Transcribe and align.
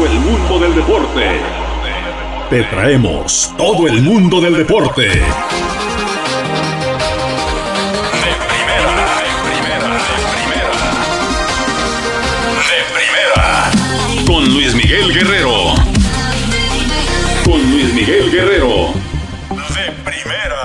todo 0.00 0.08
el 0.10 0.20
mundo 0.20 0.58
del 0.58 0.74
deporte. 0.74 1.40
Te 2.48 2.62
traemos 2.64 3.52
todo 3.58 3.86
el 3.86 4.00
mundo 4.00 4.40
del 4.40 4.56
deporte. 4.56 5.02
De 5.02 5.18
primera, 8.48 8.94
de 9.20 9.28
primera, 9.44 9.88
de 9.92 10.24
primera. 10.32 10.72
De 12.70 12.80
primera. 12.94 14.24
Con 14.26 14.42
Luis 14.54 14.74
Miguel 14.74 15.12
Guerrero. 15.12 15.74
Con 17.44 17.60
Luis 17.70 17.92
Miguel 17.92 18.30
Guerrero. 18.30 18.94
De 19.50 19.92
primera. 20.02 20.64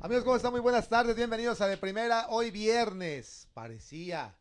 Amigos, 0.00 0.24
¿cómo 0.24 0.34
están? 0.34 0.50
Muy 0.50 0.60
buenas 0.60 0.88
tardes, 0.88 1.14
bienvenidos 1.14 1.60
a 1.60 1.68
De 1.68 1.76
Primera. 1.76 2.26
Hoy 2.30 2.50
viernes, 2.50 3.46
parecía, 3.54 4.34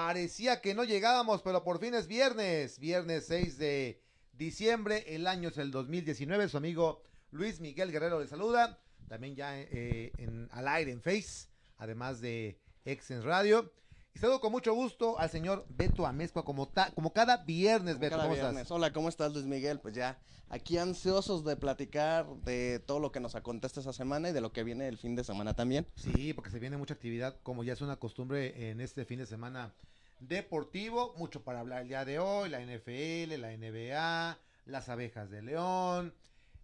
parecía 0.00 0.60
que 0.60 0.74
no 0.74 0.84
llegábamos, 0.84 1.40
pero 1.40 1.64
por 1.64 1.80
fin 1.80 1.94
es 1.94 2.06
viernes. 2.06 2.78
Viernes 2.78 3.24
6 3.28 3.56
de 3.56 4.02
diciembre, 4.34 5.04
el 5.14 5.26
año 5.26 5.48
es 5.48 5.56
el 5.56 5.70
2019. 5.70 6.50
Su 6.50 6.58
amigo 6.58 7.02
Luis 7.30 7.60
Miguel 7.60 7.90
Guerrero 7.90 8.20
le 8.20 8.26
saluda. 8.26 8.78
También 9.08 9.34
ya 9.34 9.58
eh, 9.58 10.12
en, 10.18 10.50
al 10.52 10.68
aire 10.68 10.92
en 10.92 11.00
Face, 11.00 11.48
además 11.78 12.20
de 12.20 12.60
Exens 12.84 13.24
Radio. 13.24 13.72
Y 14.14 14.18
saludo 14.18 14.40
con 14.42 14.52
mucho 14.52 14.74
gusto 14.74 15.18
al 15.18 15.30
señor 15.30 15.64
Beto 15.70 16.06
Amezcua, 16.06 16.44
como, 16.44 16.68
ta- 16.68 16.90
como 16.94 17.14
cada 17.14 17.38
viernes, 17.38 17.98
Beto. 17.98 18.16
Cada 18.16 18.24
¿Cómo 18.24 18.34
viernes. 18.34 18.56
estás? 18.64 18.70
Hola, 18.72 18.92
¿cómo 18.92 19.08
estás 19.08 19.32
Luis 19.32 19.46
Miguel? 19.46 19.80
Pues 19.80 19.94
ya 19.94 20.18
aquí 20.48 20.78
ansiosos 20.78 21.44
de 21.44 21.56
platicar 21.56 22.26
de 22.44 22.78
todo 22.78 23.00
lo 23.00 23.12
que 23.12 23.20
nos 23.20 23.34
acontece 23.34 23.80
esta 23.80 23.92
semana 23.92 24.30
y 24.30 24.32
de 24.32 24.40
lo 24.40 24.52
que 24.52 24.64
viene 24.64 24.88
el 24.88 24.98
fin 24.98 25.14
de 25.14 25.24
semana 25.24 25.54
también. 25.54 25.86
Sí, 25.94 26.32
porque 26.32 26.50
se 26.50 26.58
viene 26.58 26.76
mucha 26.76 26.94
actividad, 26.94 27.36
como 27.42 27.64
ya 27.64 27.72
es 27.72 27.80
una 27.80 27.96
costumbre 27.96 28.70
en 28.70 28.80
este 28.80 29.04
fin 29.04 29.18
de 29.18 29.26
semana 29.26 29.72
deportivo. 30.20 31.14
Mucho 31.16 31.42
para 31.42 31.60
hablar 31.60 31.82
el 31.82 31.88
día 31.88 32.04
de 32.04 32.18
hoy, 32.18 32.48
la 32.48 32.60
NFL, 32.60 33.40
la 33.40 33.56
NBA, 33.56 34.38
las 34.66 34.88
abejas 34.88 35.30
de 35.30 35.42
León, 35.42 36.14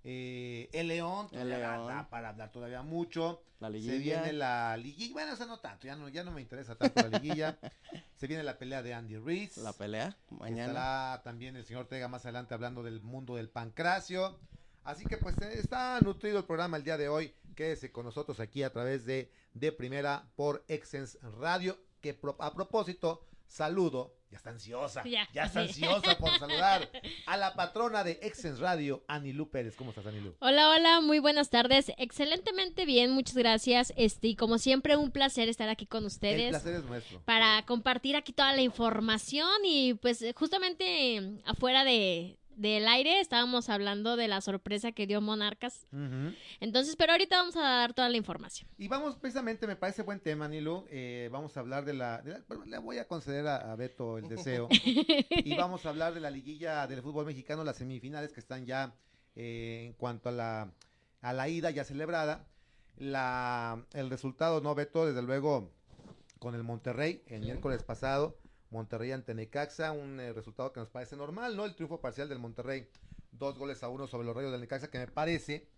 eh, 0.05 0.69
el 0.73 0.89
León, 0.89 1.27
El 1.33 1.43
todavía 1.49 1.73
León. 1.77 1.87
da 1.89 2.09
para 2.11 2.29
hablar 2.31 2.51
todavía 2.53 2.83
mucho. 2.83 3.43
La 3.61 3.69
Se 3.69 3.75
liguilla. 3.75 3.99
viene 4.23 4.33
la 4.33 4.77
liguilla, 4.77 5.13
bueno, 5.13 5.33
eso 5.35 5.47
no 5.47 5.61
tanto, 5.61 5.87
ya 5.87 5.95
no, 5.95 6.09
ya 6.09 6.25
no 6.25 6.33
me 6.33 6.41
interesa 6.41 6.75
tanto 6.75 7.09
la 7.09 7.19
liguilla. 7.21 7.59
se 8.17 8.27
viene 8.27 8.43
la 8.43 8.59
pelea 8.59 8.83
de 8.83 8.93
Andy 8.95 9.17
Reid. 9.19 9.51
La 9.59 9.73
pelea 9.73 10.17
mañana. 10.31 10.67
Estará 10.73 11.23
también 11.23 11.55
el 11.55 11.65
señor 11.65 11.87
Tega 11.87 12.09
más 12.09 12.25
adelante 12.25 12.55
hablando 12.55 12.83
del 12.83 13.01
mundo 13.03 13.37
del 13.37 13.49
pancracio. 13.49 14.39
Así 14.85 15.05
que 15.05 15.17
pues 15.17 15.37
está 15.39 16.01
nutrido 16.01 16.39
el 16.39 16.45
programa 16.45 16.77
el 16.77 16.83
día 16.83 16.97
de 16.97 17.09
hoy. 17.09 17.33
Quédese 17.55 17.93
con 17.93 18.05
nosotros 18.05 18.41
aquí 18.41 18.65
a 18.65 18.73
través 18.73 19.05
de 19.07 19.31
De 19.55 19.71
Primera 19.71 20.27
por 20.35 20.65
Exens 20.67 21.19
Radio. 21.39 21.79
Que 22.01 22.15
pro- 22.15 22.37
a 22.41 22.53
propósito, 22.53 23.25
saludo. 23.47 24.17
Ya 24.33 24.39
está 24.39 24.49
ansiosa. 24.49 25.05
Ya. 25.05 25.29
está 25.35 25.61
ansiosa 25.61 26.17
por 26.17 26.31
saludar 26.39 26.89
a 27.27 27.37
la 27.37 27.53
patrona 27.55 28.03
de 28.03 28.19
Exens 28.23 28.61
Radio, 28.61 29.05
Anilú 29.07 29.51
Pérez. 29.51 29.77
¿Cómo 29.77 29.91
estás, 29.91 30.07
Anilú? 30.07 30.35
Hola, 30.41 30.71
hola, 30.71 31.03
muy 31.03 31.19
buenas 31.19 31.51
tardes. 31.51 31.93
Excelentemente 31.99 32.87
bien, 32.87 33.11
muchas 33.11 33.37
gracias. 33.37 33.93
Este, 33.95 34.29
y 34.29 34.37
como 34.37 34.57
siempre, 34.57 34.97
un 34.97 35.11
placer 35.11 35.51
estar 35.51 35.69
aquí 35.69 35.85
con 35.85 36.01
El 36.05 36.07
ustedes 36.07 36.49
placer 36.49 36.77
es 36.77 36.85
nuestro. 36.85 37.21
para 37.27 37.63
compartir 37.67 38.17
aquí 38.17 38.33
toda 38.33 38.55
la 38.55 38.63
información. 38.63 39.51
Y 39.67 39.93
pues 39.95 40.25
justamente 40.35 41.21
afuera 41.45 41.85
de 41.85 42.39
del 42.57 42.87
aire 42.89 43.21
estábamos 43.21 43.69
hablando 43.69 44.17
de 44.17 44.29
la 44.29 44.41
sorpresa 44.41 44.93
que 44.93 45.07
dio 45.07 45.21
Monarcas. 45.21 45.87
Entonces, 46.61 46.97
pero 46.97 47.13
ahorita 47.13 47.37
vamos 47.39 47.57
a 47.57 47.61
dar 47.63 47.95
toda 47.95 48.09
la 48.09 48.17
información. 48.17 48.69
Y 48.79 48.89
vamos 48.89 49.17
precisamente, 49.17 49.67
me 49.67 49.77
parece 49.77 50.03
buen 50.03 50.21
tema, 50.21 50.49
Nilo. 50.49 50.85
eh, 50.91 51.29
vamos 51.33 51.57
a 51.57 51.61
hablar 51.61 51.85
de 51.85 51.95
la, 51.95 52.23
de 52.23 52.33
la- 52.33 52.45
bueno, 52.49 52.65
le 52.67 52.79
voy 52.79 52.99
a 52.99 53.07
conceder 53.09 53.47
a, 53.47 53.73
a 53.73 53.77
Beto 53.77 54.19
el 54.19 54.29
deseo. 54.29 54.69
y 55.31 55.57
vamos 55.57 55.85
a 55.87 55.91
hablar 55.91 56.15
de 56.15 56.21
la 56.21 56.31
liguilla 56.31 56.87
del 56.87 57.03
fútbol 57.03 57.27
mexicano, 57.27 57.65
las 57.65 57.77
semifinales 57.77 58.33
que 58.33 58.41
están 58.41 58.67
ya 58.67 58.95
eh, 59.37 59.85
en 59.87 59.93
cuanto 59.95 60.29
a 60.29 60.33
la, 60.33 60.73
a 61.21 61.33
la 61.33 61.49
ida 61.49 61.71
ya 61.71 61.85
celebrada. 61.85 62.47
La, 62.99 63.85
el 63.95 64.11
resultado, 64.11 64.61
no, 64.61 64.75
Beto, 64.75 65.07
desde 65.07 65.23
luego 65.23 65.73
con 66.39 66.55
el 66.55 66.63
Monterrey 66.63 67.23
el 67.29 67.41
miércoles 67.41 67.83
pasado. 67.83 68.37
Monterrey 68.73 69.13
ante 69.13 69.35
Necaxa, 69.35 69.93
un 69.93 70.19
eh, 70.19 70.33
resultado 70.33 70.73
que 70.73 70.81
nos 70.81 70.89
parece 70.89 71.15
normal, 71.17 71.57
¿no? 71.57 71.65
El 71.65 71.75
triunfo 71.75 72.01
parcial 72.01 72.29
del 72.29 72.39
Monterrey, 72.39 72.89
dos 73.31 73.57
goles 73.59 73.83
a 73.83 73.89
uno 73.89 74.07
sobre 74.07 74.27
los 74.27 74.35
rayos 74.35 74.51
del 74.51 74.61
Necaxa, 74.61 74.91
que 74.91 74.99
me 74.99 75.07
parece 75.07 75.69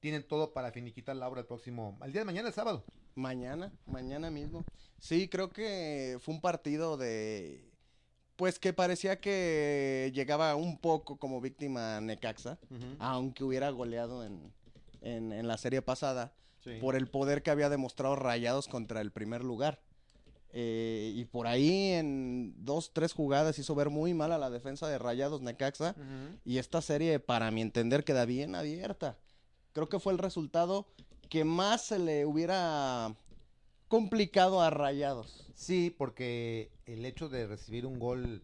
tienen 0.00 0.26
todo 0.26 0.52
para 0.52 0.72
finiquitar 0.72 1.14
la 1.14 1.28
obra 1.28 1.40
el 1.42 1.46
próximo, 1.46 1.96
al 2.00 2.12
día 2.12 2.22
de 2.22 2.24
mañana, 2.24 2.48
el 2.48 2.54
sábado. 2.54 2.84
Mañana, 3.14 3.72
mañana 3.86 4.30
mismo. 4.30 4.64
Sí, 4.98 5.28
creo 5.28 5.50
que 5.50 6.18
fue 6.20 6.34
un 6.34 6.40
partido 6.40 6.96
de... 6.96 7.70
Pues 8.34 8.58
que 8.58 8.72
parecía 8.72 9.20
que 9.20 10.10
llegaba 10.12 10.56
un 10.56 10.78
poco 10.78 11.18
como 11.18 11.40
víctima 11.40 12.00
Necaxa, 12.00 12.58
aunque 12.98 13.44
hubiera 13.44 13.70
goleado 13.70 14.24
en, 14.24 14.52
en, 15.00 15.32
en 15.32 15.46
la 15.46 15.56
serie 15.56 15.82
pasada. 15.82 16.34
Sí. 16.64 16.78
por 16.80 16.94
el 16.94 17.08
poder 17.08 17.42
que 17.42 17.50
había 17.50 17.68
demostrado 17.68 18.14
Rayados 18.14 18.68
contra 18.68 19.00
el 19.00 19.10
primer 19.10 19.42
lugar. 19.42 19.80
Eh, 20.54 21.12
y 21.14 21.24
por 21.24 21.46
ahí 21.46 21.92
en 21.92 22.54
dos, 22.58 22.92
tres 22.92 23.14
jugadas 23.14 23.58
hizo 23.58 23.74
ver 23.74 23.88
muy 23.88 24.12
mal 24.12 24.32
a 24.32 24.38
la 24.38 24.50
defensa 24.50 24.86
de 24.86 24.98
Rayados 24.98 25.40
Necaxa. 25.40 25.96
Y 26.44 26.58
esta 26.58 26.82
serie, 26.82 27.18
para 27.20 27.50
mi 27.50 27.62
entender, 27.62 28.04
queda 28.04 28.24
bien 28.26 28.54
abierta. 28.54 29.18
Creo 29.72 29.88
que 29.88 29.98
fue 29.98 30.12
el 30.12 30.18
resultado 30.18 30.86
que 31.30 31.44
más 31.44 31.86
se 31.86 31.98
le 31.98 32.26
hubiera 32.26 33.16
complicado 33.88 34.60
a 34.60 34.70
Rayados. 34.70 35.50
Sí, 35.54 35.94
porque 35.96 36.70
el 36.86 37.04
hecho 37.06 37.28
de 37.28 37.46
recibir 37.46 37.86
un 37.86 37.98
gol 37.98 38.42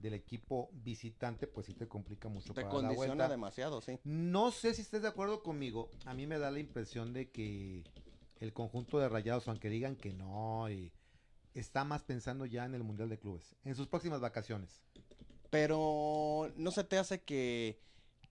del 0.00 0.14
equipo 0.14 0.70
visitante, 0.72 1.46
pues 1.46 1.66
sí 1.66 1.74
te 1.74 1.86
complica 1.86 2.28
mucho 2.28 2.54
Te 2.54 2.62
para 2.62 2.68
la 2.68 2.70
condiciona 2.70 3.06
vuelta. 3.14 3.28
demasiado, 3.28 3.82
sí. 3.82 3.98
No 4.04 4.50
sé 4.50 4.72
si 4.72 4.80
estés 4.80 5.02
de 5.02 5.08
acuerdo 5.08 5.42
conmigo. 5.42 5.90
A 6.06 6.14
mí 6.14 6.26
me 6.26 6.38
da 6.38 6.50
la 6.50 6.58
impresión 6.58 7.12
de 7.12 7.30
que 7.30 7.84
el 8.36 8.54
conjunto 8.54 8.98
de 8.98 9.10
Rayados, 9.10 9.46
aunque 9.48 9.68
digan 9.68 9.96
que 9.96 10.14
no, 10.14 10.70
y 10.70 10.90
está 11.54 11.84
más 11.84 12.02
pensando 12.02 12.46
ya 12.46 12.64
en 12.64 12.74
el 12.74 12.82
Mundial 12.82 13.08
de 13.08 13.18
Clubes, 13.18 13.54
en 13.64 13.74
sus 13.74 13.86
próximas 13.88 14.20
vacaciones. 14.20 14.80
Pero 15.50 16.52
no 16.56 16.70
se 16.70 16.84
te 16.84 16.98
hace 16.98 17.22
que, 17.22 17.80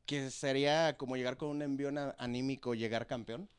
que 0.05 0.29
sería 0.31 0.95
como 0.97 1.17
llegar 1.17 1.37
con 1.37 1.49
un 1.49 1.61
envío 1.61 1.91
na- 1.91 2.15
anímico, 2.17 2.73
llegar 2.75 3.07
campeón, 3.07 3.49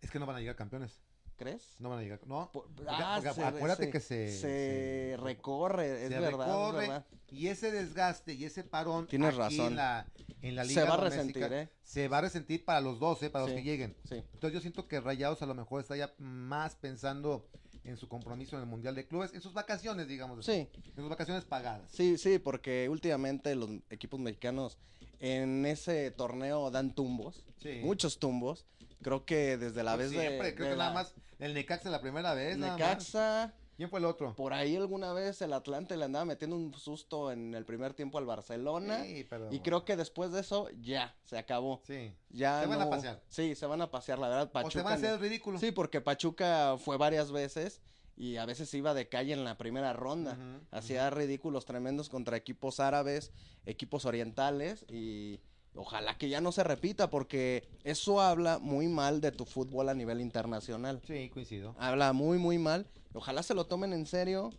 Es 0.00 0.10
que 0.10 0.18
no 0.18 0.26
van 0.26 0.36
a 0.36 0.40
llegar 0.40 0.56
campeones. 0.56 1.00
¿crees? 1.36 1.74
No 1.80 1.88
van 1.90 1.98
a 1.98 2.02
llegar. 2.02 2.20
No. 2.24 2.50
Por- 2.52 2.68
ah, 2.86 3.14
porque 3.20 3.34
se- 3.34 3.44
acuérdate 3.44 3.84
se- 3.86 3.90
que 3.90 4.00
se, 4.00 4.38
se 4.38 5.16
recorre, 5.20 6.04
es 6.04 6.08
se 6.12 6.20
verdad, 6.20 6.30
es 6.30 6.36
recorre, 6.46 6.78
verdad. 6.78 7.06
y 7.30 7.48
ese 7.48 7.72
desgaste 7.72 8.34
y 8.34 8.44
ese 8.44 8.62
parón 8.62 9.08
Tienes 9.08 9.30
aquí 9.30 9.38
razón. 9.56 9.66
en 9.72 9.76
la, 9.76 10.06
en 10.40 10.54
la 10.54 10.62
Se 10.62 10.68
liga 10.68 10.84
va 10.84 10.94
a 10.94 10.96
resentir, 10.98 11.42
¿eh? 11.52 11.68
se 11.82 12.06
va 12.06 12.18
a 12.18 12.20
resentir 12.20 12.64
para 12.64 12.80
los 12.80 13.00
dos, 13.00 13.20
¿eh? 13.24 13.30
para 13.30 13.46
los 13.46 13.54
que 13.54 13.62
lleguen. 13.64 13.96
Sí. 14.08 14.16
Entonces 14.34 14.52
yo 14.52 14.60
siento 14.60 14.86
que 14.86 15.00
Rayados 15.00 15.42
a 15.42 15.46
lo 15.46 15.54
mejor 15.54 15.80
está 15.80 15.96
ya 15.96 16.14
más 16.18 16.76
pensando 16.76 17.48
en 17.84 17.96
su 17.96 18.08
compromiso 18.08 18.56
en 18.56 18.62
el 18.62 18.68
Mundial 18.68 18.94
de 18.94 19.06
Clubes, 19.06 19.32
en 19.34 19.40
sus 19.40 19.52
vacaciones, 19.52 20.06
digamos. 20.08 20.38
así, 20.38 20.52
Sí, 20.72 20.80
En 20.90 20.96
sus 21.02 21.08
vacaciones 21.08 21.44
pagadas. 21.44 21.90
sí, 21.90 22.16
sí, 22.18 22.38
porque 22.38 22.88
últimamente 22.88 23.54
los 23.54 23.70
equipos 23.90 24.20
mexicanos 24.20 24.78
en 25.20 25.66
ese 25.66 26.10
torneo 26.10 26.70
dan 26.70 26.94
tumbos, 26.94 27.44
Sí. 27.60 27.80
muchos 27.82 28.18
tumbos. 28.18 28.64
Creo 29.02 29.24
que 29.24 29.56
desde 29.56 29.82
la 29.82 29.96
Pues 29.96 30.10
vez 30.10 30.18
de, 30.20 30.26
siempre, 30.28 30.54
creo 30.54 30.66
de 30.68 30.72
que 30.74 30.78
nada 30.78 30.92
más 30.94 31.14
el 31.40 31.54
Necaxa 31.54 31.90
la 31.90 32.00
primera 32.00 32.34
vez. 32.34 32.56
nada 32.56 32.72
más. 32.78 32.80
Necaxa, 32.80 33.54
¿Quién 33.82 33.90
fue 33.90 33.98
el 33.98 34.04
otro? 34.04 34.36
por 34.36 34.52
ahí 34.52 34.76
alguna 34.76 35.12
vez 35.12 35.42
el 35.42 35.52
Atlante 35.52 35.96
le 35.96 36.04
andaba 36.04 36.24
metiendo 36.24 36.54
un 36.54 36.72
susto 36.72 37.32
en 37.32 37.52
el 37.52 37.64
primer 37.64 37.94
tiempo 37.94 38.16
al 38.18 38.26
Barcelona. 38.26 39.02
Sí, 39.02 39.26
pero... 39.28 39.52
Y 39.52 39.58
creo 39.58 39.84
que 39.84 39.96
después 39.96 40.30
de 40.30 40.38
eso 40.38 40.68
ya 40.80 41.16
se 41.24 41.36
acabó. 41.36 41.80
Sí. 41.84 42.14
Ya 42.30 42.60
Se 42.60 42.68
van 42.68 42.80
a 42.80 42.88
pasear. 42.88 43.20
Sí, 43.28 43.56
se 43.56 43.66
van 43.66 43.82
a 43.82 43.90
pasear, 43.90 44.20
la 44.20 44.28
verdad. 44.28 44.44
o 44.44 44.46
se 44.46 44.52
Pachuca 44.52 44.84
van 44.84 44.92
a 44.92 44.96
hacer 44.96 45.10
el 45.14 45.18
ridículo. 45.18 45.58
Sí, 45.58 45.72
porque 45.72 46.00
Pachuca 46.00 46.76
fue 46.78 46.96
varias 46.96 47.32
veces 47.32 47.82
y 48.16 48.36
a 48.36 48.46
veces 48.46 48.72
iba 48.72 48.94
de 48.94 49.08
calle 49.08 49.32
en 49.32 49.42
la 49.42 49.58
primera 49.58 49.92
ronda. 49.92 50.38
Hacía 50.70 51.10
ridículos 51.10 51.64
tremendos 51.64 52.08
contra 52.08 52.36
equipos 52.36 52.78
árabes, 52.78 53.32
equipos 53.66 54.04
orientales 54.04 54.86
y 54.88 55.40
ojalá 55.74 56.18
que 56.18 56.28
ya 56.28 56.40
no 56.40 56.52
se 56.52 56.62
repita 56.64 57.08
porque 57.10 57.68
eso 57.84 58.20
habla 58.20 58.58
muy 58.58 58.88
mal 58.88 59.20
de 59.20 59.32
tu 59.32 59.44
fútbol 59.44 59.88
a 59.88 59.94
nivel 59.94 60.20
internacional. 60.20 61.00
Sí, 61.06 61.28
coincido. 61.30 61.74
Habla 61.78 62.12
muy, 62.12 62.38
muy 62.38 62.58
mal. 62.58 62.86
Ojalá 63.14 63.42
se 63.42 63.54
lo 63.54 63.66
tomen 63.66 63.92
en 63.92 64.06
serio, 64.06 64.50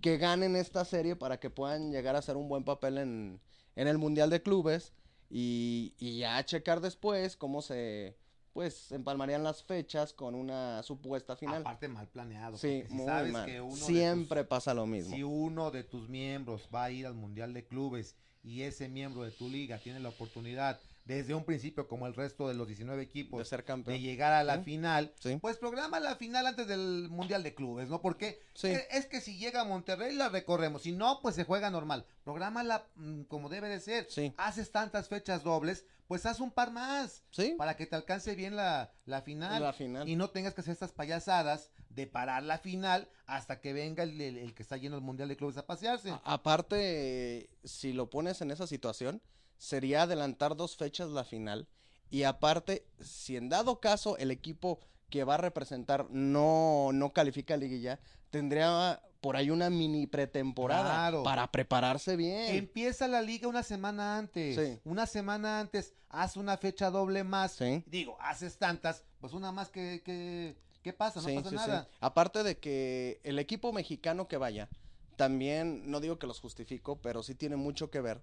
que 0.00 0.16
ganen 0.16 0.56
esta 0.56 0.84
serie 0.84 1.16
para 1.16 1.38
que 1.38 1.50
puedan 1.50 1.92
llegar 1.92 2.16
a 2.16 2.20
hacer 2.20 2.36
un 2.36 2.48
buen 2.48 2.64
papel 2.64 2.98
en, 2.98 3.40
en 3.76 3.88
el 3.88 3.98
Mundial 3.98 4.30
de 4.30 4.42
Clubes 4.42 4.92
y, 5.28 5.94
y 5.98 6.18
ya 6.18 6.44
checar 6.44 6.80
después 6.80 7.36
cómo 7.36 7.62
se 7.62 8.16
pues 8.52 8.90
empalmarían 8.90 9.44
las 9.44 9.62
fechas 9.62 10.12
con 10.12 10.34
una 10.34 10.82
supuesta 10.82 11.36
final. 11.36 11.60
Aparte 11.60 11.86
mal 11.86 12.08
planeado. 12.08 12.56
Sí, 12.58 12.82
si 12.88 12.94
muy 12.94 13.06
sabes 13.06 13.32
mal. 13.32 13.46
que 13.46 13.60
uno 13.60 13.76
de 13.76 13.80
Siempre 13.80 14.40
tus- 14.40 14.48
pasa 14.48 14.74
lo 14.74 14.86
mismo. 14.86 15.14
Si 15.14 15.22
uno 15.22 15.70
de 15.70 15.84
tus 15.84 16.08
miembros 16.08 16.68
va 16.74 16.84
a 16.84 16.90
ir 16.90 17.06
al 17.06 17.14
Mundial 17.14 17.54
de 17.54 17.64
Clubes 17.68 18.16
y 18.42 18.62
ese 18.62 18.88
miembro 18.88 19.22
de 19.22 19.30
tu 19.30 19.48
liga 19.48 19.78
tiene 19.78 20.00
la 20.00 20.08
oportunidad 20.10 20.80
desde 21.04 21.34
un 21.34 21.44
principio, 21.44 21.88
como 21.88 22.06
el 22.06 22.14
resto 22.14 22.46
de 22.46 22.54
los 22.54 22.68
19 22.68 23.02
equipos, 23.02 23.38
de 23.40 23.44
ser 23.44 23.64
campeón. 23.64 23.96
de 23.96 24.00
llegar 24.00 24.32
a 24.32 24.44
la 24.44 24.58
Sí. 24.58 24.64
final, 24.64 25.12
Sí. 25.18 25.38
pues 25.40 25.56
programa 25.56 25.98
la 25.98 26.14
final 26.14 26.46
antes 26.46 26.68
del 26.68 27.08
Mundial 27.10 27.42
de 27.42 27.54
Clubes, 27.54 27.88
¿no? 27.88 28.00
Porque 28.00 28.40
Sí. 28.54 28.68
eh, 28.68 28.86
es 28.92 29.06
que 29.06 29.20
si 29.20 29.36
llega 29.36 29.62
a 29.62 29.64
Monterrey 29.64 30.14
la 30.14 30.28
recorremos, 30.28 30.82
si 30.82 30.92
no, 30.92 31.18
pues 31.20 31.34
se 31.34 31.44
juega 31.44 31.70
normal. 31.70 32.04
Prográmala 32.22 32.86
mm, 32.96 33.22
como 33.22 33.48
debe 33.48 33.68
de 33.68 33.80
ser. 33.80 34.06
Haces 34.36 34.70
tantas 34.70 35.08
fechas 35.08 35.42
dobles, 35.42 35.84
pues 36.10 36.26
haz 36.26 36.40
un 36.40 36.50
par 36.50 36.72
más 36.72 37.22
Sí. 37.30 37.54
para 37.56 37.76
que 37.76 37.86
te 37.86 37.94
alcance 37.94 38.34
bien 38.34 38.56
la, 38.56 38.90
la 39.04 39.22
final. 39.22 39.62
La 39.62 39.72
final. 39.72 40.08
Y 40.08 40.16
no 40.16 40.30
tengas 40.30 40.54
que 40.54 40.60
hacer 40.60 40.72
estas 40.72 40.90
payasadas 40.90 41.70
de 41.88 42.08
parar 42.08 42.42
la 42.42 42.58
final 42.58 43.08
hasta 43.26 43.60
que 43.60 43.72
venga 43.72 44.02
el, 44.02 44.20
el- 44.20 44.36
el 44.38 44.52
que 44.52 44.64
está 44.64 44.76
lleno 44.76 44.96
el 44.96 45.02
Mundial 45.02 45.28
de 45.28 45.36
Clubes 45.36 45.56
a 45.56 45.68
pasearse. 45.68 46.10
A- 46.10 46.20
aparte, 46.24 47.48
si 47.62 47.92
lo 47.92 48.10
pones 48.10 48.40
en 48.40 48.50
esa 48.50 48.66
situación, 48.66 49.22
sería 49.56 50.02
adelantar 50.02 50.56
dos 50.56 50.76
fechas 50.76 51.10
la 51.10 51.22
final. 51.22 51.68
Y 52.10 52.24
aparte, 52.24 52.88
si 52.98 53.36
en 53.36 53.48
dado 53.48 53.78
caso 53.78 54.16
el 54.16 54.32
equipo 54.32 54.80
que 55.10 55.22
va 55.22 55.34
a 55.34 55.38
representar 55.38 56.10
no, 56.10 56.90
no 56.92 57.12
califica 57.12 57.54
a 57.54 57.56
liguilla, 57.56 58.00
tendría 58.30 59.00
por 59.20 59.36
ahí 59.36 59.50
una 59.50 59.68
mini 59.70 60.06
pretemporada 60.06 60.82
Claro. 60.82 61.22
para 61.22 61.50
prepararse 61.52 62.16
bien. 62.16 62.54
Empieza 62.56 63.06
la 63.06 63.20
liga 63.22 63.48
una 63.48 63.62
semana 63.62 64.16
antes. 64.18 64.56
Sí. 64.56 64.80
Una 64.84 65.06
semana 65.06 65.60
antes, 65.60 65.92
haz 66.08 66.36
una 66.36 66.56
fecha 66.56 66.90
doble 66.90 67.22
más. 67.24 67.52
Sí. 67.52 67.84
Digo, 67.86 68.16
haces 68.20 68.56
tantas, 68.58 69.04
pues 69.20 69.32
una 69.32 69.52
más 69.52 69.68
que, 69.70 70.02
que, 70.04 70.56
¿qué 70.82 70.92
pasa? 70.92 71.20
No 71.20 71.28
Sí, 71.28 71.34
pasa 71.36 71.50
nada. 71.50 71.88
Aparte 72.00 72.42
de 72.42 72.58
que 72.58 73.20
el 73.22 73.38
equipo 73.38 73.72
mexicano 73.72 74.26
que 74.26 74.38
vaya, 74.38 74.68
también, 75.16 75.90
no 75.90 76.00
digo 76.00 76.18
que 76.18 76.26
los 76.26 76.40
justifico, 76.40 76.96
pero 77.02 77.22
sí 77.22 77.34
tiene 77.34 77.56
mucho 77.56 77.90
que 77.90 78.00
ver, 78.00 78.22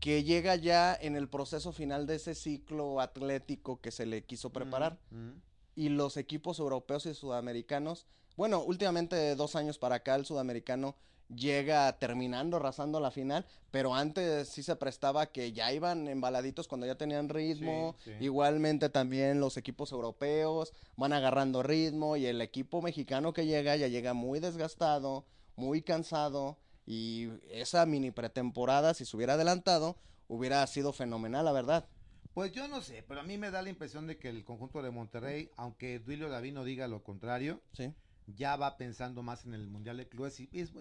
que 0.00 0.24
llega 0.24 0.56
ya 0.56 0.94
en 0.98 1.14
el 1.16 1.28
proceso 1.28 1.72
final 1.72 2.06
de 2.06 2.16
ese 2.16 2.34
ciclo 2.34 3.00
atlético 3.00 3.80
que 3.80 3.90
se 3.90 4.06
le 4.06 4.24
quiso 4.24 4.50
preparar. 4.50 4.98
Mm, 5.10 5.16
mm. 5.28 5.42
Y 5.76 5.88
los 5.90 6.16
equipos 6.16 6.58
europeos 6.58 7.04
y 7.06 7.14
sudamericanos, 7.14 8.06
bueno, 8.36 8.62
últimamente 8.62 9.16
de 9.16 9.34
dos 9.34 9.56
años 9.56 9.78
para 9.78 9.96
acá 9.96 10.14
el 10.16 10.24
sudamericano 10.26 10.96
llega 11.34 11.90
terminando, 11.98 12.58
arrasando 12.58 13.00
la 13.00 13.10
final, 13.10 13.46
pero 13.70 13.94
antes 13.94 14.48
sí 14.48 14.62
se 14.62 14.76
prestaba 14.76 15.26
que 15.26 15.52
ya 15.52 15.72
iban 15.72 16.06
embaladitos 16.06 16.68
cuando 16.68 16.86
ya 16.86 16.96
tenían 16.96 17.28
ritmo, 17.30 17.96
Sí, 18.04 18.10
sí. 18.18 18.24
igualmente 18.24 18.90
también 18.90 19.40
los 19.40 19.56
equipos 19.56 19.90
europeos 19.92 20.72
van 20.96 21.12
agarrando 21.14 21.62
ritmo 21.62 22.16
y 22.16 22.26
el 22.26 22.40
equipo 22.42 22.82
mexicano 22.82 23.32
que 23.32 23.46
llega 23.46 23.74
ya 23.76 23.88
llega 23.88 24.12
muy 24.12 24.38
desgastado, 24.38 25.24
muy 25.56 25.80
cansado 25.82 26.58
y 26.86 27.30
esa 27.50 27.86
mini 27.86 28.10
pretemporada 28.10 28.92
si 28.92 29.06
se 29.06 29.16
hubiera 29.16 29.34
adelantado 29.34 29.96
hubiera 30.28 30.66
sido 30.66 30.92
fenomenal, 30.92 31.44
la 31.46 31.52
verdad. 31.52 31.86
Pues 32.34 32.50
yo 32.52 32.66
no 32.68 32.82
sé, 32.82 33.02
pero 33.06 33.20
a 33.20 33.22
mí 33.24 33.38
me 33.38 33.50
da 33.50 33.62
la 33.62 33.68
impresión 33.70 34.06
de 34.06 34.18
que 34.18 34.28
el 34.28 34.44
conjunto 34.44 34.82
de 34.82 34.90
Monterrey, 34.90 35.50
aunque 35.56 36.00
Duilio 36.00 36.28
Davino 36.28 36.64
diga 36.64 36.88
lo 36.88 37.02
contrario, 37.04 37.60
Sí, 37.72 37.92
ya 38.26 38.56
va 38.56 38.76
pensando 38.76 39.22
más 39.22 39.44
en 39.44 39.54
el 39.54 39.68
Mundial 39.68 39.96
de 39.96 40.08
Clubes. 40.08 40.40
Y 40.40 40.48
es, 40.52 40.72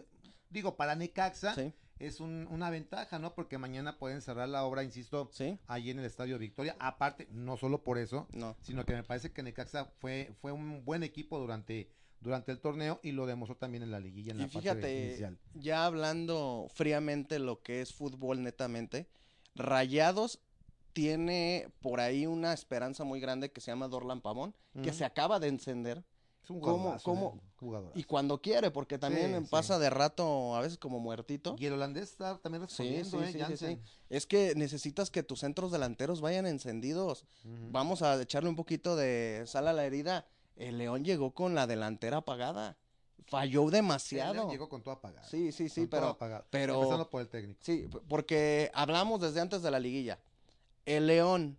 digo, 0.50 0.76
para 0.78 0.96
Necaxa 0.96 1.54
sí, 1.56 1.74
es 2.00 2.20
un- 2.20 2.48
una 2.50 2.70
ventaja, 2.70 3.20
¿no? 3.20 3.34
Porque 3.36 3.58
mañana 3.58 3.98
pueden 3.98 4.22
cerrar 4.22 4.50
la 4.50 4.64
obra, 4.64 4.84
insisto, 4.84 5.30
sí, 5.32 5.60
allí 5.68 5.92
en 5.92 6.00
el 6.00 6.06
Estadio 6.06 6.38
Victoria. 6.40 6.76
Aparte, 6.80 7.28
no 7.32 7.58
solo 7.58 7.84
por 7.84 7.98
eso, 7.98 8.28
no. 8.34 8.56
sino 8.62 8.86
que 8.86 8.94
me 8.94 9.04
parece 9.04 9.32
que 9.32 9.44
Necaxa 9.44 9.86
fue, 9.86 10.34
fue 10.42 10.52
un 10.52 10.84
buen 10.86 11.04
equipo 11.04 11.40
durante, 11.40 11.90
durante 12.20 12.52
el 12.52 12.60
torneo 12.60 13.00
y 13.04 13.12
lo 13.12 13.26
demostró 13.26 13.58
también 13.58 13.84
en 13.84 13.92
la 13.92 14.00
liguilla, 14.00 14.32
en 14.32 14.40
Y 14.40 14.42
la 14.44 14.48
parte 14.48 14.60
fíjate, 14.62 15.06
inicial. 15.08 15.38
ya 15.54 15.86
hablando 15.86 16.68
fríamente 16.74 17.40
lo 17.40 17.62
que 17.62 17.82
es 17.82 17.94
fútbol 17.94 18.42
netamente, 18.44 19.08
Rayados 19.56 20.40
tiene 20.94 21.72
por 21.82 22.00
ahí 22.00 22.26
una 22.28 22.54
esperanza 22.54 23.04
muy 23.04 23.20
grande 23.20 23.52
que 23.52 23.62
se 23.62 23.72
llama 23.72 23.88
Dorlan 23.88 24.22
Pavón, 24.22 24.56
que 24.74 24.90
Ujú. 24.90 24.94
se 25.00 25.06
acaba 25.06 25.40
de 25.40 25.48
encender 25.48 26.04
Es 26.44 26.50
un 26.50 26.60
¿cómo- 26.60 26.98
cómo- 27.04 27.34
¿eh? 27.38 27.50
Jugadorazo. 27.60 27.98
y 27.98 28.04
cuando 28.04 28.42
quiere, 28.42 28.72
porque 28.72 28.98
también 28.98 29.42
Sí, 29.46 29.48
pasa 29.50 29.76
sí. 29.78 29.82
de 29.82 29.90
rato 29.90 30.54
a 30.56 30.60
veces 30.60 30.78
como 30.78 31.00
muertito. 31.00 31.56
Y 31.58 31.66
el 31.68 31.74
holandés 31.74 32.12
está 32.12 32.38
también 32.40 32.64
respondiendo, 32.64 33.10
sí, 33.56 33.66
¿eh? 33.66 33.80
Es 34.10 34.26
que 34.28 34.54
necesitas 34.56 35.10
que 35.10 35.24
tus 35.24 35.40
centros 35.40 35.72
delanteros 35.72 36.20
vayan 36.20 36.46
encendidos. 36.46 37.26
Vamos 37.72 38.02
a 38.02 38.22
echarle 38.22 38.50
un 38.50 38.58
poquito 38.58 38.98
de 38.98 39.44
sal 39.48 39.68
a 39.70 39.74
la 39.74 39.86
herida. 39.86 40.26
El 40.58 40.78
León 40.78 41.06
llegó 41.06 41.32
con 41.32 41.56
la 41.56 41.66
delantera 41.66 42.18
apagada. 42.18 42.76
Falló 43.28 43.62
Sí, 43.62 43.66
el 43.68 43.72
demasiado. 43.72 44.34
León 44.34 44.50
llegó 44.50 44.68
con 44.68 44.84
todo 44.84 44.96
apagado. 44.96 45.26
Sí, 45.30 45.54
sí, 45.54 45.70
sí, 45.70 45.82
con 45.88 45.90
pero 45.90 46.18
pero- 46.50 46.76
Empezando 46.76 47.10
por 47.10 47.22
el 47.22 47.30
técnico. 47.30 47.60
Sí, 47.64 47.88
porque 48.10 48.70
hablamos 48.74 49.22
desde 49.22 49.40
antes 49.40 49.62
de 49.62 49.72
la 49.72 49.80
liguilla. 49.80 50.20
El 50.86 51.08
León 51.08 51.58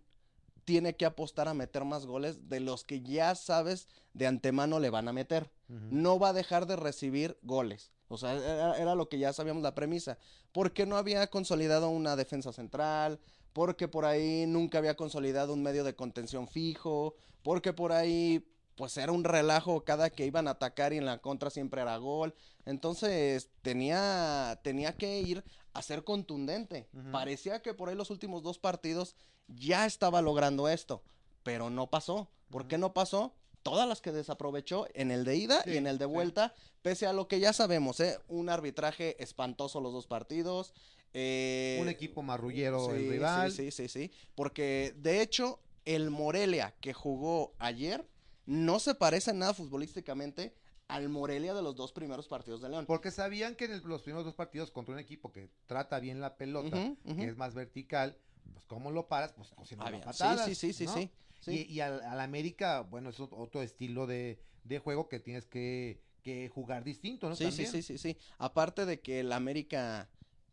tiene 0.65 0.95
que 0.95 1.05
apostar 1.05 1.47
a 1.47 1.53
meter 1.53 1.85
más 1.85 2.05
goles 2.05 2.49
de 2.49 2.59
los 2.59 2.83
que 2.83 3.01
ya 3.01 3.35
sabes 3.35 3.87
de 4.13 4.27
antemano 4.27 4.79
le 4.79 4.89
van 4.89 5.07
a 5.07 5.13
meter. 5.13 5.51
No 5.67 6.19
va 6.19 6.29
a 6.29 6.33
dejar 6.33 6.67
de 6.67 6.75
recibir 6.75 7.37
goles. 7.41 7.91
O 8.07 8.17
sea, 8.17 8.33
era, 8.33 8.77
era 8.77 8.95
lo 8.95 9.09
que 9.09 9.17
ya 9.17 9.33
sabíamos 9.33 9.63
la 9.63 9.75
premisa. 9.75 10.17
Porque 10.51 10.85
no 10.85 10.97
había 10.97 11.27
consolidado 11.27 11.89
una 11.89 12.15
defensa 12.15 12.51
central, 12.51 13.19
porque 13.53 13.87
por 13.87 14.05
ahí 14.05 14.45
nunca 14.47 14.79
había 14.79 14.95
consolidado 14.95 15.53
un 15.53 15.63
medio 15.63 15.83
de 15.83 15.95
contención 15.95 16.47
fijo, 16.47 17.15
porque 17.41 17.71
por 17.71 17.91
ahí 17.91 18.45
pues 18.75 18.97
era 18.97 19.11
un 19.11 19.23
relajo 19.23 19.83
cada 19.83 20.09
que 20.09 20.25
iban 20.25 20.47
a 20.47 20.51
atacar 20.51 20.93
y 20.93 20.97
en 20.97 21.05
la 21.05 21.19
contra 21.19 21.49
siempre 21.49 21.81
era 21.81 21.97
gol. 21.97 22.35
Entonces 22.65 23.49
tenía, 23.61 24.59
tenía 24.63 24.93
que 24.93 25.21
ir 25.21 25.43
a 25.75 25.81
ser 25.81 26.03
contundente. 26.03 26.87
Parecía 27.11 27.61
que 27.61 27.73
por 27.73 27.89
ahí 27.89 27.95
los 27.95 28.09
últimos 28.09 28.41
dos 28.41 28.57
partidos 28.57 29.15
ya 29.47 29.85
estaba 29.85 30.21
logrando 30.21 30.69
esto, 30.69 31.03
pero 31.43 31.69
no 31.69 31.89
pasó. 31.89 32.29
¿Por 32.49 32.67
qué 32.67 32.77
no 32.77 32.93
pasó? 32.93 33.33
Todas 33.61 33.87
las 33.87 33.99
que 33.99 34.11
desaprovechó 34.11 34.87
en 34.93 35.11
el 35.11 35.25
de 35.25 35.35
ida 35.35 35.63
y 35.65 35.75
en 35.75 35.85
el 35.85 35.97
de 35.97 36.05
sí. 36.05 36.11
vuelta, 36.11 36.53
pese 36.81 37.07
a 37.07 37.13
lo 37.13 37.27
que 37.27 37.39
ya 37.39 37.51
sabemos, 37.51 37.99
¿eh? 37.99 38.17
Un 38.27 38.49
arbitraje 38.49 39.21
espantoso 39.21 39.81
los 39.81 39.91
dos 39.91 40.07
partidos. 40.07 40.73
eh, 41.13 41.77
un 41.81 41.89
equipo 41.89 42.21
marrullero 42.21 42.85
sí, 42.85 42.91
el 42.91 43.09
rival. 43.09 43.51
Sí, 43.51 43.71
sí, 43.71 43.87
sí, 43.87 43.89
sí. 43.89 44.11
Porque 44.33 44.93
de 44.97 45.21
hecho, 45.21 45.59
el 45.83 46.09
Morelia 46.09 46.73
que 46.79 46.93
jugó 46.93 47.53
ayer 47.59 48.07
no 48.45 48.79
se 48.79 48.95
parece 48.95 49.33
nada 49.33 49.53
futbolísticamente 49.53 50.53
al 50.87 51.09
Morelia 51.09 51.53
de 51.53 51.61
los 51.61 51.75
dos 51.75 51.91
primeros 51.91 52.27
partidos 52.27 52.61
de 52.61 52.69
León. 52.69 52.85
Porque 52.85 53.11
sabían 53.11 53.55
que 53.55 53.65
en 53.65 53.73
el- 53.73 53.81
los 53.83 54.03
primeros 54.03 54.25
dos 54.25 54.35
partidos 54.35 54.71
contra 54.71 54.93
un 54.93 54.99
equipo 54.99 55.31
que 55.31 55.49
trata 55.65 55.99
bien 55.99 56.21
la 56.21 56.37
pelota, 56.37 56.77
que 57.05 57.27
es 57.27 57.37
más 57.37 57.53
vertical, 57.55 58.17
pues 58.53 58.65
¿cómo 58.65 58.91
lo 58.91 59.07
paras? 59.07 59.33
Pues 59.33 59.49
las 59.57 59.67
sí, 59.91 59.99
patadas, 60.05 60.45
sí, 60.45 60.55
sí, 60.55 60.73
sí, 60.73 60.85
¿no? 60.85 60.93
sí, 60.93 61.09
sí. 61.41 61.65
Y, 61.67 61.73
y 61.73 61.79
al, 61.81 62.01
al 62.01 62.19
América, 62.19 62.81
bueno, 62.81 63.09
es 63.09 63.19
ot- 63.19 63.29
otro 63.31 63.61
estilo 63.61 64.07
de, 64.07 64.39
de 64.63 64.79
juego 64.79 65.09
que 65.09 65.19
tienes 65.19 65.45
que, 65.45 66.01
que 66.23 66.49
jugar 66.49 66.83
distinto, 66.83 67.29
¿no? 67.29 67.35
Sí, 67.35 67.51
sí, 67.51 67.65
sí, 67.65 67.81
sí, 67.81 67.97
sí. 67.97 68.17
Aparte 68.37 68.85
de 68.85 69.01
que 69.01 69.19
el 69.21 69.31
América, 69.31 70.09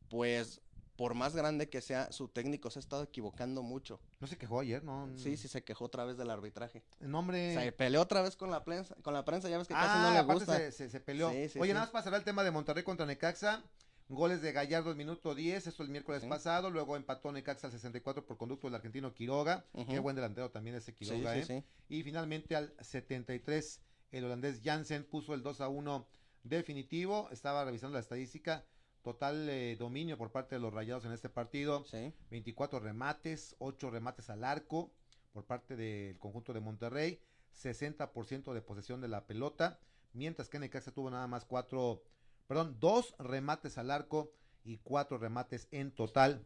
pues, 0.09 0.61
por 1.03 1.15
más 1.15 1.35
grande 1.35 1.69
que 1.69 1.81
sea, 1.81 2.13
su 2.13 2.29
técnico 2.29 2.71
se 2.71 2.79
ha 2.79 2.81
estado 2.81 3.03
equivocando 3.03 3.65
mucho. 3.65 3.99
No 4.21 4.29
se 4.29 4.39
quejó 4.39 4.61
ayer, 4.61 4.85
¿no? 4.85 5.11
Sí, 5.17 5.37
sí, 5.37 5.49
se 5.49 5.65
quejó 5.65 5.87
otra 5.87 6.05
vez 6.05 6.17
del 6.17 6.31
arbitraje. 6.31 6.85
Nombre... 7.01 7.55
Se 7.55 7.73
peleó 7.73 8.03
otra 8.03 8.23
vez 8.23 8.37
con 8.37 8.53
la 8.53 8.63
prensa, 8.63 8.95
con 9.03 9.13
la 9.13 9.25
prensa, 9.25 9.49
ya 9.49 9.59
ves 9.59 9.67
que 9.67 9.75
casi 9.75 9.99
ah, 9.99 10.03
no 10.05 10.13
le 10.13 10.19
aparte 10.19 10.45
gusta. 10.45 10.59
Se, 10.59 10.71
se, 10.71 10.91
se 10.91 11.01
peleó. 11.01 11.29
Sí, 11.33 11.49
sí, 11.49 11.59
Oye, 11.59 11.73
sí. 11.73 11.75
nada 11.75 11.91
más 11.93 12.05
cerrar 12.05 12.21
el 12.21 12.25
tema 12.25 12.45
de 12.45 12.53
Monterrey 12.53 12.85
contra 12.85 13.05
Necaxa. 13.05 13.65
Goles 14.09 14.43
de 14.43 14.53
Gallardo 14.53 14.91
al 14.91 14.97
minuto 14.97 15.35
10, 15.35 15.67
esto 15.67 15.83
el 15.83 15.89
miércoles 15.89 16.25
pasado. 16.25 16.71
Luego 16.71 16.95
empató 16.95 17.33
Necaxa 17.33 17.67
al 17.67 17.73
64 17.73 18.25
por 18.25 18.37
conducto 18.37 18.69
del 18.69 18.77
argentino 18.77 19.13
Quiroga. 19.13 19.67
Qué 19.89 19.99
buen 19.99 20.15
delantero 20.15 20.53
también 20.53 20.77
ese 20.77 20.95
Quiroga, 20.95 21.35
sí, 21.35 21.41
¿eh? 21.41 21.45
sí. 21.45 21.65
Y 21.97 22.05
finalmente 22.05 22.55
al 22.55 22.73
73, 22.79 23.81
el 24.13 24.25
holandés 24.25 24.61
Jansen 24.63 25.03
puso 25.03 25.35
el 25.35 25.43
2 25.43 25.63
a 25.63 25.69
1 25.69 26.07
definitivo. 26.45 27.29
Estaba 27.33 27.65
revisando 27.65 27.95
la 27.95 28.01
estadística. 28.01 28.65
Total 29.03 29.49
eh, 29.49 29.77
dominio 29.77 30.17
por 30.17 30.31
parte 30.31 30.55
de 30.55 30.61
los 30.61 30.73
rayados 30.73 31.05
en 31.05 31.13
este 31.13 31.29
partido. 31.29 31.85
Sí. 31.85 32.13
24 32.31 32.81
remates, 32.81 33.57
8 33.59 33.91
remates 33.91 34.31
al 34.31 34.45
arco 34.45 34.93
por 35.33 35.45
parte 35.45 35.77
del 35.77 36.19
conjunto 36.19 36.53
de 36.53 36.61
Monterrey, 36.61 37.21
60% 37.55 38.53
de 38.53 38.63
posesión 38.63 39.01
de 39.01 39.09
la 39.09 39.27
pelota, 39.27 39.79
mientras 40.13 40.49
que 40.49 40.59
Necaxa 40.59 40.93
tuvo 40.93 41.11
nada 41.11 41.27
más 41.27 41.45
4, 41.45 42.03
perdón, 42.47 42.77
2 42.81 43.15
remates 43.19 43.79
al 43.79 43.91
arco 43.91 44.33
y 44.65 44.79
4 44.79 45.19
remates 45.19 45.69
en 45.71 45.91
total 45.91 46.45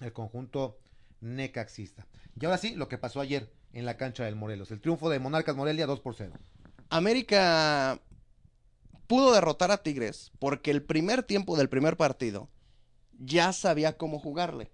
el 0.00 0.12
conjunto 0.12 0.78
necaxista. 1.20 2.06
Y 2.38 2.44
ahora 2.44 2.58
sí, 2.58 2.74
lo 2.74 2.88
que 2.88 2.98
pasó 2.98 3.20
ayer 3.20 3.52
en 3.72 3.84
la 3.84 3.96
cancha 3.96 4.24
del 4.24 4.36
Morelos, 4.36 4.70
el 4.70 4.80
triunfo 4.80 5.10
de 5.10 5.18
Monarcas 5.18 5.56
Morelia 5.56 5.86
2 5.86 6.00
por 6.00 6.14
0. 6.14 6.32
América 6.88 8.00
pudo 9.10 9.32
derrotar 9.32 9.72
a 9.72 9.82
Tigres 9.82 10.30
porque 10.38 10.70
el 10.70 10.84
primer 10.84 11.24
tiempo 11.24 11.56
del 11.56 11.68
primer 11.68 11.96
partido 11.96 12.48
ya 13.18 13.52
sabía 13.52 13.96
cómo 13.96 14.20
jugarle. 14.20 14.70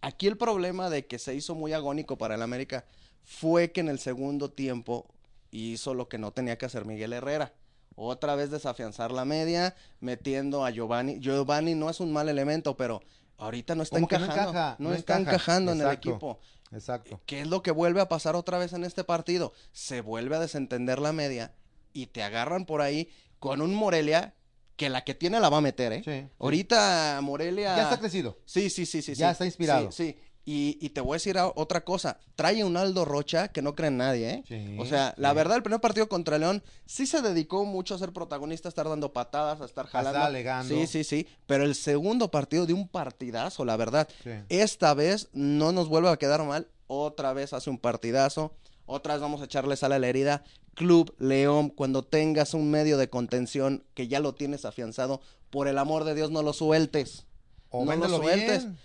Aquí 0.00 0.26
el 0.26 0.36
problema 0.36 0.90
de 0.90 1.06
que 1.06 1.20
se 1.20 1.36
hizo 1.36 1.54
muy 1.54 1.72
agónico 1.72 2.18
para 2.18 2.34
el 2.34 2.42
América 2.42 2.84
fue 3.22 3.70
que 3.70 3.78
en 3.78 3.88
el 3.88 4.00
segundo 4.00 4.50
tiempo 4.50 5.06
hizo 5.52 5.94
lo 5.94 6.08
que 6.08 6.18
no 6.18 6.32
tenía 6.32 6.58
que 6.58 6.66
hacer 6.66 6.86
Miguel 6.86 7.12
Herrera. 7.12 7.54
Otra 7.94 8.34
vez 8.34 8.50
desafianzar 8.50 9.12
la 9.12 9.24
media, 9.24 9.76
metiendo 10.00 10.64
a 10.64 10.70
Giovanni. 10.70 11.20
Giovanni 11.20 11.76
no 11.76 11.88
es 11.88 12.00
un 12.00 12.12
mal 12.12 12.28
elemento, 12.28 12.76
pero 12.76 13.00
ahorita 13.38 13.76
no 13.76 13.84
está 13.84 14.00
encajando. 14.00 14.34
No, 14.34 14.42
encaja, 14.42 14.76
no 14.80 14.92
está 14.92 15.18
encaja. 15.20 15.36
encajando 15.36 15.72
en 15.72 15.82
el 15.82 15.92
equipo. 15.92 16.40
Exacto. 16.72 17.20
¿Qué 17.26 17.42
es 17.42 17.46
lo 17.46 17.62
que 17.62 17.70
vuelve 17.70 18.00
a 18.00 18.08
pasar 18.08 18.34
otra 18.34 18.58
vez 18.58 18.72
en 18.72 18.82
este 18.82 19.04
partido? 19.04 19.52
Se 19.70 20.00
vuelve 20.00 20.34
a 20.34 20.40
desentender 20.40 20.98
la 20.98 21.12
media 21.12 21.54
y 21.92 22.06
te 22.06 22.24
agarran 22.24 22.66
por 22.66 22.80
ahí 22.80 23.08
con 23.42 23.60
un 23.60 23.74
Morelia 23.74 24.34
que 24.76 24.88
la 24.88 25.02
que 25.02 25.14
tiene 25.14 25.40
la 25.40 25.48
va 25.48 25.58
a 25.58 25.60
meter, 25.60 25.92
¿eh? 25.92 26.02
Sí. 26.04 26.28
Ahorita 26.38 27.18
Morelia... 27.22 27.76
Ya 27.76 27.82
está 27.82 27.98
crecido. 27.98 28.38
Sí, 28.44 28.70
sí, 28.70 28.86
sí, 28.86 29.02
sí. 29.02 29.14
Ya 29.14 29.28
sí. 29.28 29.32
está 29.32 29.44
inspirado. 29.44 29.90
Sí, 29.90 30.12
sí. 30.12 30.18
Y, 30.44 30.78
y 30.80 30.90
te 30.90 31.00
voy 31.00 31.14
a 31.14 31.16
decir 31.16 31.36
otra 31.56 31.80
cosa. 31.84 32.18
Trae 32.36 32.62
un 32.62 32.76
Aldo 32.76 33.04
Rocha 33.04 33.48
que 33.48 33.60
no 33.60 33.74
cree 33.74 33.88
en 33.88 33.96
nadie, 33.96 34.30
¿eh? 34.30 34.44
Sí, 34.46 34.76
o 34.78 34.86
sea, 34.86 35.12
la 35.16 35.32
verdad, 35.32 35.56
el 35.56 35.64
primer 35.64 35.80
partido 35.80 36.08
contra 36.08 36.38
León 36.38 36.62
sí 36.86 37.06
se 37.06 37.20
dedicó 37.20 37.64
mucho 37.64 37.96
a 37.96 37.98
ser 37.98 38.12
protagonista, 38.12 38.68
a 38.68 38.70
estar 38.70 38.88
dando 38.88 39.12
patadas, 39.12 39.60
a 39.60 39.64
estar 39.64 39.86
jalando. 39.86 40.18
estar 40.18 40.28
alegando. 40.28 40.72
Sí, 40.72 40.86
sí, 40.86 41.02
sí. 41.02 41.26
Pero 41.46 41.64
el 41.64 41.74
segundo 41.74 42.30
partido 42.30 42.64
de 42.64 42.74
un 42.74 42.86
partidazo, 42.86 43.64
la 43.64 43.76
verdad. 43.76 44.08
Sí. 44.22 44.30
Esta 44.50 44.94
vez 44.94 45.30
no 45.32 45.72
nos 45.72 45.88
vuelve 45.88 46.10
a 46.10 46.16
quedar 46.16 46.44
mal. 46.44 46.68
Otra 46.86 47.32
vez 47.32 47.52
hace 47.52 47.70
un 47.70 47.78
partidazo. 47.78 48.54
Otra 48.92 49.14
vez 49.14 49.22
vamos 49.22 49.40
a 49.40 49.44
echarle 49.44 49.76
sal 49.76 49.92
a 49.92 49.98
la 49.98 50.08
herida. 50.08 50.44
Club 50.74 51.14
León, 51.18 51.70
cuando 51.70 52.02
tengas 52.04 52.54
un 52.54 52.70
medio 52.70 52.96
de 52.98 53.08
contención 53.10 53.84
que 53.94 54.08
ya 54.08 54.20
lo 54.20 54.34
tienes 54.34 54.64
afianzado, 54.64 55.20
por 55.50 55.68
el 55.68 55.78
amor 55.78 56.04
de 56.04 56.14
Dios 56.14 56.30
no 56.30 56.42
lo 56.42 56.52
sueltes. 56.52 57.26
O 57.70 57.84
no 57.84 57.96
lo 57.96 58.08
sueltes. 58.18 58.64
bien. 58.64 58.78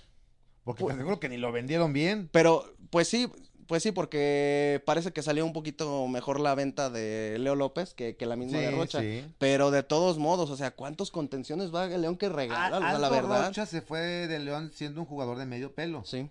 Porque 0.64 0.84
Pues- 0.84 0.96
te 0.96 1.00
aseguro 1.02 1.20
que 1.20 1.30
ni 1.30 1.38
lo 1.38 1.52
vendieron 1.52 1.94
bien. 1.94 2.30
Pero, 2.32 2.74
pues 2.90 3.08
sí, 3.08 3.30
pues 3.68 3.84
sí, 3.84 3.92
porque 3.92 4.82
parece 4.86 5.12
que 5.12 5.22
salió 5.22 5.46
un 5.46 5.54
poquito 5.54 6.08
mejor 6.08 6.40
la 6.40 6.56
venta 6.56 6.90
de 6.90 7.38
Leo 7.40 7.56
López 7.56 7.94
que, 7.94 8.16
que 8.16 8.26
la 8.26 8.36
misma 8.38 8.60
de 8.60 8.70
Sí, 8.70 8.76
Rocha. 8.76 9.00
sí. 9.02 9.26
Pero 9.38 9.72
de 9.72 9.84
todos 9.84 10.18
modos, 10.18 10.50
o 10.50 10.56
sea, 10.58 10.72
¿cuántos 10.72 11.12
contenciones 11.12 11.74
va 11.74 11.86
el 11.86 12.02
León 12.02 12.18
que 12.18 12.30
regala? 12.30 12.80
Sea, 12.80 12.98
la 12.98 13.10
verdad. 13.10 13.48
Rocha 13.48 13.66
se 13.66 13.82
fue 13.82 14.00
de 14.28 14.40
León 14.40 14.72
siendo 14.74 15.02
un 15.02 15.06
jugador 15.08 15.38
de 15.38 15.46
medio 15.46 15.74
pelo. 15.74 16.04
Sí, 16.06 16.30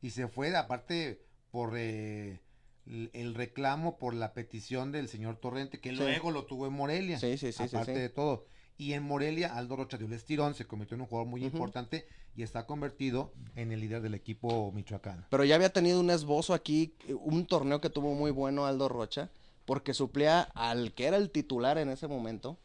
Y 0.00 0.10
se 0.10 0.26
fue, 0.26 0.54
aparte, 0.56 1.24
por 1.52 1.74
eh, 1.76 2.40
el 2.86 3.34
reclamo, 3.34 3.96
por 3.98 4.14
la 4.14 4.32
petición 4.32 4.92
del 4.92 5.08
señor 5.08 5.36
Torrente, 5.36 5.80
que 5.80 5.90
Sí. 5.90 5.96
luego 5.96 6.30
lo 6.30 6.44
tuvo 6.46 6.66
en 6.66 6.72
Morelia. 6.72 7.18
sí, 7.18 7.36
sí, 7.38 7.52
sí. 7.52 7.62
aparte 7.62 7.94
sí. 7.94 8.00
de 8.00 8.08
todo. 8.08 8.44
Y 8.78 8.94
en 8.94 9.02
Morelia, 9.04 9.54
Aldo 9.56 9.76
Rocha 9.76 9.96
dio 9.98 10.06
el 10.06 10.12
estirón, 10.14 10.54
se 10.54 10.66
convirtió 10.66 10.94
en 10.96 11.02
un 11.02 11.06
jugador 11.06 11.28
muy 11.28 11.44
importante 11.44 12.06
y 12.34 12.42
está 12.42 12.66
convertido 12.66 13.32
en 13.54 13.70
el 13.70 13.80
líder 13.80 14.00
del 14.02 14.14
equipo 14.14 14.72
michoacano. 14.72 15.24
Pero 15.30 15.44
ya 15.44 15.54
había 15.54 15.72
tenido 15.72 16.00
un 16.00 16.10
esbozo 16.10 16.54
aquí, 16.54 16.94
un 17.20 17.46
torneo 17.46 17.80
que 17.80 17.90
tuvo 17.90 18.14
muy 18.14 18.30
bueno 18.30 18.66
Aldo 18.66 18.88
Rocha, 18.88 19.30
porque 19.66 19.94
suplía 19.94 20.40
al 20.54 20.92
que 20.94 21.06
era 21.06 21.18
el 21.18 21.30
titular 21.30 21.78
en 21.78 21.90
ese 21.90 22.08
momento, 22.08 22.58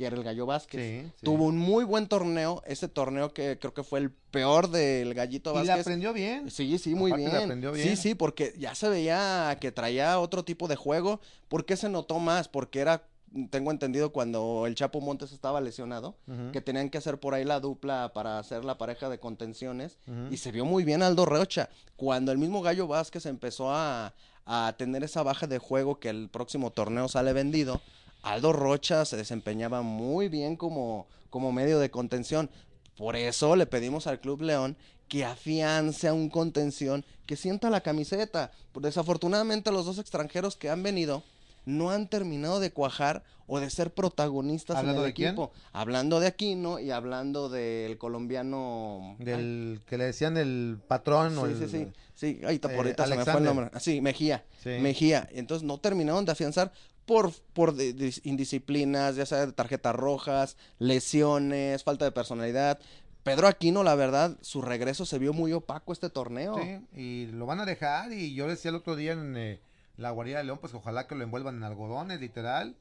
que 0.00 0.06
era 0.06 0.16
el 0.16 0.24
Gallo 0.24 0.46
Vázquez. 0.46 0.80
Sí, 1.04 1.10
sí. 1.18 1.24
Tuvo 1.26 1.44
un 1.44 1.58
muy 1.58 1.84
buen 1.84 2.06
torneo, 2.08 2.62
ese 2.66 2.88
torneo 2.88 3.34
que 3.34 3.58
creo 3.60 3.74
que 3.74 3.82
fue 3.82 3.98
el 3.98 4.10
peor 4.10 4.70
del 4.70 5.12
Gallito 5.12 5.50
Y 5.50 5.54
la 5.54 5.60
Vázquez. 5.60 5.80
aprendió 5.82 6.12
bien. 6.14 6.50
Sí, 6.50 6.78
sí, 6.78 6.94
muy 6.94 7.12
bien. 7.12 7.28
aprendió 7.36 7.74
Sí, 7.74 7.82
bien. 7.82 7.96
sí, 7.98 8.14
porque 8.14 8.54
ya 8.58 8.74
se 8.74 8.88
veía 8.88 9.56
que 9.60 9.72
traía 9.72 10.18
otro 10.18 10.42
tipo 10.42 10.68
de 10.68 10.76
juego. 10.76 11.20
¿Por 11.48 11.66
qué 11.66 11.76
se 11.76 11.90
notó 11.90 12.18
más? 12.18 12.48
Porque 12.48 12.80
era, 12.80 13.04
tengo 13.50 13.70
entendido, 13.70 14.10
cuando 14.10 14.64
el 14.66 14.74
Chapo 14.74 15.02
Montes 15.02 15.32
estaba 15.32 15.60
lesionado, 15.60 16.16
que 16.52 16.62
tenían 16.62 16.88
que 16.88 16.96
hacer 16.96 17.20
por 17.20 17.34
ahí 17.34 17.44
la 17.44 17.60
dupla 17.60 18.12
para 18.14 18.38
hacer 18.38 18.64
la 18.64 18.78
pareja 18.78 19.10
de 19.10 19.18
contenciones. 19.20 19.98
Y 20.30 20.38
se 20.38 20.50
vio 20.50 20.64
muy 20.64 20.82
bien 20.82 21.02
Aldo 21.02 21.26
Rocha. 21.26 21.68
Cuando 21.96 22.32
el 22.32 22.38
mismo 22.38 22.62
Gallo 22.62 22.86
Vázquez 22.86 23.26
empezó 23.26 23.70
a, 23.70 24.14
a 24.46 24.74
tener 24.78 25.04
esa 25.04 25.22
baja 25.22 25.46
de 25.46 25.58
juego 25.58 26.00
que 26.00 26.08
el 26.08 26.30
próximo 26.30 26.70
torneo 26.70 27.06
sale 27.08 27.32
vendido, 27.34 27.82
Aldo 28.22 28.52
Rocha 28.52 29.04
se 29.04 29.16
desempeñaba 29.16 29.82
muy 29.82 30.28
bien 30.28 30.56
como, 30.56 31.06
como 31.30 31.52
medio 31.52 31.78
de 31.78 31.90
contención. 31.90 32.50
Por 32.96 33.16
eso 33.16 33.56
le 33.56 33.66
pedimos 33.66 34.06
al 34.06 34.20
Club 34.20 34.42
León 34.42 34.76
que 35.08 35.24
afiance 35.24 36.06
a 36.06 36.12
un 36.12 36.28
contención 36.28 37.04
que 37.26 37.36
sienta 37.36 37.70
la 37.70 37.80
camiseta. 37.80 38.52
Desafortunadamente 38.74 39.72
los 39.72 39.86
dos 39.86 39.98
extranjeros 39.98 40.56
que 40.56 40.70
han 40.70 40.82
venido 40.82 41.22
no 41.64 41.90
han 41.90 42.08
terminado 42.08 42.60
de 42.60 42.72
cuajar 42.72 43.22
o 43.46 43.58
de 43.60 43.68
ser 43.70 43.92
protagonistas 43.92 44.74
en 44.76 44.80
¿Hablando 44.80 45.02
el 45.04 45.08
de 45.10 45.14
quién? 45.14 45.28
equipo. 45.30 45.52
Hablando 45.72 46.20
de 46.20 46.28
Aquino 46.28 46.78
y 46.78 46.90
hablando 46.90 47.48
del 47.48 47.98
colombiano. 47.98 49.16
ay, 49.18 49.24
Del 49.24 49.80
que 49.86 49.98
le 49.98 50.04
decían 50.04 50.36
el 50.36 50.78
patrón 50.86 51.36
o 51.38 51.46
Sí, 51.46 51.52
el... 51.52 51.58
sí, 51.58 51.68
sí. 51.68 51.88
Sí, 52.14 52.40
ahorita 52.44 52.68
por 52.76 52.86
eh, 52.86 52.94
se 52.96 53.16
me 53.16 53.24
fue 53.24 53.36
el 53.38 53.44
nombre. 53.44 53.70
Ah, 53.72 53.80
Sí, 53.80 54.00
Mejía. 54.00 54.44
Sí. 54.62 54.70
Mejía. 54.80 55.28
Entonces 55.32 55.66
no 55.66 55.78
terminaron 55.78 56.24
de 56.24 56.32
afianzar 56.32 56.72
por, 57.10 57.32
por 57.54 57.74
indisciplinas, 58.22 59.16
ya 59.16 59.26
sea 59.26 59.44
de 59.44 59.52
tarjetas 59.52 59.96
rojas, 59.96 60.56
lesiones, 60.78 61.82
falta 61.82 62.04
de 62.04 62.12
personalidad. 62.12 62.78
Pedro 63.24 63.48
Aquino, 63.48 63.82
la 63.82 63.96
verdad, 63.96 64.38
su 64.42 64.62
regreso 64.62 65.04
se 65.04 65.18
vio 65.18 65.32
muy 65.32 65.52
opaco 65.52 65.92
este 65.92 66.08
torneo. 66.08 66.54
Sí, 66.56 66.78
y 66.96 67.26
lo 67.32 67.46
van 67.46 67.58
a 67.58 67.66
dejar 67.66 68.12
y 68.12 68.32
yo 68.34 68.46
decía 68.46 68.68
el 68.68 68.76
otro 68.76 68.94
día 68.94 69.10
en 69.14 69.36
eh, 69.36 69.60
la 69.96 70.12
guarida 70.12 70.38
de 70.38 70.44
León, 70.44 70.58
pues 70.60 70.72
ojalá 70.72 71.08
que 71.08 71.16
lo 71.16 71.24
envuelvan 71.24 71.56
en 71.56 71.64
algodones, 71.64 72.20
literal, 72.20 72.76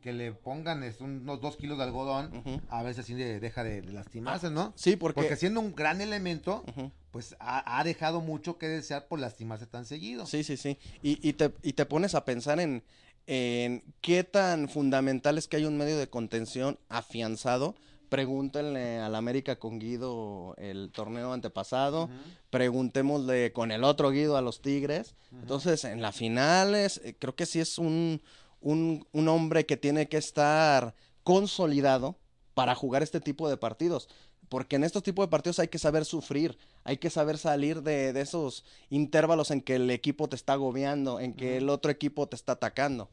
que 0.00 0.14
le 0.14 0.32
pongan 0.32 0.82
es, 0.82 1.02
unos 1.02 1.42
dos 1.42 1.56
kilos 1.58 1.76
de 1.76 1.84
algodón, 1.84 2.34
Ujú. 2.38 2.62
a 2.70 2.82
ver 2.82 2.94
si 2.94 3.00
así 3.02 3.12
de- 3.12 3.38
deja 3.38 3.64
de, 3.64 3.82
de 3.82 3.92
lastimarse, 3.92 4.48
¿no? 4.50 4.72
Sí, 4.76 4.96
porque... 4.96 5.20
Porque 5.20 5.36
siendo 5.36 5.60
un 5.60 5.74
gran 5.74 6.00
elemento, 6.00 6.64
pues 7.10 7.36
ha, 7.38 7.78
ha 7.78 7.84
dejado 7.84 8.22
mucho 8.22 8.56
que 8.56 8.66
desear 8.66 9.08
por 9.08 9.20
lastimarse 9.20 9.66
tan 9.66 9.84
seguido. 9.84 10.24
Sí, 10.26 10.42
sí, 10.42 10.56
sí. 10.56 10.78
Y, 11.02 11.26
y, 11.26 11.34
te, 11.34 11.52
y 11.62 11.74
te 11.74 11.84
pones 11.84 12.14
a 12.14 12.24
pensar 12.24 12.60
en, 12.60 12.82
en 13.26 13.82
qué 14.00 14.24
tan 14.24 14.68
fundamental 14.68 15.38
es 15.38 15.48
que 15.48 15.56
hay 15.56 15.64
un 15.64 15.76
medio 15.76 15.98
de 15.98 16.08
contención 16.08 16.78
afianzado. 16.88 17.74
Pregúntenle 18.08 18.98
al 18.98 19.14
América 19.14 19.56
con 19.56 19.78
Guido 19.78 20.54
el 20.58 20.90
torneo 20.92 21.32
antepasado. 21.32 22.08
Preguntémosle 22.50 23.52
con 23.52 23.72
el 23.72 23.82
otro 23.82 24.10
Guido 24.10 24.36
a 24.36 24.42
los 24.42 24.60
Tigres. 24.62 25.14
Entonces, 25.32 25.84
en 25.84 26.02
las 26.02 26.14
finales, 26.14 27.00
eh, 27.04 27.16
creo 27.18 27.34
que 27.34 27.46
sí 27.46 27.60
es 27.60 27.78
un, 27.78 28.22
un, 28.60 29.06
un 29.12 29.28
hombre 29.28 29.66
que 29.66 29.76
tiene 29.76 30.08
que 30.08 30.18
estar 30.18 30.94
consolidado 31.24 32.18
para 32.54 32.74
jugar 32.74 33.02
este 33.02 33.20
tipo 33.20 33.48
de 33.48 33.56
partidos. 33.56 34.08
Porque 34.48 34.76
en 34.76 34.84
estos 34.84 35.02
tipos 35.02 35.26
de 35.26 35.30
partidos 35.30 35.58
hay 35.58 35.68
que 35.68 35.78
saber 35.78 36.04
sufrir, 36.04 36.58
hay 36.84 36.98
que 36.98 37.10
saber 37.10 37.38
salir 37.38 37.82
de, 37.82 38.12
de 38.12 38.20
esos 38.20 38.64
intervalos 38.90 39.50
en 39.50 39.60
que 39.60 39.76
el 39.76 39.90
equipo 39.90 40.28
te 40.28 40.36
está 40.36 40.52
agobiando, 40.54 41.18
en 41.20 41.34
que 41.34 41.56
el 41.56 41.68
otro 41.68 41.90
equipo 41.90 42.28
te 42.28 42.36
está 42.36 42.52
atacando. 42.52 43.08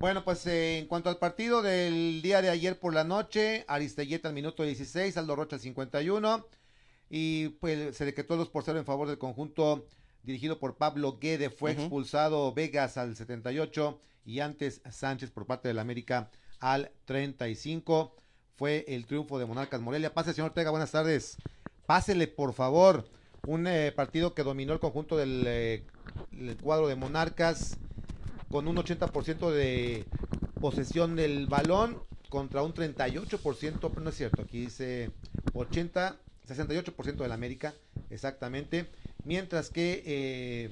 Bueno, 0.00 0.24
pues 0.24 0.46
eh, 0.46 0.78
en 0.78 0.86
cuanto 0.86 1.10
al 1.10 1.18
partido 1.18 1.60
del 1.60 2.22
día 2.22 2.40
de 2.40 2.48
ayer 2.48 2.78
por 2.78 2.94
la 2.94 3.04
noche, 3.04 3.66
Aristelleta 3.68 4.28
al 4.28 4.34
minuto 4.34 4.62
16, 4.62 5.14
Aldo 5.18 5.36
Rocha 5.36 5.56
al 5.56 5.60
51, 5.60 6.46
y 7.10 7.48
pues 7.60 7.96
se 7.96 8.06
decretó 8.06 8.38
2 8.38 8.48
por 8.48 8.64
0 8.64 8.78
en 8.78 8.86
favor 8.86 9.08
del 9.08 9.18
conjunto 9.18 9.86
dirigido 10.22 10.58
por 10.58 10.76
Pablo 10.76 11.18
Guede, 11.20 11.50
fue 11.50 11.72
expulsado 11.72 12.52
Vegas 12.54 12.96
al 12.96 13.14
78 13.14 14.00
y 14.24 14.40
antes 14.40 14.80
Sánchez 14.90 15.30
por 15.30 15.44
parte 15.46 15.68
del 15.68 15.78
América 15.78 16.30
al 16.60 16.92
35. 17.04 18.16
Fue 18.60 18.84
el 18.88 19.06
triunfo 19.06 19.38
de 19.38 19.46
Monarcas 19.46 19.80
Morelia. 19.80 20.12
Pase, 20.12 20.34
señor 20.34 20.50
Ortega, 20.50 20.70
buenas 20.70 20.90
tardes. 20.90 21.38
Pásele, 21.86 22.28
por 22.28 22.52
favor. 22.52 23.08
Un 23.46 23.66
eh, 23.66 23.90
partido 23.90 24.34
que 24.34 24.42
dominó 24.42 24.74
el 24.74 24.80
conjunto 24.80 25.16
del 25.16 25.44
eh, 25.46 25.82
cuadro 26.62 26.86
de 26.86 26.94
Monarcas 26.94 27.78
con 28.50 28.68
un 28.68 28.76
80% 28.76 29.50
de 29.50 30.04
posesión 30.60 31.16
del 31.16 31.46
balón 31.46 32.02
contra 32.28 32.62
un 32.62 32.74
38%, 32.74 33.78
pero 33.80 34.00
no 34.02 34.10
es 34.10 34.16
cierto, 34.16 34.42
aquí 34.42 34.60
dice 34.60 35.10
80, 35.54 36.16
68% 36.46 37.16
del 37.16 37.32
América, 37.32 37.72
exactamente, 38.10 38.90
mientras 39.24 39.70
que, 39.70 40.02
eh, 40.04 40.70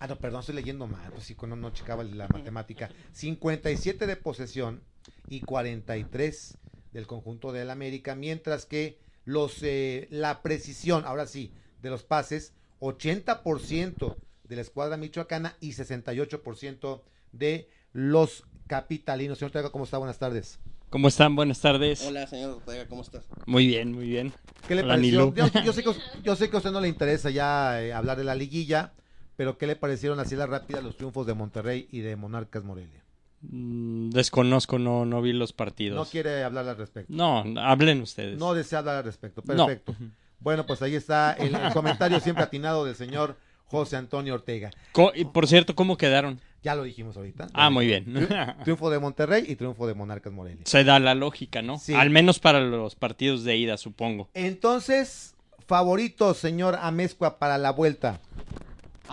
ah 0.00 0.08
no, 0.08 0.16
perdón, 0.16 0.40
estoy 0.40 0.56
leyendo 0.56 0.88
mal, 0.88 1.12
pues 1.12 1.26
sí, 1.26 1.36
no, 1.46 1.54
no 1.54 1.70
checaba 1.70 2.02
la 2.02 2.26
matemática, 2.26 2.90
57 3.12 4.08
de 4.08 4.16
posesión 4.16 4.82
y 5.28 5.42
43 5.42 6.58
del 6.92 7.06
conjunto 7.06 7.52
del 7.52 7.70
América, 7.70 8.14
mientras 8.14 8.66
que 8.66 8.98
los, 9.24 9.62
eh, 9.62 10.08
la 10.10 10.42
precisión, 10.42 11.04
ahora 11.06 11.26
sí, 11.26 11.52
de 11.80 11.90
los 11.90 12.02
pases, 12.02 12.52
80% 12.80 14.16
de 14.44 14.56
la 14.56 14.62
escuadra 14.62 14.96
michoacana 14.96 15.56
y 15.60 15.72
68% 15.72 17.00
de 17.32 17.68
los 17.92 18.44
capitalinos. 18.66 19.38
Señor 19.38 19.50
Ortega, 19.50 19.70
¿cómo 19.70 19.84
está? 19.84 19.98
Buenas 19.98 20.18
tardes. 20.18 20.58
¿Cómo 20.90 21.08
están? 21.08 21.34
Buenas 21.34 21.60
tardes. 21.60 22.02
Hola, 22.02 22.26
señor 22.26 22.56
Ortega, 22.56 22.86
¿cómo 22.86 23.00
estás? 23.02 23.24
Muy 23.46 23.66
bien, 23.66 23.92
muy 23.92 24.06
bien. 24.06 24.32
¿Qué 24.68 24.74
le 24.74 24.82
Hola, 24.82 24.94
pareció? 24.94 25.20
Nilu. 25.32 25.34
Yo, 25.34 25.62
yo 25.64 25.72
sé 25.72 25.82
que, 25.82 25.88
a 25.88 25.92
us- 25.92 26.00
yo 26.22 26.36
sé 26.36 26.50
que 26.50 26.56
a 26.56 26.58
usted 26.58 26.70
no 26.70 26.80
le 26.80 26.88
interesa 26.88 27.30
ya 27.30 27.82
eh, 27.82 27.92
hablar 27.94 28.18
de 28.18 28.24
la 28.24 28.34
liguilla, 28.34 28.92
pero 29.36 29.56
¿qué 29.56 29.66
le 29.66 29.76
parecieron 29.76 30.20
así 30.20 30.36
las 30.36 30.48
rápidas 30.50 30.84
los 30.84 30.96
triunfos 30.96 31.26
de 31.26 31.32
Monterrey 31.34 31.88
y 31.90 32.00
de 32.00 32.16
Monarcas 32.16 32.62
Morelia? 32.64 33.01
Mm, 33.42 34.10
Desconozco, 34.10 34.78
no, 34.78 35.04
no 35.04 35.20
vi 35.22 35.32
los 35.32 35.52
partidos. 35.52 35.96
No 35.96 36.04
quiere 36.10 36.44
hablar 36.44 36.68
al 36.68 36.76
respecto. 36.76 37.12
No, 37.12 37.44
hablen 37.60 38.00
ustedes. 38.02 38.38
No 38.38 38.54
desea 38.54 38.78
hablar 38.80 38.96
al 38.96 39.04
respecto. 39.04 39.42
No. 39.46 39.66
Perfecto. 39.66 39.94
Bueno, 40.40 40.66
pues 40.66 40.82
ahí 40.82 40.94
está 40.94 41.32
el, 41.34 41.54
el 41.54 41.72
comentario 41.72 42.18
siempre 42.20 42.44
atinado 42.44 42.84
del 42.84 42.94
señor 42.96 43.36
José 43.66 43.96
Antonio 43.96 44.34
Ortega. 44.34 44.70
Co- 44.92 45.12
y 45.14 45.24
por 45.24 45.46
cierto, 45.46 45.74
¿cómo 45.74 45.96
quedaron? 45.96 46.40
Ya 46.62 46.74
lo 46.76 46.84
dijimos 46.84 47.16
ahorita. 47.16 47.48
Ah, 47.54 47.70
muy 47.70 47.86
bien. 47.86 48.04
Tri- 48.06 48.62
Triunfo 48.62 48.90
de 48.90 48.98
Monterrey 49.00 49.44
y 49.48 49.56
triunfo 49.56 49.86
de 49.88 49.94
Monarcas 49.94 50.32
Morelia. 50.32 50.62
Se 50.64 50.84
da 50.84 50.98
la 51.00 51.14
lógica, 51.14 51.62
¿no? 51.62 51.78
Sí. 51.78 51.94
Al 51.94 52.10
menos 52.10 52.38
para 52.38 52.60
los 52.60 52.94
partidos 52.94 53.42
de 53.44 53.56
ida, 53.56 53.76
supongo. 53.76 54.28
Entonces, 54.34 55.34
favoritos, 55.66 56.36
señor 56.38 56.78
Amezcua, 56.80 57.38
para 57.40 57.58
la 57.58 57.72
vuelta. 57.72 58.20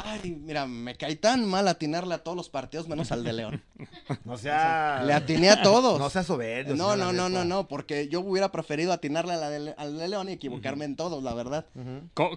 Ay, 0.05 0.31
mira, 0.31 0.65
me 0.65 0.95
cae 0.95 1.15
tan 1.15 1.45
mal 1.45 1.67
atinarle 1.67 2.15
a 2.15 2.23
todos 2.23 2.35
los 2.37 2.49
partidos 2.49 2.87
menos 2.87 3.11
al 3.11 3.23
de 3.23 3.33
León. 3.33 3.63
No 4.25 4.37
sea... 4.37 5.03
Le 5.05 5.13
atiné 5.13 5.49
a 5.49 5.61
todos. 5.61 5.99
No 5.99 6.09
sea 6.09 6.23
soberbio. 6.23 6.75
No, 6.75 6.95
no, 6.95 7.11
no, 7.13 7.29
no, 7.29 7.45
no, 7.45 7.67
porque 7.67 8.07
yo 8.07 8.21
hubiera 8.21 8.51
preferido 8.51 8.91
atinarle 8.93 9.33
a 9.33 9.37
la 9.37 9.49
de- 9.49 9.73
al 9.77 9.97
de 9.97 10.07
León 10.07 10.29
y 10.29 10.33
equivocarme 10.33 10.85
en 10.85 10.95
todos, 10.95 11.23
la 11.23 11.33
verdad. 11.33 11.65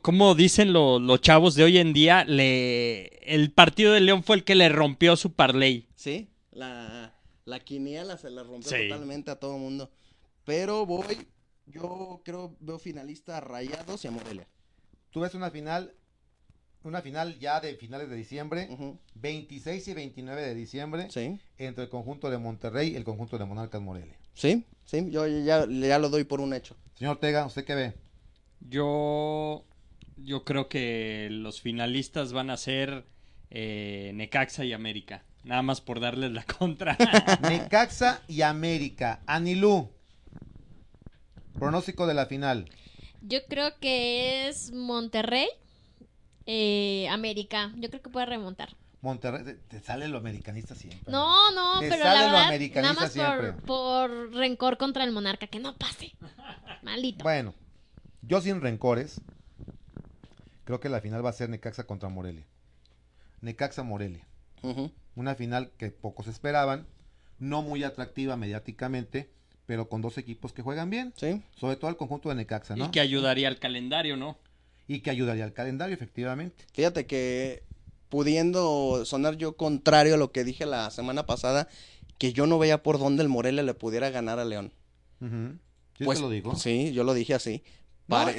Como 0.03 0.35
dicen 0.35 0.73
lo- 0.73 0.99
los 0.99 1.21
chavos 1.21 1.55
de 1.55 1.65
hoy 1.65 1.79
en 1.79 1.93
día, 1.93 2.25
le... 2.25 3.07
el 3.25 3.51
partido 3.53 3.93
de 3.93 4.01
León 4.01 4.23
fue 4.23 4.37
el 4.37 4.45
que 4.45 4.55
le 4.55 4.69
rompió 4.69 5.17
su 5.17 5.33
parlay. 5.33 5.89
Sí, 5.95 6.29
la, 6.53 7.15
la 7.45 7.61
quiniela 7.61 8.17
se 8.19 8.31
le 8.31 8.43
rompió 8.43 8.71
Sí. 8.71 8.89
totalmente 8.89 9.31
a 9.31 9.37
todo 9.37 9.57
mundo. 9.59 9.91
Pero 10.45 10.85
voy, 10.87 11.27
yo 11.67 12.21
creo, 12.25 12.55
veo 12.61 12.79
finalista 12.79 13.37
a 13.39 13.41
Rayados 13.41 14.05
y 14.05 14.09
a 14.09 14.11
Morelia. 14.11 14.47
Tú 15.11 15.21
ves 15.21 15.35
una 15.35 15.51
final, 15.51 15.95
una 16.85 17.03
final 17.03 17.39
ya 17.39 17.61
de 17.61 17.75
finales 17.77 18.09
de 18.11 18.17
diciembre, 18.17 18.69
Ujú, 18.71 18.99
26 19.15 19.89
y 19.89 19.95
29 19.95 20.43
de 20.43 20.55
diciembre, 20.55 21.07
Sí, 21.11 21.39
entre 21.59 21.85
el 21.85 21.91
conjunto 21.91 22.31
de 22.31 22.39
Monterrey 22.39 22.91
y 22.91 22.97
el 22.97 23.05
conjunto 23.05 23.39
de 23.39 23.45
Monarcas 23.45 23.81
Morelia. 23.81 24.17
sí, 24.35 24.65
sí, 24.85 25.09
yo 25.11 25.27
ya, 25.27 25.67
ya 25.69 25.99
lo 25.99 26.09
doy 26.09 26.25
por 26.25 26.41
un 26.41 26.55
hecho. 26.55 26.77
Señor 26.95 27.13
Ortega, 27.17 27.47
¿usted 27.47 27.65
qué 27.65 27.75
ve? 27.75 27.95
Yo, 28.61 29.65
yo 30.17 30.45
creo 30.45 30.69
que 30.69 31.29
los 31.31 31.61
finalistas 31.61 32.33
van 32.33 32.51
a 32.51 32.57
ser 32.57 33.05
eh, 33.51 34.13
Necaxa 34.15 34.65
y 34.65 34.73
América. 34.73 35.25
Nada 35.45 35.63
más 35.63 35.81
por 35.81 35.99
darles 36.01 36.31
la 36.33 36.45
contra. 36.59 36.97
Necaxa 37.43 38.23
y 38.29 38.43
América. 38.43 39.21
Anilú. 39.27 39.91
Pronóstico 41.59 42.07
de 42.07 42.15
la 42.15 42.27
final. 42.27 42.69
Yo 43.23 43.45
creo 43.49 43.79
que 43.81 44.49
es 44.49 44.73
Monterrey, 44.73 45.47
eh, 46.47 47.09
América. 47.11 47.73
Yo 47.77 47.89
creo 47.91 48.03
que 48.03 48.11
puede 48.11 48.27
remontar. 48.27 48.77
Monterrey, 49.01 49.43
te, 49.45 49.55
te 49.55 49.81
sale 49.81 50.07
lo 50.09 50.19
americanista 50.19 50.75
siempre. 50.77 51.11
No, 51.11 51.51
no, 51.53 51.81
Te 51.81 51.89
pero 51.89 52.05
sale 52.05 52.21
la 52.21 52.27
lo 52.27 52.33
verdad, 52.33 52.47
americanista 52.47 52.93
nada 52.93 53.01
más 53.01 53.13
siempre. 53.13 53.53
por, 53.53 54.11
por 54.11 54.35
rencor 54.35 54.79
contra 54.79 55.03
el 55.05 55.11
monarca, 55.11 55.49
que 55.49 55.59
no 55.59 55.77
pase. 55.77 56.15
Maldito. 56.83 57.25
Bueno, 57.25 57.53
yo 58.23 58.41
sin 58.41 58.61
rencores, 58.61 59.23
creo 60.65 60.79
que 60.81 60.89
la 60.89 61.01
final 61.01 61.25
va 61.25 61.31
a 61.31 61.35
ser 61.35 61.49
Necaxa 61.49 61.85
contra 61.85 62.09
Morelia. 62.09 62.47
Necaxa 63.41 63.83
Morelia. 63.83 64.25
Ujú, 64.63 64.93
Una 65.17 65.35
final 65.35 65.73
que 65.77 65.91
pocos 65.91 66.29
esperaban, 66.29 66.87
no 67.41 67.63
muy 67.63 67.83
atractiva 67.83 68.37
mediáticamente, 68.37 69.33
pero 69.67 69.89
con 69.89 70.01
dos 70.01 70.17
equipos 70.19 70.53
que 70.53 70.63
juegan 70.63 70.91
bien, 70.91 71.13
Sí, 71.17 71.43
sobre 71.57 71.75
todo 71.77 71.91
el 71.91 71.97
conjunto 71.97 72.29
de 72.29 72.37
Necaxa, 72.37 72.77
¿no? 72.77 72.85
Y 72.87 72.91
que 72.93 73.01
ayudaría 73.01 73.49
al 73.49 73.59
calendario, 73.59 74.17
¿no? 74.17 74.39
Y 74.89 75.01
que 75.01 75.11
ayudaría 75.11 75.45
al 75.45 75.53
calendario, 75.53 75.95
efectivamente. 75.95 76.65
fíjate 76.73 77.07
que 77.07 77.63
pudiendo 78.09 79.05
sonar 79.07 79.37
yo 79.37 79.57
contrario 79.57 80.15
a 80.15 80.19
lo 80.19 80.33
que 80.33 80.45
dije 80.45 80.67
la 80.67 80.91
semana 80.91 81.25
pasada, 81.25 81.69
que 82.19 82.33
yo 82.33 82.47
no 82.47 82.59
veía 82.59 82.83
por 82.83 82.99
dónde 82.99 83.23
el 83.23 83.29
Morelia 83.29 83.63
le 83.63 83.75
pudiera 83.75 84.11
ganar 84.11 84.39
a 84.39 84.45
León. 84.45 84.73
¿Sí 85.21 86.05
Pues, 86.05 86.19
te 86.19 86.23
lo 86.23 86.31
digo? 86.31 86.55
Sí, 86.57 86.93
yo 86.93 87.05
lo 87.05 87.15
dije 87.15 87.35
así. 87.35 87.63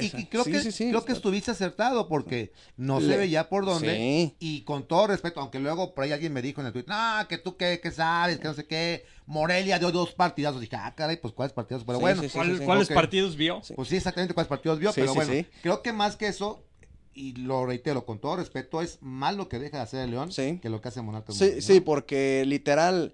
Y, 0.02 0.06
y 0.22 0.26
creo, 0.26 0.44
sí, 0.44 0.52
que, 0.52 0.60
sí, 0.62 0.72
sí, 0.72 0.90
creo 0.90 1.04
que 1.06 1.12
estuviste 1.14 1.52
acertado 1.52 2.08
porque 2.08 2.52
no 2.78 3.00
se 3.00 3.08
Le- 3.08 3.18
veía 3.18 3.50
por 3.50 3.66
dónde. 3.66 3.96
Sí. 3.96 4.36
Y 4.40 4.62
con 4.62 4.88
todo 4.88 5.08
respeto, 5.08 5.40
aunque 5.40 5.60
luego 5.60 5.94
por 5.94 6.04
ahí 6.04 6.12
alguien 6.12 6.34
me 6.34 6.42
dijo 6.42 6.62
en 6.62 6.68
el 6.68 6.74
tweet, 6.74 6.86
no, 6.88 7.28
que 7.28 7.38
tú 7.38 7.58
qué, 7.58 7.80
qué 7.82 7.92
sabes, 7.92 8.40
que 8.40 8.48
no 8.48 8.54
sé 8.54 8.66
qué, 8.66 9.06
Morelia 9.26 9.80
dio 9.80 9.92
dos 9.92 10.14
partidazos. 10.14 10.62
Dije, 10.62 10.76
ah, 10.76 10.94
caray, 10.96 11.18
pues 11.18 11.34
cuáles 11.34 11.54
partidazos. 11.54 11.86
Pero 11.86 11.98
Sí, 11.98 12.02
bueno, 12.02 12.22
sí, 12.22 12.30
sí, 12.30 12.34
¿Cuál- 12.38 12.58
sí. 12.58 12.66
¿Cuáles 12.66 12.88
partidos 12.90 13.36
vio? 13.36 13.62
Sí. 13.64 13.74
pues 13.76 13.88
sí, 13.90 13.96
exactamente 13.98 14.34
cuáles 14.34 14.48
partidos 14.50 14.80
vio, 14.80 14.92
Sí, 14.92 15.02
pero 15.02 15.12
sí, 15.14 15.16
bueno, 15.18 15.34
sí. 15.34 15.46
creo 15.62 15.82
que 15.82 15.94
más 15.94 16.16
que 16.16 16.28
eso, 16.28 16.64
y 17.16 17.34
lo 17.36 17.66
reitero 17.66 18.06
con 18.06 18.20
todo 18.20 18.38
respeto, 18.38 18.82
es 18.82 18.98
más 19.02 19.36
lo 19.36 19.48
que 19.48 19.60
deja 19.60 19.78
de 19.78 19.84
hacer 19.84 20.00
el 20.02 20.12
León 20.12 20.32
Sí. 20.32 20.60
que 20.62 20.70
lo 20.70 20.82
que 20.82 20.88
hace 20.88 21.02
Monarcas. 21.02 21.36
Sí, 21.38 21.62
sí, 21.62 21.80
¿no? 21.80 21.86
porque 21.86 22.44
literal 22.46 23.14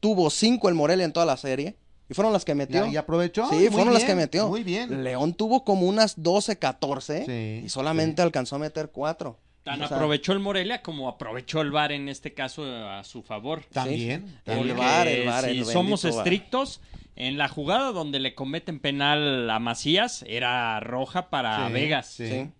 tuvo 0.00 0.30
cinco 0.30 0.68
el 0.68 0.74
Morelia 0.74 1.04
en 1.04 1.12
toda 1.12 1.26
la 1.26 1.36
serie 1.36 1.76
y 2.12 2.14
fueron 2.14 2.32
las 2.32 2.44
que 2.44 2.54
metió. 2.54 2.86
¿Y 2.86 2.96
aprovechó? 2.96 3.48
Sí, 3.48 3.56
Muy 3.56 3.68
fueron 3.70 3.94
las 3.94 4.04
que 4.04 4.14
metió. 4.14 4.48
Muy 4.48 4.62
bien. 4.62 5.02
León 5.02 5.34
tuvo 5.34 5.64
como 5.64 5.86
unas 5.86 6.22
12, 6.22 6.58
14 6.58 7.24
Sí, 7.26 7.66
y 7.66 7.68
solamente 7.68 8.22
alcanzó 8.22 8.56
a 8.56 8.58
meter 8.58 8.90
cuatro. 8.90 9.38
Tan 9.62 9.80
O 9.80 9.88
sea, 9.88 9.96
aprovechó 9.96 10.32
el 10.32 10.40
Morelia 10.40 10.82
como 10.82 11.08
aprovechó 11.08 11.60
el 11.60 11.70
VAR 11.70 11.92
en 11.92 12.08
este 12.08 12.34
caso 12.34 12.64
a 12.64 13.02
su 13.04 13.22
favor. 13.22 13.64
También. 13.72 14.24
El 14.44 14.44
también. 14.44 14.68
Porque 14.76 14.80
VAR, 14.82 15.08
el 15.08 15.26
VAR, 15.26 15.44
si 15.44 15.58
el 15.58 15.64
somos 15.64 16.04
estrictos, 16.04 16.80
en 17.16 17.38
la 17.38 17.48
jugada 17.48 17.92
donde 17.92 18.18
le 18.20 18.34
cometen 18.34 18.80
penal 18.80 19.48
a 19.48 19.58
Macías 19.58 20.24
era 20.26 20.80
roja 20.80 21.30
para 21.30 21.68
Sí, 21.68 21.72
Vegas. 21.72 22.06
sí. 22.08 22.28
Sí. 22.28 22.50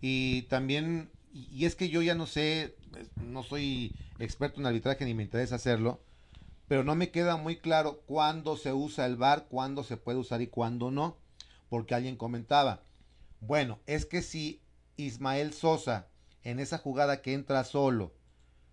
Y 0.00 0.42
también, 0.42 1.10
y 1.32 1.46
y 1.62 1.64
es 1.66 1.76
que 1.76 1.88
yo 1.88 2.02
ya 2.02 2.14
no 2.14 2.26
sé, 2.26 2.74
pues, 2.90 3.08
no 3.16 3.42
soy 3.42 3.92
experto 4.18 4.60
en 4.60 4.66
arbitraje 4.66 5.04
ni 5.04 5.14
me 5.14 5.22
interesa 5.22 5.54
hacerlo, 5.56 6.00
pero 6.70 6.84
no 6.84 6.94
me 6.94 7.10
queda 7.10 7.36
muy 7.36 7.56
claro 7.56 8.02
cuándo 8.06 8.56
se 8.56 8.72
usa 8.72 9.04
el 9.04 9.16
VAR, 9.16 9.48
cuándo 9.48 9.82
se 9.82 9.96
puede 9.96 10.18
usar 10.18 10.40
y 10.40 10.46
cuándo 10.46 10.92
no, 10.92 11.16
porque 11.68 11.96
alguien 11.96 12.14
comentaba, 12.14 12.84
bueno, 13.40 13.80
es 13.86 14.06
que 14.06 14.22
si 14.22 14.62
Ismael 14.96 15.52
Sosa 15.52 16.06
en 16.44 16.60
esa 16.60 16.78
jugada 16.78 17.22
que 17.22 17.34
entra 17.34 17.64
solo 17.64 18.12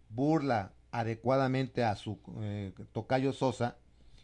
burla 0.09 0.73
adecuadamente 0.91 1.83
a 1.83 1.95
su 1.95 2.19
eh, 2.39 2.71
tocayo 2.91 3.33
Sosa 3.33 3.77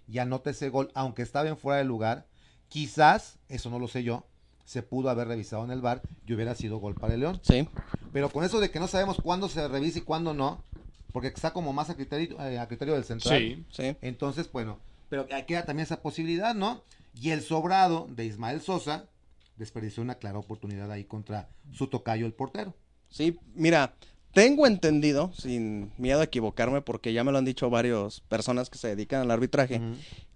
y 0.08 0.20
anota 0.20 0.52
ese 0.52 0.70
gol, 0.70 0.92
aunque 0.94 1.24
estaba 1.24 1.50
en 1.50 1.58
fuera 1.58 1.80
de 1.80 1.86
lugar, 1.86 2.28
quizás, 2.68 3.40
eso 3.50 3.72
no 3.72 3.80
lo 3.80 3.88
sé 3.88 4.04
yo, 4.04 4.28
se 4.66 4.84
pudo 4.84 5.10
haber 5.10 5.30
revisado 5.30 5.64
en 5.64 5.72
el 5.72 5.82
VAR 5.82 6.04
y 6.28 6.34
hubiera 6.36 6.54
sido 6.54 6.78
gol 6.78 6.94
para 6.94 7.16
el 7.16 7.22
León. 7.22 7.42
Sí. 7.42 7.68
Pero 8.12 8.30
con 8.30 8.44
eso 8.44 8.60
de 8.60 8.70
que 8.70 8.80
no 8.80 8.88
sabemos 8.88 9.18
cuándo 9.20 9.50
se 9.50 9.68
revisa 9.68 9.98
y 9.98 10.04
cuándo 10.04 10.36
no, 10.36 10.64
porque 11.14 11.30
está 11.30 11.54
como 11.54 11.72
más 11.72 11.90
a 11.90 11.96
criterio, 11.96 12.38
eh, 12.42 12.60
a 12.60 12.68
criterio 12.68 12.96
del 12.96 13.06
central. 13.06 13.40
Sí. 13.40 13.66
Sí. 13.72 13.96
Entonces, 14.02 14.52
bueno, 14.52 14.80
pero 15.08 15.28
queda 15.28 15.64
también 15.64 15.86
esa 15.86 16.02
posibilidad, 16.02 16.54
¿no? 16.54 16.84
Y 17.14 17.30
el 17.30 17.42
sobrado 17.42 18.08
de 18.10 18.26
Ismael 18.26 18.60
Sosa 18.62 19.06
desperdició 19.56 20.04
una 20.04 20.16
clara 20.16 20.40
oportunidad 20.40 20.92
ahí 20.92 21.06
contra 21.06 21.48
su 21.72 21.88
tocayo, 21.88 22.26
el 22.26 22.34
portero. 22.34 22.74
Sí, 23.10 23.38
mira, 23.54 23.94
tengo 24.34 24.66
entendido, 24.66 25.32
sin 25.34 25.92
miedo 26.00 26.22
a 26.22 26.24
equivocarme, 26.24 26.82
porque 26.82 27.14
ya 27.14 27.24
me 27.24 27.32
lo 27.32 27.38
han 27.38 27.46
dicho 27.46 27.70
varias 27.70 28.22
personas 28.22 28.72
que 28.72 28.80
se 28.80 28.88
dedican 28.88 29.22
al 29.22 29.30
arbitraje, 29.30 29.80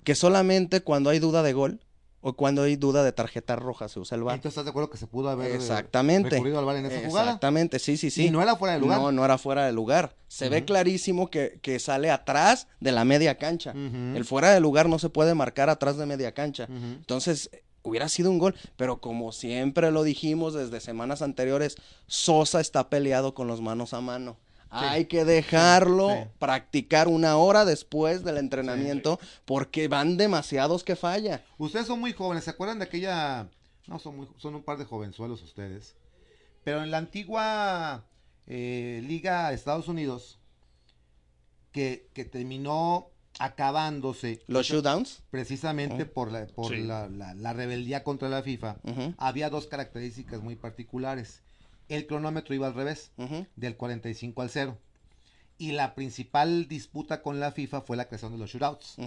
que 0.03 0.13
solamente 0.13 0.81
cuando 0.81 1.09
hay 1.09 1.17
duda 1.17 1.41
de 1.41 1.53
gol 1.53 1.79
o 2.27 2.33
cuando 2.33 2.63
hay 2.63 2.75
duda 2.75 3.05
de 3.05 3.13
tarjeta 3.13 3.55
roja 3.55 3.87
se 3.87 4.01
usa 4.01 4.17
el 4.17 4.23
VAR. 4.23 4.35
Entonces, 4.35 4.51
¿estás 4.51 4.65
de 4.65 4.71
acuerdo 4.71 4.89
que 4.89 4.97
se 4.97 5.07
pudo 5.07 5.29
haber 5.29 5.49
eh, 5.49 5.55
Exactamente. 5.55 6.31
recurrido 6.31 6.59
al 6.59 6.65
VAR 6.65 6.75
en 6.75 6.85
esa 6.87 7.07
jugada? 7.07 7.27
Exactamente, 7.27 7.79
sí, 7.79 7.95
sí, 7.95 8.11
sí. 8.11 8.25
Y 8.25 8.31
no 8.31 8.41
era 8.41 8.57
fuera 8.57 8.73
de 8.73 8.81
lugar. 8.81 8.99
No, 8.99 9.13
no 9.13 9.23
era 9.23 9.37
fuera 9.37 9.65
de 9.65 9.71
lugar. 9.71 10.13
Se 10.27 10.49
ve 10.49 10.65
clarísimo 10.65 11.29
que, 11.29 11.59
que 11.61 11.79
sale 11.79 12.11
atrás 12.11 12.67
de 12.81 12.91
la 12.91 13.05
media 13.05 13.37
cancha. 13.37 13.71
El 13.71 14.25
fuera 14.25 14.51
de 14.51 14.59
lugar 14.59 14.89
no 14.89 14.99
se 14.99 15.09
puede 15.09 15.35
marcar 15.35 15.69
atrás 15.69 15.95
de 15.95 16.05
media 16.05 16.33
cancha. 16.33 16.67
Entonces, 16.69 17.49
hubiera 17.81 18.09
sido 18.09 18.29
un 18.29 18.39
gol. 18.39 18.55
Pero 18.75 18.99
como 18.99 19.31
siempre 19.31 19.89
lo 19.91 20.03
dijimos 20.03 20.53
desde 20.53 20.81
semanas 20.81 21.21
anteriores, 21.21 21.77
Sosa 22.07 22.59
está 22.59 22.89
peleado 22.89 23.33
con 23.33 23.47
los 23.47 23.61
manos 23.61 23.93
a 23.93 24.01
mano. 24.01 24.35
Hay 24.69 25.05
que 25.05 25.23
dejarlo 25.25 26.09
sí. 26.09 26.29
practicar 26.39 27.07
una 27.07 27.37
hora 27.37 27.65
después 27.65 28.23
del 28.23 28.37
entrenamiento 28.37 29.19
porque 29.45 29.87
van 29.87 30.17
demasiados 30.17 30.83
que 30.83 30.95
falla. 30.95 31.43
Ustedes 31.57 31.87
son 31.87 31.99
muy 31.99 32.13
jóvenes, 32.13 32.43
¿se 32.43 32.49
acuerdan 32.51 32.79
de 32.79 32.85
aquella? 32.85 33.49
No, 33.87 33.99
son, 33.99 34.17
muy, 34.17 34.27
son 34.37 34.55
un 34.55 34.63
par 34.63 34.77
de 34.77 34.85
jovenzuelos 34.85 35.41
ustedes. 35.41 35.95
Pero 36.63 36.83
en 36.83 36.91
la 36.91 36.97
antigua 36.97 38.05
eh, 38.45 39.01
Liga 39.07 39.49
de 39.49 39.55
Estados 39.55 39.87
Unidos, 39.87 40.39
que, 41.71 42.09
que 42.13 42.25
terminó 42.25 43.09
acabándose 43.39 44.41
Los 44.47 44.65
shootdowns. 44.67 45.21
precisamente 45.29 46.03
Ujú. 46.03 46.13
por, 46.13 46.31
la, 46.31 46.47
por 46.47 46.69
Sí. 46.73 46.83
la, 46.83 47.07
la- 47.07 47.35
la 47.35 47.53
rebeldía 47.53 48.03
contra 48.03 48.29
la 48.29 48.41
FIFA, 48.41 48.77
había 49.17 49.49
dos 49.49 49.67
características 49.67 50.41
muy 50.41 50.55
particulares. 50.55 51.43
El 51.89 52.05
cronómetro 52.07 52.53
iba 52.55 52.67
al 52.67 52.73
revés, 52.73 53.11
del 53.55 53.77
45 53.77 54.41
al 54.41 54.49
0. 54.49 54.77
Y 55.57 55.71
la 55.71 55.95
principal 55.95 56.67
disputa 56.67 57.21
con 57.23 57.39
la 57.39 57.51
FIFA 57.51 57.81
fue 57.81 57.97
la 57.97 58.05
creación 58.07 58.31
de 58.33 58.37
los 58.37 58.51
shootouts. 58.51 58.97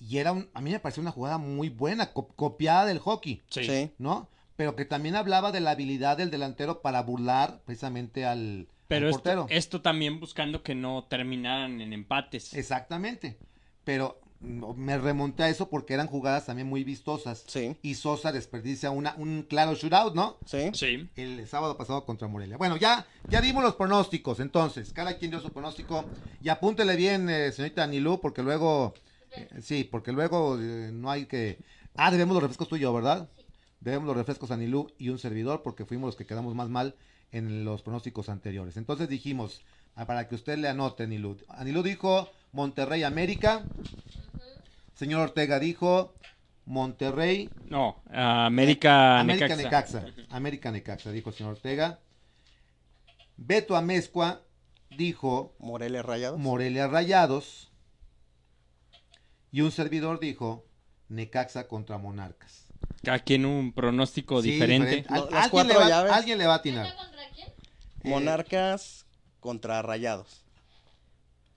Y 0.00 0.16
era 0.18 0.32
un, 0.32 0.48
a 0.54 0.60
mí 0.62 0.70
me 0.70 0.80
pareció 0.80 1.02
una 1.02 1.10
jugada 1.12 1.36
muy 1.38 1.68
buena, 1.68 2.12
co- 2.12 2.28
copiada 2.28 2.86
del 2.86 2.98
hockey, 2.98 3.42
Sí. 3.50 3.64
Sí. 3.64 3.90
¿no? 3.98 4.28
Pero 4.56 4.74
que 4.76 4.84
también 4.86 5.14
hablaba 5.14 5.52
de 5.52 5.60
la 5.60 5.72
habilidad 5.72 6.16
del 6.16 6.30
delantero 6.30 6.80
para 6.82 7.02
burlar 7.02 7.60
precisamente 7.66 8.24
al, 8.24 8.68
Pero 8.88 9.06
al 9.06 9.12
portero. 9.12 9.46
esto 9.50 9.82
también 9.82 10.18
buscando 10.20 10.62
que 10.62 10.74
no 10.74 11.04
terminaran 11.04 11.80
en 11.82 11.92
empates. 11.92 12.54
Exactamente. 12.54 13.38
Pero 13.84 14.19
me 14.40 14.98
remonté 14.98 15.42
a 15.42 15.48
eso 15.48 15.68
porque 15.68 15.94
eran 15.94 16.06
jugadas 16.06 16.46
también 16.46 16.68
muy 16.68 16.84
vistosas. 16.84 17.44
Sí. 17.46 17.76
Y 17.82 17.94
Sosa 17.94 18.32
desperdicia 18.32 18.90
una, 18.90 19.14
un 19.18 19.42
claro 19.42 19.74
shootout, 19.74 20.14
¿no? 20.14 20.38
Sí. 20.46 20.70
Sí. 20.72 21.08
El 21.16 21.46
sábado 21.46 21.76
pasado 21.76 22.04
contra 22.04 22.28
Morelia. 22.28 22.56
Bueno, 22.56 22.76
ya, 22.76 23.06
ya 23.28 23.40
dimos 23.40 23.62
los 23.62 23.74
pronósticos, 23.74 24.40
entonces, 24.40 24.92
cada 24.92 25.18
quien 25.18 25.30
dio 25.30 25.40
su 25.40 25.50
pronóstico. 25.50 26.04
Y 26.42 26.48
apúntele 26.48 26.96
bien, 26.96 27.28
eh, 27.28 27.52
señorita 27.52 27.84
Anilú, 27.84 28.20
porque 28.20 28.42
luego, 28.42 28.94
eh, 29.36 29.48
sí, 29.60 29.84
porque 29.84 30.12
luego 30.12 30.58
eh, 30.58 30.90
no 30.92 31.10
hay 31.10 31.26
que... 31.26 31.58
Ah, 31.94 32.10
debemos 32.10 32.34
los 32.34 32.42
refrescos 32.42 32.68
tuyos, 32.68 32.94
¿verdad? 32.94 33.28
debemos 33.80 34.06
los 34.06 34.16
refrescos 34.16 34.50
a 34.50 34.54
Anilú 34.54 34.92
y 34.98 35.08
un 35.08 35.18
servidor 35.18 35.62
porque 35.62 35.84
fuimos 35.84 36.08
los 36.08 36.16
que 36.16 36.26
quedamos 36.26 36.54
más 36.54 36.68
mal 36.68 36.94
en 37.32 37.64
los 37.64 37.82
pronósticos 37.82 38.28
anteriores. 38.28 38.76
Entonces 38.76 39.08
dijimos, 39.08 39.62
ah, 39.96 40.06
para 40.06 40.28
que 40.28 40.34
usted 40.34 40.58
le 40.58 40.68
anote, 40.68 41.04
Anilú. 41.04 41.36
Anilú 41.48 41.82
dijo 41.82 42.30
Monterrey 42.52 43.02
América. 43.02 43.64
Señor 45.00 45.22
Ortega 45.22 45.58
dijo 45.58 46.14
Monterrey 46.66 47.48
No, 47.70 48.02
América, 48.12 49.18
América 49.18 49.56
Necaxa. 49.56 50.00
Necaxa. 50.02 50.24
América 50.28 50.70
Necaxa, 50.70 51.10
dijo 51.10 51.30
el 51.30 51.36
señor 51.36 51.52
Ortega. 51.54 52.00
Beto 53.38 53.76
Amezcua 53.76 54.42
dijo 54.90 55.54
Morelia 55.58 56.02
Rayados. 56.02 56.38
Morelia 56.38 56.86
Rayados. 56.86 57.72
Y 59.50 59.62
un 59.62 59.72
servidor 59.72 60.20
dijo 60.20 60.66
Necaxa 61.08 61.66
contra 61.66 61.96
Monarcas. 61.96 62.66
Cada 63.02 63.20
quien 63.20 63.46
un 63.46 63.72
pronóstico 63.72 64.42
Sí, 64.42 64.50
diferente. 64.50 65.06
Al- 65.08 65.28
las 65.30 65.44
alguien, 65.46 65.66
le 65.68 65.76
va, 65.76 66.14
alguien 66.14 66.36
le 66.36 66.46
va 66.46 66.52
a 66.52 66.56
atinar. 66.58 66.94
¿Contra 66.94 67.22
quién? 67.34 67.48
Monarcas 68.02 69.06
contra 69.40 69.80
Rayados. 69.80 70.44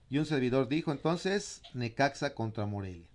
Y 0.09 0.17
un 0.19 0.25
servidor 0.25 0.69
dijo 0.69 0.93
entonces 0.93 1.61
Necaxa 1.73 2.33
contra 2.35 2.65
Morelia. 2.65 3.09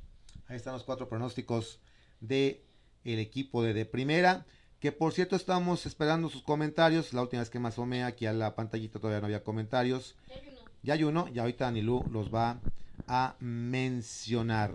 Ahí 0.48 0.56
están 0.56 0.72
los 0.72 0.84
cuatro 0.84 1.08
pronósticos 1.08 1.78
de 2.20 2.64
el 3.04 3.18
equipo 3.18 3.62
de, 3.62 3.74
de 3.74 3.84
primera. 3.84 4.46
Que 4.80 4.92
por 4.92 5.12
cierto 5.12 5.36
estamos 5.36 5.86
esperando 5.86 6.28
sus 6.28 6.42
comentarios. 6.42 7.12
La 7.12 7.22
última 7.22 7.42
vez 7.42 7.50
que 7.50 7.58
me 7.58 7.68
asomé 7.68 8.04
aquí 8.04 8.26
a 8.26 8.32
la 8.32 8.54
pantallita 8.54 8.98
todavía 8.98 9.20
no 9.20 9.26
había 9.26 9.44
comentarios. 9.44 10.14
Ya 10.82 10.94
hay 10.94 11.04
uno, 11.04 11.28
y 11.34 11.38
ahorita 11.38 11.66
Anilú 11.66 12.04
los 12.10 12.32
va 12.32 12.60
a 13.06 13.34
mencionar. 13.40 14.72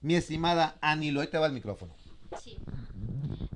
Mi 0.00 0.14
estimada 0.14 0.76
Anilú, 0.80 1.20
ahí 1.20 1.26
te 1.26 1.38
va 1.38 1.46
el 1.46 1.52
micrófono. 1.52 1.94
Sí. 2.40 2.58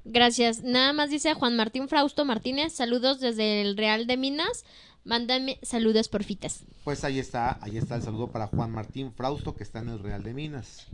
Gracias. 0.05 0.63
Nada 0.63 0.93
más 0.93 1.11
dice 1.11 1.35
Juan 1.35 1.57
Martín 1.57 1.89
Frausto 1.89 2.25
Martínez. 2.25 2.73
Saludos 2.73 3.21
desde 3.21 3.63
el 3.63 3.77
Real 3.77 4.07
de 4.07 4.17
Minas. 4.17 4.65
Mándame 5.05 5.61
saludos 5.63 6.09
porfitas. 6.09 6.65
Pues 6.83 7.05
ahí 7.05 7.21
está, 7.21 7.59
ahí 7.63 7.79
está 7.79 7.95
el 7.95 8.03
saludo 8.03 8.33
para 8.33 8.49
Juan 8.49 8.73
Martín 8.73 9.13
Frausto 9.13 9.55
que 9.55 9.63
está 9.63 9.79
en 9.79 9.91
el 9.91 10.01
Real 10.01 10.23
de 10.25 10.35
Minas. 10.35 10.89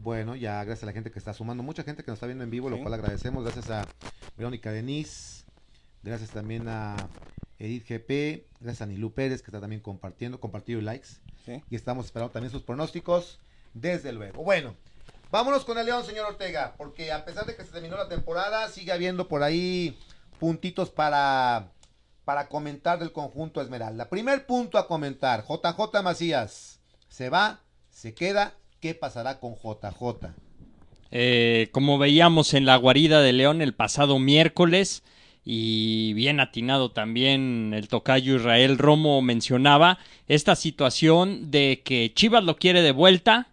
Bueno, 0.00 0.36
ya 0.36 0.62
gracias 0.62 0.84
a 0.84 0.86
la 0.86 0.92
gente 0.92 1.10
que 1.10 1.18
está 1.18 1.34
sumando, 1.34 1.62
mucha 1.62 1.82
gente 1.82 2.04
que 2.04 2.10
nos 2.10 2.18
está 2.18 2.26
viendo 2.26 2.44
en 2.44 2.50
vivo, 2.50 2.70
lo 2.70 2.80
cual 2.80 2.94
agradecemos. 2.94 3.42
Gracias 3.42 3.68
a 3.70 3.86
Verónica 4.36 4.70
Denis, 4.70 5.44
gracias 6.04 6.30
también 6.30 6.68
a 6.68 6.96
Edith 7.58 7.88
GP, 7.88 8.46
gracias 8.60 8.82
a 8.82 8.86
Nilú 8.86 9.12
Pérez 9.12 9.42
que 9.42 9.46
está 9.46 9.60
también 9.60 9.82
compartiendo, 9.82 10.38
compartido 10.38 10.78
y 10.78 10.82
likes. 10.82 11.08
Sí. 11.44 11.62
Y 11.68 11.74
estamos 11.74 12.06
esperando 12.06 12.30
también 12.30 12.52
sus 12.52 12.62
pronósticos, 12.62 13.40
desde 13.74 14.12
luego. 14.12 14.44
Bueno, 14.44 14.76
vámonos 15.32 15.64
con 15.64 15.78
el 15.78 15.86
León, 15.86 16.04
señor 16.04 16.26
Ortega, 16.26 16.74
porque 16.76 17.10
a 17.10 17.24
pesar 17.24 17.46
de 17.46 17.56
que 17.56 17.64
se 17.64 17.72
terminó 17.72 17.96
la 17.96 18.08
temporada, 18.08 18.68
sigue 18.68 18.92
habiendo 18.92 19.26
por 19.26 19.42
ahí 19.42 19.98
puntitos 20.38 20.90
para, 20.90 21.72
para 22.24 22.48
comentar 22.48 23.00
del 23.00 23.12
conjunto 23.12 23.60
Esmeralda. 23.60 24.08
Primer 24.08 24.46
punto 24.46 24.78
a 24.78 24.86
comentar, 24.86 25.44
JJ 25.44 26.02
Macías, 26.04 26.78
se 27.08 27.30
va, 27.30 27.60
se 27.90 28.14
queda, 28.14 28.54
¿qué 28.80 28.94
pasará 28.94 29.40
con 29.40 29.54
JJ? 29.54 30.28
Eh, 31.10 31.68
como 31.72 31.98
veíamos 31.98 32.54
en 32.54 32.66
la 32.66 32.76
guarida 32.76 33.20
de 33.22 33.32
León 33.32 33.62
el 33.62 33.74
pasado 33.74 34.18
miércoles, 34.18 35.02
y 35.44 36.12
bien 36.12 36.40
atinado 36.40 36.90
también 36.90 37.72
el 37.74 37.88
tocayo 37.88 38.36
Israel 38.36 38.76
Romo 38.76 39.22
mencionaba, 39.22 39.98
esta 40.26 40.54
situación 40.56 41.50
de 41.50 41.80
que 41.84 42.12
Chivas 42.14 42.44
lo 42.44 42.56
quiere 42.56 42.82
de 42.82 42.92
vuelta, 42.92 43.48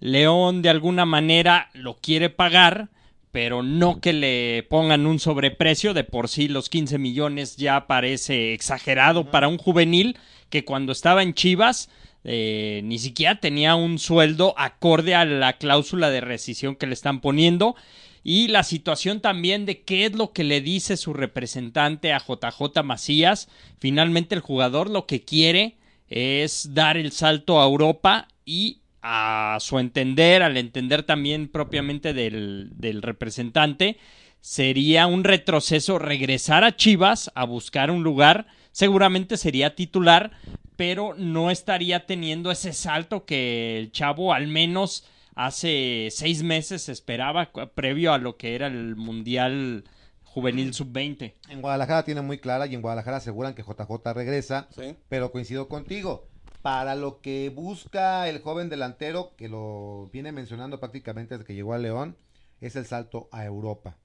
León 0.00 0.62
de 0.62 0.68
alguna 0.68 1.06
manera 1.06 1.70
lo 1.72 1.96
quiere 1.96 2.28
pagar, 2.28 2.88
pero 3.32 3.62
no 3.62 4.00
que 4.00 4.12
le 4.12 4.66
pongan 4.68 5.06
un 5.06 5.18
sobreprecio, 5.18 5.94
de 5.94 6.04
por 6.04 6.28
sí 6.28 6.48
los 6.48 6.68
15 6.68 6.98
millones 6.98 7.56
ya 7.56 7.86
parece 7.86 8.52
exagerado 8.52 9.30
para 9.30 9.48
un 9.48 9.56
juvenil 9.56 10.18
que 10.50 10.64
cuando 10.64 10.92
estaba 10.92 11.22
en 11.22 11.34
Chivas 11.34 11.88
eh, 12.24 12.82
ni 12.84 12.98
siquiera 12.98 13.40
tenía 13.40 13.74
un 13.74 13.98
sueldo 13.98 14.54
acorde 14.58 15.14
a 15.14 15.24
la 15.24 15.54
cláusula 15.54 16.10
de 16.10 16.20
rescisión 16.20 16.76
que 16.76 16.86
le 16.86 16.94
están 16.94 17.20
poniendo. 17.20 17.76
Y 18.22 18.48
la 18.48 18.64
situación 18.64 19.20
también 19.20 19.64
de 19.64 19.82
qué 19.82 20.06
es 20.06 20.12
lo 20.12 20.32
que 20.32 20.44
le 20.44 20.60
dice 20.60 20.96
su 20.96 21.14
representante 21.14 22.12
a 22.12 22.18
JJ 22.18 22.82
Macías. 22.84 23.48
Finalmente 23.78 24.34
el 24.34 24.42
jugador 24.42 24.90
lo 24.90 25.06
que 25.06 25.22
quiere 25.22 25.78
es 26.08 26.74
dar 26.74 26.96
el 26.96 27.12
salto 27.12 27.60
a 27.60 27.64
Europa 27.64 28.28
y 28.44 28.80
a 29.00 29.56
su 29.60 29.78
entender, 29.78 30.42
al 30.42 30.58
entender 30.58 31.04
también 31.04 31.48
propiamente 31.48 32.12
del, 32.12 32.70
del 32.74 33.00
representante, 33.00 33.96
sería 34.40 35.06
un 35.06 35.24
retroceso 35.24 35.98
regresar 35.98 36.64
a 36.64 36.76
Chivas 36.76 37.30
a 37.34 37.44
buscar 37.44 37.90
un 37.90 38.02
lugar, 38.02 38.46
seguramente 38.72 39.36
sería 39.36 39.74
titular, 39.74 40.32
pero 40.80 41.12
no 41.14 41.50
estaría 41.50 42.06
teniendo 42.06 42.50
ese 42.50 42.72
salto 42.72 43.26
que 43.26 43.76
el 43.78 43.92
chavo 43.92 44.32
al 44.32 44.46
menos 44.48 45.04
hace 45.34 46.08
seis 46.10 46.42
meses 46.42 46.88
esperaba 46.88 47.52
previo 47.74 48.14
a 48.14 48.18
lo 48.18 48.38
que 48.38 48.54
era 48.54 48.66
el 48.68 48.96
Mundial 48.96 49.84
Juvenil 50.24 50.72
Sub-20. 50.72 51.34
En 51.50 51.60
Guadalajara 51.60 52.06
tiene 52.06 52.22
muy 52.22 52.38
clara 52.38 52.66
y 52.66 52.74
en 52.74 52.80
Guadalajara 52.80 53.18
aseguran 53.18 53.52
que 53.52 53.62
JJ 53.62 54.14
regresa, 54.14 54.68
Sí. 54.70 54.96
pero 55.10 55.32
coincido 55.32 55.68
contigo. 55.68 56.28
Para 56.62 56.94
lo 56.94 57.20
que 57.20 57.50
busca 57.54 58.26
el 58.30 58.40
joven 58.40 58.70
delantero, 58.70 59.34
que 59.36 59.50
lo 59.50 60.08
viene 60.14 60.32
mencionando 60.32 60.80
prácticamente 60.80 61.34
desde 61.34 61.46
que 61.46 61.54
llegó 61.54 61.74
a 61.74 61.78
León, 61.78 62.16
es 62.62 62.74
el 62.74 62.86
salto 62.86 63.28
a 63.32 63.44
Europa. 63.44 63.98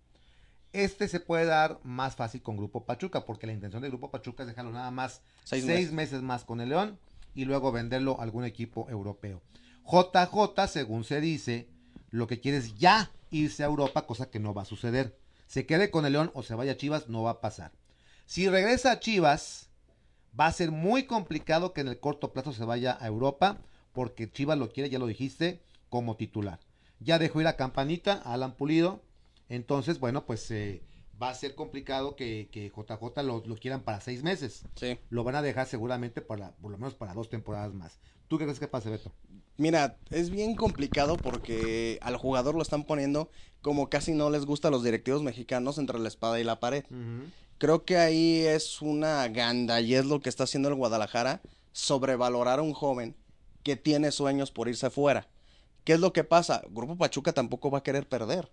Este 0.84 1.08
se 1.08 1.20
puede 1.20 1.46
dar 1.46 1.80
más 1.84 2.16
fácil 2.16 2.42
con 2.42 2.58
Grupo 2.58 2.86
Pachuca, 2.86 3.26
porque 3.26 3.48
la 3.48 3.54
intención 3.54 3.82
del 3.82 3.92
Grupo 3.92 4.12
Pachuca 4.12 4.44
es 4.44 4.48
dejarlo 4.50 4.72
nada 4.72 4.92
más 4.92 5.22
Seis 5.44 5.64
seis, 5.64 5.92
meses. 5.92 5.92
meses. 5.94 6.22
más 6.22 6.44
con 6.44 6.60
el 6.62 6.70
León 6.70 7.00
y 7.34 7.46
luego 7.46 7.72
venderlo 7.72 8.20
a 8.20 8.24
algún 8.24 8.44
equipo 8.46 8.88
europeo. 8.90 9.42
JJ, 9.86 10.68
según 10.68 11.04
se 11.04 11.22
dice, 11.22 11.70
lo 12.10 12.28
que 12.28 12.40
quiere 12.40 12.58
es 12.58 12.76
ya 12.78 13.12
irse 13.30 13.64
a 13.64 13.68
Europa, 13.68 14.06
cosa 14.06 14.30
que 14.30 14.40
no 14.40 14.54
va 14.54 14.64
a 14.64 14.66
suceder. 14.66 15.18
Se 15.48 15.66
quede 15.66 15.92
con 15.92 16.06
el 16.06 16.14
León 16.14 16.32
o 16.34 16.44
se 16.44 16.56
vaya 16.56 16.74
a 16.74 16.78
Chivas, 16.78 17.08
no 17.08 17.24
va 17.24 17.32
a 17.32 17.42
pasar. 17.42 17.72
Si 18.26 18.50
regresa 18.50 18.92
a 18.92 19.00
Chivas, 19.00 19.70
va 20.38 20.48
a 20.48 20.52
ser 20.52 20.72
muy 20.72 21.04
complicado 21.04 21.72
que 21.74 21.82
en 21.82 21.88
el 21.88 22.00
corto 22.00 22.34
plazo 22.34 22.52
se 22.52 22.66
vaya 22.66 22.98
a 23.00 23.08
Europa, 23.08 23.60
porque 23.94 24.30
Chivas 24.32 24.58
lo 24.58 24.70
quiere, 24.72 24.90
ya 24.90 25.00
lo 25.00 25.08
dijiste, 25.08 25.62
como 25.90 26.18
titular. 26.18 26.60
Ya 27.00 27.20
dejó 27.20 27.42
ir 27.42 27.48
a 27.48 27.56
Campanita, 27.56 28.22
a 28.26 28.34
Alan 28.34 28.56
Pulido, 28.56 29.02
entonces, 29.56 30.00
bueno, 30.00 30.26
pues 30.26 30.50
eh, 30.52 30.82
va 31.22 31.30
a 31.30 31.36
ser 31.36 31.56
complicado 31.56 32.16
que, 32.16 32.50
que 32.52 32.70
JJ 32.70 33.24
lo, 33.24 33.44
lo 33.46 33.56
quieran 33.56 33.82
para 33.82 34.02
seis 34.02 34.24
meses. 34.24 34.64
Sí. 34.76 34.98
Lo 35.10 35.24
van 35.24 35.36
a 35.36 35.42
dejar 35.42 35.68
seguramente 35.68 36.22
para, 36.22 36.52
por 36.58 36.72
lo 36.72 36.78
menos 36.78 36.96
para 36.96 37.14
dos 37.14 37.30
temporadas 37.30 37.74
más. 37.74 38.00
¿Tú 38.28 38.38
qué 38.38 38.46
crees 38.46 38.60
que 38.60 38.68
pase, 38.68 38.90
Beto? 38.90 39.12
Mira, 39.58 39.98
es 40.10 40.30
bien 40.30 40.56
complicado 40.56 41.16
porque 41.16 41.98
al 42.02 42.18
jugador 42.18 42.56
lo 42.56 42.62
están 42.62 42.84
poniendo 42.84 43.30
como 43.62 43.90
casi 43.90 44.14
no 44.14 44.30
les 44.30 44.46
gusta 44.46 44.68
a 44.68 44.72
los 44.72 44.84
directivos 44.84 45.24
mexicanos 45.24 45.78
entre 45.78 46.00
la 46.00 46.08
espada 46.08 46.40
y 46.40 46.44
la 46.44 46.60
pared. 46.60 46.84
Creo 47.58 47.86
que 47.86 47.98
ahí 47.98 48.40
es 48.42 48.82
una 48.82 49.28
ganda 49.30 49.80
y 49.80 49.96
es 49.96 50.06
lo 50.06 50.20
que 50.20 50.30
está 50.30 50.44
haciendo 50.44 50.68
el 50.70 50.76
Guadalajara, 50.76 51.42
sobrevalorar 51.72 52.60
a 52.60 52.64
un 52.64 52.74
joven 52.74 53.16
que 53.64 53.78
tiene 53.78 54.12
sueños 54.12 54.52
por 54.52 54.68
irse 54.68 54.90
fuera. 54.90 55.28
¿Qué 55.86 55.94
es 55.94 56.00
lo 56.00 56.12
que 56.12 56.24
pasa? 56.24 56.64
Grupo 56.70 56.98
Pachuca 56.98 57.32
tampoco 57.32 57.72
va 57.72 57.78
a 57.80 57.84
querer 57.84 58.10
perder. 58.10 58.52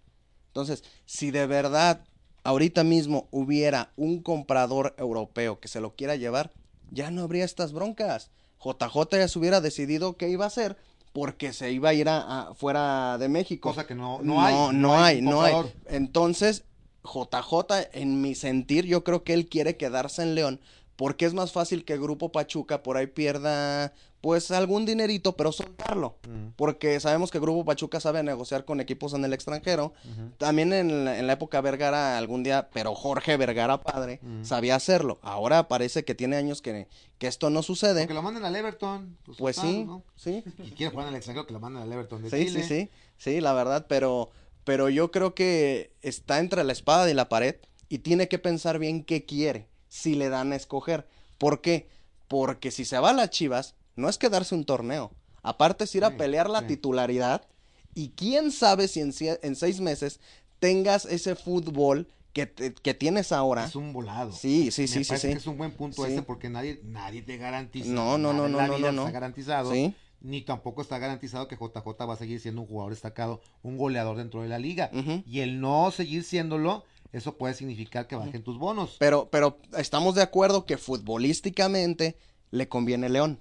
Entonces, 0.53 0.85
si 1.07 1.31
de 1.31 1.47
verdad 1.47 2.05
ahorita 2.45 2.85
mismo 2.85 3.27
hubiera 3.31 3.91
un 3.97 4.23
comprador 4.23 4.95
europeo 4.99 5.59
que 5.61 5.69
se 5.69 5.81
lo 5.81 5.95
quiera 5.95 6.15
llevar, 6.17 6.53
ya 6.91 7.11
no 7.11 7.23
habría 7.23 7.47
estas 7.47 7.73
broncas. 7.73 8.31
JJ 8.62 9.17
ya 9.17 9.29
se 9.29 9.38
hubiera 9.38 9.62
decidido 9.62 10.19
qué 10.19 10.29
iba 10.29 10.45
a 10.45 10.49
hacer 10.49 10.77
porque 11.15 11.55
se 11.55 11.73
iba 11.73 11.88
a 11.88 11.95
ir 11.95 12.09
a, 12.11 12.49
a- 12.51 12.55
fuera 12.55 13.17
de 13.17 13.29
México. 13.31 13.71
Cosa 13.71 13.87
que 13.87 13.95
no, 13.95 14.21
no 14.23 14.43
hay. 14.45 14.55
No, 14.55 14.73
no 14.73 14.95
hay, 14.95 15.23
no 15.23 15.43
hay. 15.43 15.55
Entonces, 15.87 16.65
JJ, 17.03 17.88
en 17.95 18.21
mi 18.21 18.35
sentir, 18.35 18.85
yo 18.85 19.05
creo 19.05 19.25
que 19.25 19.33
él 19.33 19.49
quiere 19.49 19.79
quedarse 19.79 20.23
en 20.23 20.35
León 20.35 20.61
porque 20.97 21.25
es 21.25 21.33
más 21.33 21.51
fácil 21.53 21.85
que 21.87 21.97
Grupo 21.99 22.31
Pachuca 22.31 22.83
por 22.83 22.99
ahí 22.99 23.07
pierda, 23.07 23.95
pues, 24.23 24.51
algún 24.53 24.87
dinerito, 24.87 25.37
pero 25.37 25.53
soltarlo. 25.53 26.17
Porque 26.57 26.99
sabemos 27.01 27.31
que 27.31 27.39
Grupo 27.41 27.65
Pachuca 27.65 28.01
sabe 28.01 28.23
negociar 28.23 28.65
con 28.65 28.81
equipos 28.81 29.13
en 29.13 29.25
el 29.25 29.33
extranjero. 29.35 29.93
También 30.39 30.73
en 30.73 31.05
la, 31.05 31.19
en 31.19 31.27
la 31.27 31.35
época 31.35 31.61
Vergara 31.61 32.17
algún 32.17 32.43
día, 32.43 32.71
pero 32.73 32.95
Jorge 32.95 33.37
Vergara 33.37 33.83
padre 33.83 34.21
sabía 34.43 34.77
hacerlo. 34.77 35.19
Ahora 35.23 35.69
parece 35.69 36.05
que 36.05 36.15
tiene 36.15 36.37
años 36.37 36.63
que, 36.63 36.87
que 37.19 37.27
esto 37.27 37.51
no 37.51 37.63
sucede. 37.63 38.07
Que 38.07 38.15
lo 38.15 38.23
manden 38.23 38.45
al 38.45 38.57
Everton. 38.57 39.19
Pues 39.39 39.57
total, 39.57 39.71
sí, 39.71 39.85
¿no? 39.85 40.03
sí. 40.17 40.45
Y 40.65 40.71
quiere 40.71 40.91
jugar 40.93 41.09
en 41.09 41.15
el 41.15 41.17
extranjero, 41.17 41.47
que 41.47 41.53
lo 41.53 41.61
manden 41.61 41.83
al 41.83 41.93
Everton 41.93 42.23
de 42.23 42.31
Sí, 42.31 42.47
Chile. 42.47 42.63
sí, 42.63 42.69
sí, 42.69 42.91
sí, 43.19 43.41
la 43.41 43.53
verdad, 43.53 43.87
pero, 43.89 44.31
pero 44.65 44.89
yo 44.89 45.11
creo 45.11 45.35
que 45.35 45.93
está 46.01 46.39
entre 46.39 46.63
la 46.65 46.73
espada 46.73 47.11
y 47.11 47.15
la 47.15 47.29
pared 47.29 47.57
y 47.89 47.99
tiene 47.99 48.29
que 48.29 48.39
pensar 48.39 48.79
bien 48.79 49.03
qué 49.05 49.25
quiere, 49.27 49.67
si 49.89 50.15
le 50.15 50.29
dan 50.29 50.53
a 50.53 50.57
escoger. 50.57 51.07
¿Por 51.39 51.61
qué? 51.61 51.89
Porque 52.29 52.71
si 52.71 52.85
se 52.85 52.99
va 52.99 53.11
a 53.11 53.13
las 53.13 53.31
Chivas, 53.31 53.75
no 53.97 54.09
es 54.09 54.19
quedarse 54.19 54.55
un 54.55 54.65
torneo, 54.65 55.13
aparte 55.43 55.85
es 55.85 55.95
ir 55.95 56.05
a 56.05 56.11
Sí, 56.11 56.17
pelear 56.17 56.49
la 56.51 56.61
sí. 56.61 56.67
titularidad 56.69 57.47
y 57.95 58.11
quién 58.11 58.51
sabe 58.53 58.89
si 58.89 59.01
en, 59.01 59.13
seis 59.57 59.81
meses 59.81 60.21
tengas 60.59 61.05
ese 61.05 61.35
fútbol 61.35 62.09
que, 62.33 62.47
te- 62.47 62.73
que 62.73 62.95
tienes 62.95 63.33
ahora. 63.33 63.65
Es 63.67 63.77
un 63.77 63.93
volado. 63.93 64.33
Sí, 64.33 64.71
sí, 64.71 64.83
Me 64.83 64.89
sí, 64.89 65.05
parece 65.05 65.29
sí. 65.29 65.33
que 65.35 65.39
es 65.41 65.47
un 65.47 65.59
buen 65.59 65.73
punto 65.73 66.07
ese 66.07 66.23
porque 66.23 66.49
nadie, 66.49 66.81
nadie 66.85 67.21
te 67.23 67.37
garantiza. 67.37 67.91
No, 67.91 68.17
no, 68.17 68.33
no, 68.33 68.49
no, 68.49 68.57
la 68.59 68.67
no, 68.69 68.77
vida 68.77 68.87
no, 68.93 68.93
no. 68.93 69.03
Está 69.03 69.13
garantizado. 69.13 69.73
Sí. 69.73 69.95
Ni 70.23 70.41
tampoco 70.41 70.81
está 70.83 70.99
garantizado 70.99 71.49
que 71.49 71.57
JJ 71.57 72.07
va 72.07 72.15
a 72.15 72.17
seguir 72.17 72.41
siendo 72.41 72.61
un 72.63 72.69
jugador 72.69 72.93
destacado, 72.93 73.43
un 73.63 73.77
goleador 73.77 74.17
dentro 74.17 74.41
de 74.41 74.49
la 74.49 74.59
liga. 74.61 74.89
Y 75.27 75.41
el 75.41 75.61
no 75.61 75.91
seguir 75.91 76.23
siéndolo, 76.23 76.85
eso 77.13 77.37
puede 77.37 77.55
significar 77.55 78.07
que 78.07 78.15
bajen 78.17 78.45
tus 78.45 78.57
bonos. 78.57 78.97
Pero, 79.01 79.29
pero 79.31 79.59
estamos 79.77 80.15
de 80.15 80.23
acuerdo 80.23 80.65
que 80.65 80.79
futbolísticamente 80.79 82.17
le 82.51 82.69
conviene 82.69 83.09
León. 83.09 83.41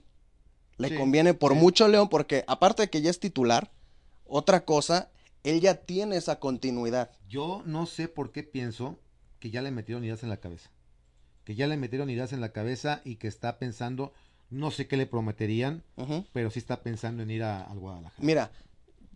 Le 0.81 0.89
Sí, 0.89 0.95
conviene 0.95 1.33
por 1.33 1.53
sí. 1.53 1.59
mucho 1.59 1.87
León, 1.87 2.09
porque 2.09 2.43
aparte 2.47 2.83
de 2.83 2.89
que 2.89 3.01
ya 3.01 3.09
es 3.09 3.19
titular, 3.19 3.71
otra 4.25 4.65
cosa, 4.65 5.09
él 5.43 5.59
ya 5.61 5.75
tiene 5.75 6.17
esa 6.17 6.39
continuidad. 6.39 7.09
Yo 7.27 7.61
no 7.65 7.85
sé 7.85 8.07
por 8.07 8.31
qué 8.31 8.43
pienso 8.43 8.97
que 9.39 9.49
ya 9.51 9.61
le 9.61 9.71
metieron 9.71 10.03
ideas 10.03 10.23
en 10.23 10.29
la 10.29 10.37
cabeza. 10.37 10.69
Que 11.43 11.55
ya 11.55 11.67
le 11.67 11.77
metieron 11.77 12.09
ideas 12.09 12.33
en 12.33 12.41
la 12.41 12.51
cabeza 12.51 13.01
y 13.03 13.15
que 13.15 13.27
está 13.27 13.57
pensando, 13.57 14.13
no 14.49 14.69
sé 14.71 14.87
qué 14.87 14.95
le 14.97 15.07
prometerían, 15.07 15.83
pero 16.33 16.51
sí 16.51 16.59
está 16.59 16.81
pensando 16.83 17.23
en 17.23 17.31
ir 17.31 17.43
a, 17.43 17.63
al 17.63 17.79
Guadalajara. 17.79 18.23
Mira, 18.23 18.51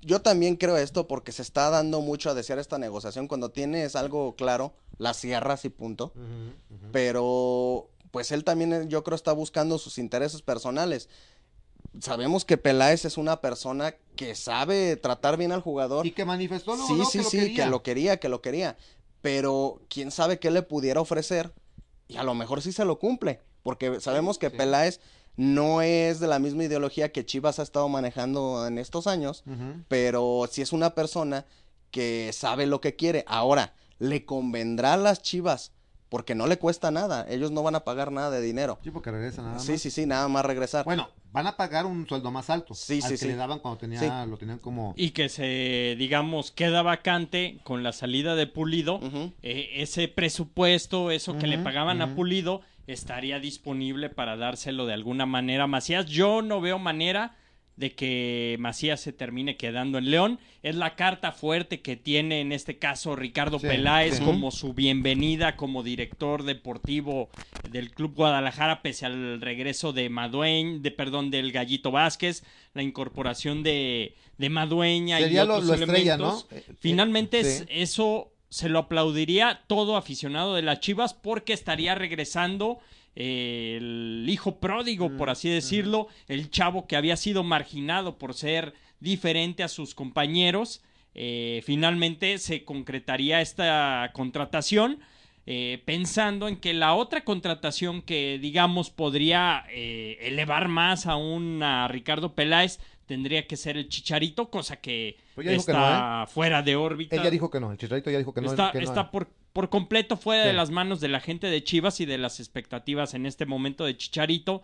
yo 0.02 0.22
también 0.22 0.56
creo 0.56 0.78
esto 0.78 1.08
porque 1.08 1.32
se 1.32 1.42
está 1.44 1.70
dando 1.70 2.02
mucho 2.02 2.30
a 2.30 2.34
desear 2.34 2.58
esta 2.60 2.78
negociación. 2.80 3.28
Cuando 3.28 3.50
tienes 3.50 3.96
algo 3.96 4.36
claro, 4.36 4.74
la 4.98 5.14
cierras 5.14 5.66
y 5.66 5.70
punto. 5.70 6.14
Pero, 6.92 7.90
pues 8.12 8.32
él 8.32 8.44
también, 8.44 8.90
yo 8.90 9.04
creo, 9.04 9.16
está 9.16 9.32
buscando 9.34 9.78
sus 9.78 9.98
intereses 9.98 10.42
personales. 10.42 11.10
Sabemos 12.02 12.46
que 12.46 12.58
Peláez 12.58 13.06
es 13.06 13.18
una 13.18 13.42
persona 13.42 13.96
que 14.16 14.36
sabe 14.36 14.96
tratar 14.96 15.38
bien 15.38 15.52
al 15.52 15.62
jugador. 15.62 16.06
Y 16.06 16.12
que 16.12 16.26
manifestó 16.26 16.76
luego, 16.76 16.88
Sí, 16.88 16.94
luego 16.96 17.10
sí, 17.10 17.18
que 17.18 17.24
lo 17.24 17.30
sí, 17.30 17.54
que 17.56 17.66
lo 17.66 17.84
quería, 17.84 18.18
que 18.18 18.30
lo 18.30 18.42
quería. 18.42 18.78
Pero 19.22 19.82
quién 19.90 20.12
sabe 20.12 20.40
qué 20.40 20.52
le 20.52 20.62
pudiera 20.62 21.02
ofrecer 21.02 21.54
y 22.08 22.18
a 22.18 22.24
lo 22.24 22.36
mejor 22.36 22.62
sí 22.62 22.72
se 22.72 22.86
lo 22.86 23.00
cumple. 23.00 23.42
Porque 23.64 24.00
sabemos 24.00 24.38
que 24.38 24.50
sí. 24.52 24.58
Peláez 24.58 25.00
no 25.38 25.82
es 25.82 26.20
de 26.20 26.28
la 26.28 26.40
misma 26.40 26.64
ideología 26.64 27.12
que 27.12 27.26
Chivas 27.26 27.60
ha 27.60 27.64
estado 27.64 27.90
manejando 27.90 28.68
en 28.68 28.78
estos 28.78 29.08
años, 29.08 29.44
pero 29.88 30.48
sí 30.50 30.62
es 30.62 30.72
una 30.72 30.94
persona 30.96 31.46
que 31.92 32.32
sabe 32.34 32.68
lo 32.68 32.80
que 32.80 32.96
quiere. 32.96 33.26
Ahora, 33.28 33.74
le 34.00 34.26
convendrá 34.26 34.94
a 34.94 34.98
las 34.98 35.22
Chivas 35.22 35.72
porque 36.16 36.34
no 36.34 36.48
le 36.48 36.58
cuesta 36.58 36.92
nada. 36.92 37.26
Ellos 37.30 37.52
no 37.52 37.62
van 37.62 37.76
a 37.76 37.82
pagar 37.82 38.10
nada 38.10 38.30
de 38.32 38.40
dinero. 38.40 38.80
Sí, 38.82 38.90
porque 38.90 39.12
regresa 39.12 39.42
nada 39.42 39.56
más. 39.56 39.66
Sí, 39.66 39.78
sí, 39.78 39.92
sí, 39.92 40.06
nada 40.06 40.30
más 40.30 40.46
regresar. 40.46 40.86
Bueno, 40.86 41.10
van 41.34 41.46
a 41.46 41.58
pagar 41.58 41.86
un 41.86 42.08
sueldo 42.08 42.32
más 42.32 42.50
alto. 42.50 42.74
Sí, 42.74 43.02
al 43.04 43.10
sí, 43.10 43.10
que 43.10 43.18
sí. 43.18 43.28
le 43.28 43.36
daban 43.36 43.60
cuando 43.60 43.80
tenía, 43.80 44.00
Sí. 44.00 44.08
lo 44.30 44.38
tenían 44.38 44.60
como... 44.60 44.94
Y 44.96 45.10
que 45.10 45.28
se, 45.28 45.98
digamos, 46.00 46.52
queda 46.52 46.84
vacante 46.84 47.60
con 47.66 47.84
la 47.84 47.92
salida 47.92 48.36
de 48.36 48.48
Pulido. 48.48 49.02
Eh, 49.42 49.72
ese 49.82 50.08
presupuesto, 50.08 51.12
eso 51.12 51.38
que 51.38 51.48
le 51.48 51.58
pagaban 51.58 52.02
a. 52.02 52.16
Pulido, 52.16 52.62
estaría 52.88 53.42
disponible 53.42 54.10
para 54.10 54.38
dárselo 54.38 54.86
de 54.86 54.94
alguna 54.94 55.26
manera 55.26 55.68
Macías. 55.68 56.06
Yo 56.06 56.42
no 56.42 56.62
veo 56.62 56.80
manera 56.80 57.36
de 57.76 57.94
que 57.94 58.56
Macías 58.60 59.02
se 59.02 59.12
termine 59.12 59.58
quedando 59.58 59.98
en 59.98 60.10
León. 60.10 60.40
Es 60.64 60.76
la 60.76 60.96
carta 60.96 61.32
fuerte 61.32 61.82
que 61.82 61.96
tiene 61.98 62.40
en 62.42 62.52
este 62.52 62.78
caso 62.78 63.16
Ricardo 63.16 63.60
Sí, 63.60 63.68
Peláez 63.68 64.18
sí. 64.18 64.24
como 64.24 64.52
su 64.52 64.74
bienvenida 64.74 65.56
como 65.58 65.84
director 65.84 66.44
deportivo 66.44 67.30
del 67.70 67.92
Club 67.92 68.16
Guadalajara 68.16 68.82
pese 68.82 69.06
al 69.06 69.42
regreso 69.42 69.92
de 69.94 70.10
Madueñ, 70.10 70.82
de 70.82 70.92
perdón, 70.92 71.32
del 71.32 71.52
Gallito 71.52 71.92
Vázquez, 71.92 72.44
la 72.74 72.82
incorporación 72.82 73.62
de, 73.64 74.16
de 74.38 74.50
Madueña 74.50 75.20
Sería 75.20 75.44
y 75.44 75.48
lo, 75.48 75.56
otros 75.56 75.68
lo 75.68 75.74
estrella, 75.86 76.18
¿no? 76.18 76.24
elementos. 76.30 76.48
Eh, 76.52 76.64
eh, 76.70 76.74
Finalmente 76.80 77.44
sí. 77.44 77.66
eso 77.70 78.32
se 78.50 78.70
lo 78.70 78.80
aplaudiría 78.80 79.64
todo 79.68 79.98
aficionado 79.98 80.56
de 80.56 80.62
las 80.62 80.80
Chivas 80.80 81.14
porque 81.14 81.52
estaría 81.52 81.94
regresando 81.94 82.80
eh, 83.16 83.78
el 83.78 84.26
hijo 84.28 84.60
pródigo, 84.60 85.16
por 85.18 85.30
así 85.30 85.50
decirlo, 85.50 86.08
el 86.28 86.50
chavo 86.50 86.86
que 86.88 86.96
había 86.96 87.16
sido 87.18 87.44
marginado 87.44 88.18
por 88.18 88.34
ser 88.34 88.74
diferente 89.00 89.64
a 89.64 89.68
sus 89.68 89.96
compañeros. 89.96 90.82
Eh, 91.14 91.62
finalmente 91.66 92.38
se 92.40 92.66
concretaría 92.66 93.42
esta 93.42 94.12
contratación. 94.14 95.00
eh, 95.48 95.84
pensando 95.86 96.48
en 96.48 96.58
que 96.58 96.74
la 96.74 96.96
otra 96.96 97.24
contratación 97.24 98.02
que 98.02 98.40
digamos 98.42 98.90
podría 98.90 99.64
eh, 99.70 100.18
elevar 100.22 100.70
más 100.70 101.06
aún 101.06 101.62
a 101.62 101.88
Ricardo 101.88 102.34
Peláez 102.34 102.80
tendría 103.06 103.46
que 103.46 103.56
ser 103.56 103.78
el 103.78 103.88
Chicharito, 103.88 104.50
cosa 104.50 104.78
que 104.78 105.18
Pues 105.36 105.48
está 105.48 106.26
fuera 106.28 106.64
de 106.64 106.76
órbita. 106.76 107.16
Él 107.16 107.22
ya 107.22 107.30
dijo 107.30 107.52
que 107.52 107.60
no, 107.60 107.72
el 107.72 107.78
Chicharito 107.78 108.10
ya 108.10 108.18
dijo 108.18 108.34
que 108.34 108.42
no. 108.42 108.50
está 108.50 108.72
que 108.72 108.80
no. 108.80 108.86
está 108.86 109.12
por, 109.12 109.30
por 109.56 109.70
completo 109.70 110.18
fuera 110.18 110.44
Sí. 110.44 110.48
de 110.50 110.54
las 110.54 110.70
manos 110.70 111.00
de 111.00 111.08
la 111.08 111.22
gente 111.22 111.48
de 111.48 111.64
Chivas 111.64 112.02
y 112.02 112.06
de 112.06 112.18
las 112.18 112.42
expectativas 112.42 113.14
en 113.14 113.26
este 113.26 113.46
momento 113.46 113.86
de 113.86 113.96
Chicharito. 113.96 114.64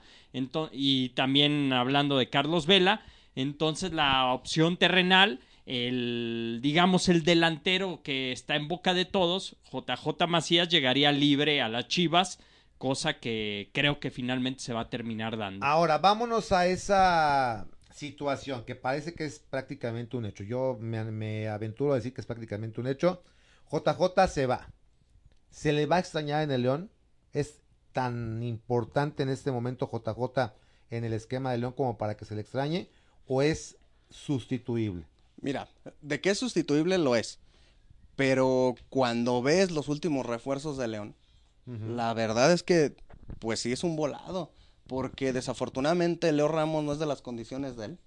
y 0.73 1.10
también 1.10 1.71
hablando 1.71 2.17
de 2.17 2.30
Carlos 2.30 2.65
Vela. 2.65 3.01
Entonces 3.34 3.93
la 3.93 4.34
opción 4.34 4.75
terrenal, 4.75 5.39
el 5.65 6.60
digamos 6.62 7.08
el 7.08 7.23
delantero 7.23 8.01
que 8.04 8.34
está 8.34 8.58
en 8.58 8.67
boca 8.67 8.93
de 8.93 9.06
todos, 9.06 9.56
JJ 9.71 10.27
Macías, 10.27 10.67
llegaría 10.67 11.13
libre 11.13 11.62
a 11.62 11.69
las 11.69 11.88
Chivas, 11.88 12.39
cosa 12.77 13.13
que 13.19 13.69
creo 13.73 14.01
que 14.01 14.12
finalmente 14.12 14.60
se 14.62 14.73
va 14.73 14.82
a 14.82 14.89
terminar 14.89 15.38
dando. 15.38 15.65
Ahora, 15.65 15.99
vámonos 15.99 16.51
a 16.51 16.67
esa 16.67 17.65
situación 17.93 18.65
que 18.65 18.75
parece 18.75 19.13
que 19.13 19.23
es 19.23 19.39
prácticamente 19.39 20.17
un 20.17 20.25
hecho. 20.25 20.43
Yo 20.43 20.77
me, 20.82 21.01
me 21.06 21.47
aventuro 21.47 21.93
a 21.93 21.95
decir 21.95 22.13
que 22.13 22.19
es 22.19 22.27
prácticamente 22.27 22.82
un 22.82 22.88
hecho. 22.88 23.23
JJ 23.71 24.27
se 24.27 24.45
va. 24.47 24.67
¿Se 25.52 25.74
le 25.74 25.86
va 25.86 25.98
a 25.98 26.00
extrañar 26.00 26.42
en 26.44 26.52
el 26.52 26.64
León? 26.64 26.90
¿Es 27.34 27.60
tan 27.92 28.42
importante 28.42 29.22
en 29.24 29.30
este 29.30 29.52
momento 29.52 29.90
JJ 29.92 30.54
en 30.90 31.04
el 31.04 31.14
esquema 31.14 31.52
de 31.52 31.58
León 31.58 31.74
como 31.74 31.98
para 31.98 32.16
que 32.18 32.26
se 32.26 32.36
le 32.36 32.42
extrañe? 32.42 32.90
¿O 33.28 33.42
es 33.42 33.78
sustituible? 34.10 35.06
Mira, 35.42 35.68
de 36.02 36.22
qué 36.22 36.32
es 36.32 36.40
sustituible 36.40 36.98
lo 36.98 37.16
es. 37.16 37.40
Pero 38.16 38.76
cuando 38.90 39.42
ves 39.42 39.72
los 39.72 39.90
últimos 39.90 40.26
refuerzos 40.26 40.78
de 40.78 40.88
León, 40.88 41.16
la 41.66 42.14
verdad 42.14 42.52
es 42.52 42.64
que, 42.64 42.96
pues 43.40 43.60
sí 43.62 43.72
es 43.72 43.84
un 43.84 43.96
volado. 43.96 44.52
Porque 44.88 45.32
desafortunadamente 45.32 46.32
Leo 46.32 46.48
Ramos 46.48 46.84
no 46.84 46.92
es 46.92 47.00
de 47.00 47.06
las 47.06 47.22
condiciones 47.22 47.78
de 47.78 47.86
él. 47.86 48.00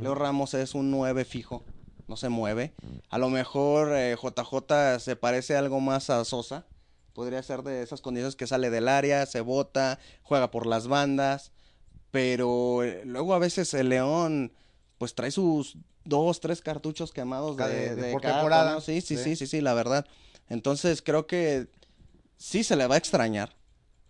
Leo 0.00 0.14
Ramos 0.14 0.54
es 0.54 0.74
un 0.74 0.90
9 0.90 1.24
fijo, 1.24 1.64
no 2.08 2.16
se 2.16 2.28
mueve. 2.28 2.74
A 3.10 3.18
lo 3.18 3.30
mejor 3.30 3.92
eh, 3.94 4.16
JJ 4.20 4.98
se 4.98 5.16
parece 5.16 5.56
algo 5.56 5.80
más 5.80 6.10
a 6.10 6.24
Sosa. 6.24 6.66
Podría 7.14 7.42
ser 7.42 7.62
de 7.62 7.82
esas 7.82 8.00
condiciones 8.02 8.36
que 8.36 8.46
sale 8.46 8.68
del 8.70 8.88
área, 8.88 9.24
se 9.24 9.40
bota, 9.40 9.98
juega 10.22 10.50
por 10.50 10.66
las 10.66 10.86
bandas. 10.88 11.52
Pero 12.10 12.82
eh, 12.84 13.02
luego 13.04 13.34
a 13.34 13.38
veces 13.38 13.72
el 13.74 13.88
León, 13.88 14.52
pues 14.98 15.14
trae 15.14 15.30
sus 15.30 15.76
dos, 16.04 16.40
tres 16.40 16.60
cartuchos 16.60 17.12
quemados 17.12 17.56
de, 17.56 17.94
de- 17.94 17.94
de 17.96 18.12
por 18.12 18.20
cada 18.20 18.34
temporada. 18.36 18.80
Sí, 18.80 19.00
sí, 19.00 19.16
Sí. 19.16 19.22
sí, 19.24 19.36
sí, 19.36 19.46
sí, 19.46 19.60
la 19.60 19.74
verdad. 19.74 20.06
Entonces 20.48 21.02
creo 21.02 21.26
que 21.26 21.68
sí 22.36 22.62
se 22.64 22.76
le 22.76 22.86
va 22.86 22.96
a 22.96 22.98
extrañar. 22.98 23.56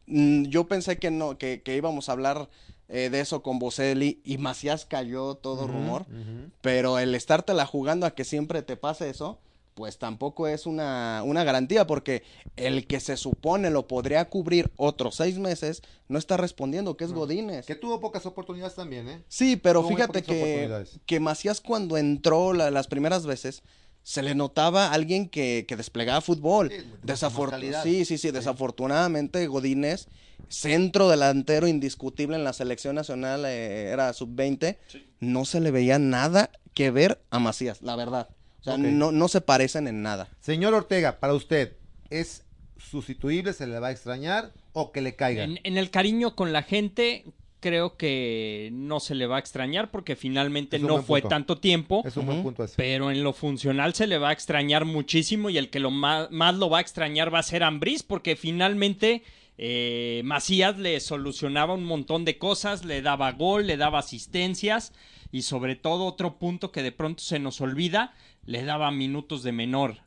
Mm, 0.07 0.45
Yo 0.47 0.67
pensé 0.67 0.99
que 0.99 1.11
no, 1.11 1.38
que, 1.38 1.62
que 1.62 1.77
íbamos 1.77 2.09
a 2.09 2.12
hablar 2.12 2.49
eh, 2.88 3.09
de 3.11 3.21
eso 3.21 3.43
con 3.43 3.59
Boselli 3.59 4.21
y 4.25 4.37
Macías 4.38 4.85
cayó 4.85 5.35
todo 5.37 5.67
rumor. 5.67 6.03
ujú. 6.03 6.51
Pero 6.61 6.99
el 6.99 7.14
estártela 7.14 7.64
jugando 7.64 8.05
a 8.07 8.14
que 8.14 8.25
siempre 8.25 8.62
te 8.62 8.77
pase 8.77 9.09
eso, 9.09 9.38
pues 9.74 9.98
tampoco 9.98 10.46
es 10.46 10.66
una, 10.66 11.22
una 11.24 11.42
garantía, 11.44 11.87
porque 11.87 12.22
el 12.56 12.87
que 12.87 13.00
se 13.00 13.16
supone 13.16 13.70
lo 13.70 13.87
podría 13.88 14.24
cubrir 14.28 14.70
otros 14.76 15.16
seis 15.16 15.38
meses, 15.38 15.82
no 16.08 16.18
está 16.18 16.37
respondiendo, 16.37 16.96
que 16.96 17.04
es 17.04 17.12
Godínez. 17.12 17.66
Que 17.66 17.74
tuvo 17.74 18.00
pocas 18.00 18.24
oportunidades 18.26 18.74
también, 18.76 19.08
¿eh? 19.08 19.22
Sí, 19.28 19.56
pero 19.56 19.80
Tuvo 19.80 19.90
fíjate 19.90 20.22
que, 20.22 20.87
que 21.06 21.20
Macías 21.20 21.60
cuando 21.60 21.96
entró 21.96 22.52
la- 22.52 22.70
las 22.70 22.87
primeras 22.87 23.26
veces, 23.26 23.62
se 24.04 24.22
le 24.22 24.34
notaba 24.34 24.92
alguien 24.92 25.28
que, 25.28 25.64
que 25.66 25.76
desplegaba 25.76 26.20
fútbol. 26.20 26.70
Sí, 26.70 26.76
Desafor- 27.02 27.82
sí, 27.82 28.04
sí, 28.04 28.18
sí, 28.18 28.30
desafortunadamente 28.30 29.46
Godínez, 29.46 30.08
centro 30.48 31.08
delantero 31.08 31.66
indiscutible 31.66 32.37
en 32.37 32.44
la 32.44 32.52
selección 32.52 32.94
nacional, 32.94 33.44
eh, 33.46 33.88
era 33.90 34.12
sub-20, 34.12 34.76
no 35.20 35.44
se 35.44 35.60
le 35.60 35.70
veía 35.70 35.98
nada 35.98 36.50
que 36.74 36.90
ver 36.90 37.22
a 37.30 37.38
Macías, 37.38 37.82
la 37.82 37.96
verdad. 37.96 38.28
O 38.64 38.70
sea, 38.70 38.74
Ok. 38.74 38.81
no, 38.81 39.12
no 39.12 39.29
se 39.29 39.40
parecen 39.42 39.87
en 39.88 40.03
nada. 40.03 40.29
Señor 40.40 40.72
Ortega, 40.74 41.20
para 41.20 41.35
usted, 41.35 41.77
¿es 42.11 42.44
sustituible? 42.79 43.53
¿Se 43.53 43.66
le 43.66 43.79
va 43.79 43.88
a 43.88 43.92
extrañar? 43.92 44.53
¿O 44.72 44.90
que 44.90 45.00
le 45.03 45.14
caiga? 45.16 45.44
En, 45.44 45.61
en 45.64 45.77
el 45.77 45.90
cariño 45.90 46.35
con 46.35 46.53
la 46.53 46.62
gente, 46.62 47.24
creo 47.61 47.96
que 47.96 48.70
no 48.72 49.00
se 49.00 49.14
le 49.14 49.27
va 49.27 49.37
a 49.37 49.38
extrañar 49.38 49.90
porque 49.90 50.16
finalmente 50.16 50.79
no 50.79 51.03
fue 51.03 51.20
punto. 51.20 51.29
tanto 51.35 51.59
tiempo. 51.59 52.03
Es 52.07 52.16
un 52.16 52.27
buen 52.27 52.42
punto 52.42 52.64
ese. 52.64 52.74
Pero 52.77 53.11
en 53.11 53.22
lo 53.22 53.33
funcional 53.33 53.94
se 53.94 54.07
le 54.07 54.18
va 54.18 54.31
a 54.31 54.33
extrañar 54.33 54.85
muchísimo 54.85 55.50
y 55.50 55.59
el 55.59 55.70
que 55.70 55.81
lo 55.81 55.90
más, 55.90 56.31
más 56.31 56.55
lo 56.55 56.68
va 56.70 56.79
a 56.79 56.81
extrañar 56.81 57.33
va 57.33 57.38
a 57.40 57.42
ser 57.42 57.62
Ambriz 57.62 58.03
porque 58.03 58.35
finalmente 58.37 59.22
eh, 59.57 60.22
Macías 60.24 60.79
le 60.79 60.98
solucionaba 61.00 61.74
un 61.74 61.85
montón 61.85 62.24
de 62.24 62.38
cosas, 62.38 62.85
le 62.85 63.03
daba 63.03 63.31
gol, 63.33 63.66
le 63.66 63.77
daba 63.77 64.00
asistencias 64.00 64.92
y 65.31 65.42
sobre 65.42 65.74
todo 65.77 66.05
otro 66.07 66.38
punto 66.38 66.70
que 66.70 66.83
de 66.83 66.92
pronto 66.92 67.22
se 67.22 67.38
nos 67.38 67.61
olvida, 67.61 68.12
le 68.46 68.64
daba 68.64 68.90
minutos 68.90 69.42
de 69.42 69.52
menor. 69.52 69.98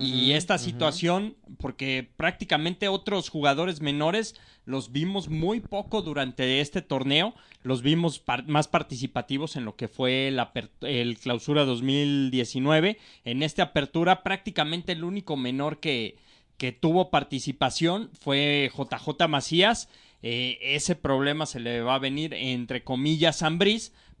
Y 0.00 0.32
esta 0.32 0.56
situación, 0.56 1.36
porque 1.58 2.08
prácticamente 2.16 2.88
otros 2.88 3.28
jugadores 3.28 3.82
menores 3.82 4.34
los 4.64 4.92
vimos 4.92 5.28
muy 5.28 5.60
poco 5.60 6.00
durante 6.00 6.60
este 6.62 6.80
torneo, 6.80 7.34
los 7.62 7.82
vimos 7.82 8.18
par- 8.18 8.46
más 8.48 8.66
participativos 8.66 9.56
en 9.56 9.66
lo 9.66 9.76
que 9.76 9.88
fue 9.88 10.30
la 10.32 10.52
el 10.80 11.18
clausura 11.18 11.66
2019. 11.66 12.98
En 13.24 13.42
esta 13.42 13.64
apertura 13.64 14.22
prácticamente 14.22 14.92
el 14.92 15.04
único 15.04 15.36
menor 15.36 15.80
que, 15.80 16.16
que 16.56 16.72
tuvo 16.72 17.10
participación 17.10 18.10
fue 18.18 18.70
JJ 18.74 19.28
Macías. 19.28 19.90
Eh, 20.22 20.58
ese 20.62 20.96
problema 20.96 21.44
se 21.44 21.60
le 21.60 21.82
va 21.82 21.96
a 21.96 21.98
venir 21.98 22.32
entre 22.32 22.82
comillas 22.82 23.42
a 23.42 23.46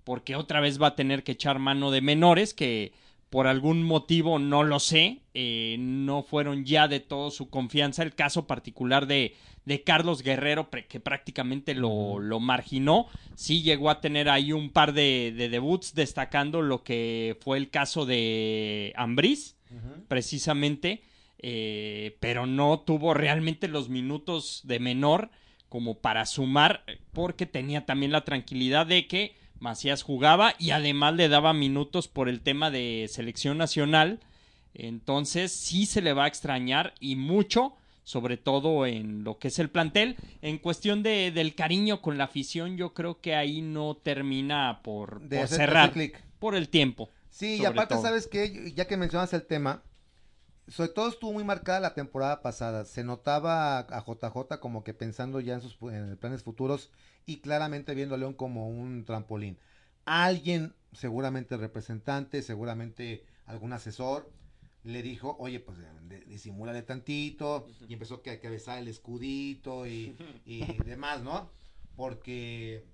porque 0.04 0.36
otra 0.36 0.60
vez 0.60 0.80
va 0.80 0.88
a 0.88 0.94
tener 0.94 1.24
que 1.24 1.32
echar 1.32 1.58
mano 1.58 1.90
de 1.90 2.02
menores 2.02 2.52
que 2.52 2.92
por 3.34 3.48
algún 3.48 3.82
motivo 3.82 4.38
no 4.38 4.62
lo 4.62 4.78
sé, 4.78 5.22
eh, 5.34 5.74
no 5.80 6.22
fueron 6.22 6.64
ya 6.64 6.86
de 6.86 7.00
todo 7.00 7.32
su 7.32 7.50
confianza. 7.50 8.04
El 8.04 8.14
caso 8.14 8.46
particular 8.46 9.08
de, 9.08 9.34
de 9.64 9.82
Carlos 9.82 10.22
Guerrero, 10.22 10.70
que 10.70 11.00
prácticamente 11.00 11.74
lo, 11.74 12.20
lo 12.20 12.38
marginó, 12.38 13.08
sí 13.34 13.64
llegó 13.64 13.90
a 13.90 14.00
tener 14.00 14.28
ahí 14.28 14.52
un 14.52 14.70
par 14.70 14.92
de, 14.92 15.34
de 15.36 15.48
debuts, 15.48 15.96
destacando 15.96 16.62
lo 16.62 16.84
que 16.84 17.36
fue 17.40 17.58
el 17.58 17.70
caso 17.70 18.06
de 18.06 18.92
Ambriz, 18.94 19.56
precisamente, 20.06 21.02
eh, 21.40 22.16
pero 22.20 22.46
no 22.46 22.84
tuvo 22.86 23.14
realmente 23.14 23.66
los 23.66 23.88
minutos 23.88 24.60
de 24.62 24.78
menor 24.78 25.30
como 25.68 25.98
para 25.98 26.24
sumar, 26.26 26.84
porque 27.12 27.46
tenía 27.46 27.84
también 27.84 28.12
la 28.12 28.24
tranquilidad 28.24 28.86
de 28.86 29.08
que 29.08 29.34
Macías 29.58 30.02
jugaba 30.02 30.54
y 30.58 30.70
además 30.70 31.14
le 31.14 31.28
daba 31.28 31.52
minutos 31.52 32.08
por 32.08 32.28
el 32.28 32.40
tema 32.40 32.70
de 32.70 33.06
selección 33.10 33.58
nacional. 33.58 34.20
Entonces 34.74 35.52
sí 35.52 35.86
se 35.86 36.02
le 36.02 36.12
va 36.12 36.24
a 36.24 36.28
extrañar 36.28 36.94
y 37.00 37.16
mucho, 37.16 37.74
sobre 38.02 38.36
todo 38.36 38.86
en 38.86 39.24
lo 39.24 39.38
que 39.38 39.48
es 39.48 39.58
el 39.58 39.70
plantel. 39.70 40.16
En 40.42 40.58
cuestión 40.58 41.02
de, 41.02 41.30
del 41.30 41.54
cariño 41.54 42.02
con 42.02 42.18
la 42.18 42.24
afición, 42.24 42.76
yo 42.76 42.92
creo 42.92 43.20
que 43.20 43.34
ahí 43.34 43.62
no 43.62 43.96
termina 43.96 44.80
por, 44.82 45.20
De 45.22 45.38
por 45.38 45.48
cerrar, 45.48 45.92
por 46.38 46.54
el 46.54 46.68
tiempo. 46.68 47.08
Sí, 47.30 47.56
y 47.60 47.64
aparte, 47.64 47.94
todo. 47.94 48.02
¿sabes 48.02 48.26
qué? 48.26 48.72
Ya 48.74 48.86
que 48.86 48.96
mencionas 48.96 49.32
el 49.32 49.44
tema, 49.44 49.82
sobre 50.68 50.90
todo 50.90 51.08
estuvo 51.08 51.32
muy 51.32 51.44
marcada 51.44 51.80
la 51.80 51.94
temporada 51.94 52.42
pasada. 52.42 52.84
Se 52.84 53.04
notaba 53.04 53.78
a 53.78 54.04
JJ 54.04 54.58
como 54.60 54.84
que 54.84 54.94
pensando 54.94 55.40
ya 55.40 55.54
en 55.54 55.60
sus 55.60 55.76
en 55.82 56.16
planes 56.16 56.42
futuros 56.42 56.90
y 57.26 57.38
claramente 57.38 57.94
viendo 57.94 58.14
a 58.14 58.18
León 58.18 58.34
como 58.34 58.68
un 58.68 59.04
trampolín. 59.04 59.58
Alguien, 60.04 60.74
seguramente 60.92 61.54
el 61.54 61.60
representante, 61.60 62.42
seguramente 62.42 63.24
algún 63.46 63.72
asesor, 63.72 64.30
le 64.82 65.02
dijo, 65.02 65.36
oye, 65.38 65.60
pues 65.60 65.78
de- 65.78 66.20
disimúlale 66.26 66.82
tantito, 66.82 67.66
y 67.88 67.94
empezó 67.94 68.20
que, 68.22 68.38
que 68.38 68.46
a 68.46 68.50
besar 68.50 68.78
el 68.78 68.88
escudito 68.88 69.86
y, 69.86 70.16
y 70.44 70.64
demás, 70.84 71.22
¿no? 71.22 71.50
Porque 71.96 72.84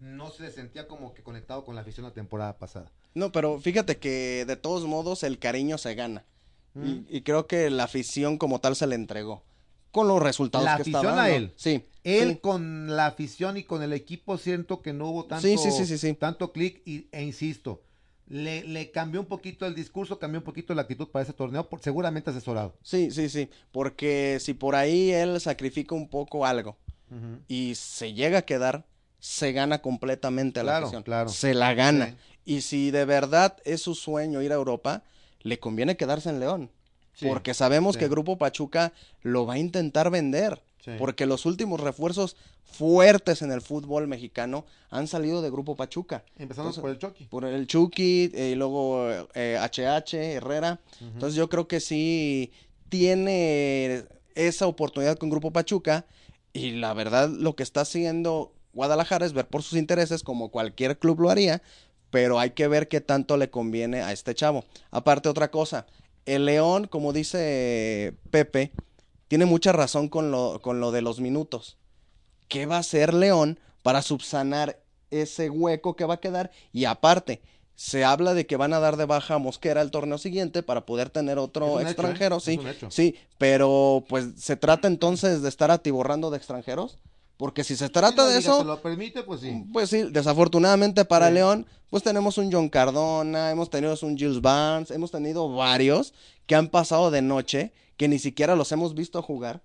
no 0.00 0.30
se 0.30 0.50
sentía 0.50 0.88
como 0.88 1.14
que 1.14 1.22
conectado 1.22 1.64
con 1.64 1.74
la 1.74 1.82
afición 1.82 2.04
la 2.06 2.12
temporada 2.12 2.58
pasada. 2.58 2.90
No, 3.14 3.32
pero 3.32 3.58
fíjate 3.60 3.98
que 3.98 4.44
de 4.46 4.56
todos 4.56 4.86
modos 4.86 5.22
el 5.22 5.38
cariño 5.38 5.78
se 5.78 5.94
gana. 5.94 6.24
Mm. 6.74 6.86
Y, 6.86 7.06
y 7.08 7.22
creo 7.22 7.46
que 7.46 7.68
la 7.70 7.84
afición 7.84 8.38
como 8.38 8.60
tal 8.60 8.76
se 8.76 8.86
le 8.86 8.94
entregó. 8.94 9.42
Con 9.90 10.06
los 10.08 10.22
resultados 10.22 10.64
La 10.64 10.76
que 10.76 10.82
está 10.82 10.98
afición 10.98 11.18
a 11.18 11.22
dando. 11.22 11.36
él. 11.36 11.52
Sí. 11.56 11.84
Él 12.04 12.30
sí. 12.30 12.36
con 12.38 12.94
la 12.96 13.06
afición 13.06 13.56
y 13.56 13.64
con 13.64 13.82
el 13.82 13.92
equipo 13.92 14.38
siento 14.38 14.80
que 14.82 14.92
no 14.92 15.08
hubo 15.08 15.24
tanto, 15.26 15.46
Sí, 15.46 15.58
sí, 15.58 15.70
sí, 15.70 15.84
sí, 15.86 15.98
sí. 15.98 16.14
tanto 16.14 16.52
clic 16.52 16.80
y, 16.86 17.08
e 17.12 17.22
insisto, 17.22 17.82
le, 18.26 18.62
le 18.64 18.90
cambió 18.92 19.20
un 19.20 19.26
poquito 19.26 19.66
el 19.66 19.74
discurso, 19.74 20.18
cambió 20.18 20.38
un 20.40 20.44
poquito 20.44 20.72
la 20.74 20.82
actitud 20.82 21.08
para 21.08 21.24
ese 21.24 21.32
torneo, 21.32 21.68
por- 21.68 21.80
seguramente 21.82 22.30
asesorado. 22.30 22.76
Sí, 22.82 23.10
sí, 23.10 23.28
sí. 23.28 23.50
Porque 23.72 24.38
si 24.40 24.54
por 24.54 24.76
ahí 24.76 25.10
él 25.10 25.40
sacrifica 25.40 25.94
un 25.94 26.08
poco 26.08 26.46
algo 26.46 26.78
y 27.48 27.74
se 27.74 28.12
llega 28.14 28.38
a 28.38 28.42
quedar, 28.42 28.86
se 29.18 29.50
gana 29.52 29.82
completamente 29.82 30.60
a 30.60 30.62
la 30.62 30.78
afición. 30.78 31.02
claro. 31.02 31.28
Se 31.28 31.52
la 31.54 31.74
gana. 31.74 32.16
Y 32.44 32.60
si 32.62 32.90
de 32.92 33.04
verdad 33.04 33.56
es 33.64 33.82
su 33.82 33.94
sueño 33.96 34.40
ir 34.42 34.52
a 34.52 34.54
Europa, 34.54 35.02
le 35.42 35.58
conviene 35.58 35.96
quedarse 35.96 36.30
en 36.30 36.38
León. 36.40 36.70
Sí, 37.14 37.26
Porque 37.28 37.54
sabemos 37.54 37.94
sí. 37.94 38.00
que 38.00 38.08
Grupo 38.08 38.38
Pachuca 38.38 38.92
lo 39.22 39.46
va 39.46 39.54
a 39.54 39.58
intentar 39.58 40.10
vender. 40.10 40.62
Sí. 40.84 40.92
Porque 40.98 41.26
los 41.26 41.44
últimos 41.44 41.80
refuerzos 41.80 42.36
fuertes 42.64 43.42
en 43.42 43.52
el 43.52 43.60
fútbol 43.60 44.06
mexicano 44.06 44.64
han 44.88 45.06
salido 45.06 45.42
de 45.42 45.50
Grupo 45.50 45.76
Pachuca. 45.76 46.24
Entonces, 46.38 46.80
por 46.80 46.90
el 46.90 46.98
Chucky. 46.98 47.24
Por 47.24 47.44
el 47.44 47.66
Chucky 47.66 48.30
eh, 48.32 48.50
y 48.52 48.54
luego 48.54 49.10
eh, 49.34 49.58
HH, 49.60 50.14
Herrera. 50.14 50.80
Entonces 51.00 51.34
yo 51.34 51.48
creo 51.48 51.68
que 51.68 51.80
sí 51.80 52.52
tiene 52.88 54.04
esa 54.34 54.66
oportunidad 54.66 55.18
con 55.18 55.30
Grupo 55.30 55.52
Pachuca. 55.52 56.06
Y 56.52 56.72
la 56.72 56.94
verdad 56.94 57.28
lo 57.28 57.54
que 57.54 57.62
está 57.62 57.82
haciendo 57.82 58.52
Guadalajara 58.72 59.26
es 59.26 59.32
ver 59.32 59.46
por 59.46 59.62
sus 59.62 59.78
intereses 59.78 60.22
como 60.22 60.50
cualquier 60.50 60.98
club 60.98 61.20
lo 61.20 61.30
haría. 61.30 61.62
Pero 62.10 62.40
hay 62.40 62.50
que 62.50 62.66
ver 62.66 62.88
qué 62.88 63.00
tanto 63.00 63.36
le 63.36 63.50
conviene 63.50 64.00
a 64.02 64.12
este 64.12 64.34
chavo. 64.34 64.64
Aparte 64.90 65.28
otra 65.28 65.50
cosa, 65.50 65.86
el 66.26 66.46
León, 66.46 66.86
como 66.86 67.12
dice 67.12 68.14
Pepe, 68.30 68.72
tiene 69.28 69.46
mucha 69.46 69.72
razón 69.72 70.08
con 70.08 70.30
lo, 70.30 70.60
con 70.62 70.80
lo 70.80 70.90
de 70.90 71.02
los 71.02 71.20
minutos. 71.20 71.76
¿Qué 72.48 72.66
va 72.66 72.76
a 72.76 72.80
hacer 72.80 73.14
León 73.14 73.58
para 73.82 74.02
subsanar 74.02 74.80
ese 75.10 75.50
hueco 75.50 75.94
que 75.96 76.04
va 76.04 76.14
a 76.14 76.20
quedar? 76.20 76.50
Y 76.72 76.84
aparte, 76.84 77.42
se 77.80 78.04
habla 78.04 78.34
de 78.34 78.46
que 78.46 78.56
van 78.56 78.74
a 78.74 78.78
dar 78.78 78.98
de 78.98 79.06
baja 79.06 79.36
a 79.36 79.38
Mosquera 79.38 79.80
el 79.80 79.90
torneo 79.90 80.18
siguiente 80.18 80.62
para 80.62 80.84
poder 80.84 81.08
tener 81.08 81.38
otro 81.38 81.80
hecho, 81.80 81.88
¿eh? 81.88 81.90
extranjero, 81.92 82.36
Es 82.36 82.42
sí. 82.44 82.60
Sí, 82.90 83.16
pero 83.38 84.04
pues 84.06 84.26
se 84.36 84.56
trata 84.56 84.86
entonces 84.86 85.40
de 85.40 85.48
estar 85.48 85.70
atiborrando 85.70 86.30
de 86.30 86.36
extranjeros, 86.36 86.98
porque 87.40 87.64
si 87.64 87.74
se 87.74 87.88
trata 87.88 88.26
Si 88.26 88.32
de 88.34 88.38
eso, 88.40 88.62
lo 88.64 88.82
permite, 88.82 89.22
pues 89.22 89.40
sí. 89.40 89.64
pues 89.72 89.88
sí, 89.88 90.02
desafortunadamente 90.10 91.06
para 91.06 91.28
Sí. 91.28 91.32
León, 91.32 91.66
pues 91.88 92.02
tenemos 92.02 92.36
un 92.36 92.52
John 92.52 92.68
Cardona, 92.68 93.50
hemos 93.50 93.70
tenido 93.70 93.94
un 94.02 94.14
Gilles 94.18 94.42
Barnes, 94.42 94.90
hemos 94.90 95.10
tenido 95.10 95.50
varios 95.50 96.12
que 96.44 96.54
han 96.54 96.68
pasado 96.68 97.10
de 97.10 97.22
noche, 97.22 97.72
que 97.96 98.08
ni 98.08 98.18
siquiera 98.18 98.54
los 98.56 98.70
hemos 98.72 98.94
visto 98.94 99.22
jugar. 99.22 99.62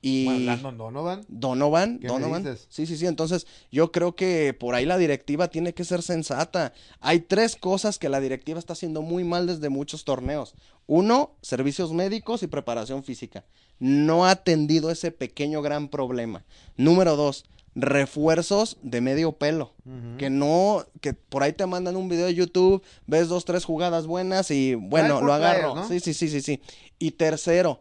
Y 0.00 0.26
Bueno, 0.26 0.40
Landon 0.46 0.78
Donovan. 0.78 1.24
Donovan, 1.28 1.98
¿Qué 1.98 2.06
me 2.06 2.12
Donovan. 2.12 2.44
dices? 2.44 2.66
Sí, 2.70 2.86
sí, 2.86 2.96
sí. 2.96 3.06
Entonces, 3.06 3.46
yo 3.72 3.90
creo 3.90 4.14
que 4.14 4.54
por 4.54 4.74
ahí 4.74 4.86
la 4.86 4.96
directiva 4.96 5.48
tiene 5.48 5.74
que 5.74 5.84
ser 5.84 6.02
sensata. 6.02 6.72
Hay 7.00 7.20
tres 7.20 7.56
cosas 7.56 7.98
que 7.98 8.08
la 8.08 8.20
directiva 8.20 8.58
está 8.58 8.74
haciendo 8.74 9.02
muy 9.02 9.24
mal 9.24 9.46
desde 9.46 9.68
muchos 9.68 10.04
torneos. 10.04 10.54
Uno, 10.86 11.32
servicios 11.42 11.92
médicos 11.92 12.42
y 12.42 12.46
preparación 12.46 13.02
física. 13.02 13.44
No 13.80 14.24
ha 14.24 14.30
atendido 14.30 14.90
ese 14.90 15.10
pequeño 15.10 15.62
gran 15.62 15.88
problema. 15.88 16.44
Número 16.76 17.16
dos, 17.16 17.44
refuerzos 17.74 18.76
de 18.82 19.00
medio 19.00 19.32
pelo. 19.32 19.72
Que 20.18 20.30
no, 20.30 20.84
que 21.00 21.14
por 21.14 21.42
ahí 21.42 21.52
te 21.52 21.66
mandan 21.66 21.96
un 21.96 22.08
video 22.08 22.26
de 22.26 22.34
YouTube, 22.34 22.82
ves 23.06 23.28
dos, 23.28 23.44
tres 23.44 23.64
jugadas 23.64 24.06
buenas 24.06 24.50
y 24.50 24.74
bueno, 24.74 25.20
lo 25.20 25.32
agarro. 25.32 25.86
Sí, 25.88 26.00
sí, 26.00 26.14
sí, 26.14 26.28
sí, 26.28 26.40
sí. 26.40 26.60
Y 26.98 27.12
tercero, 27.12 27.80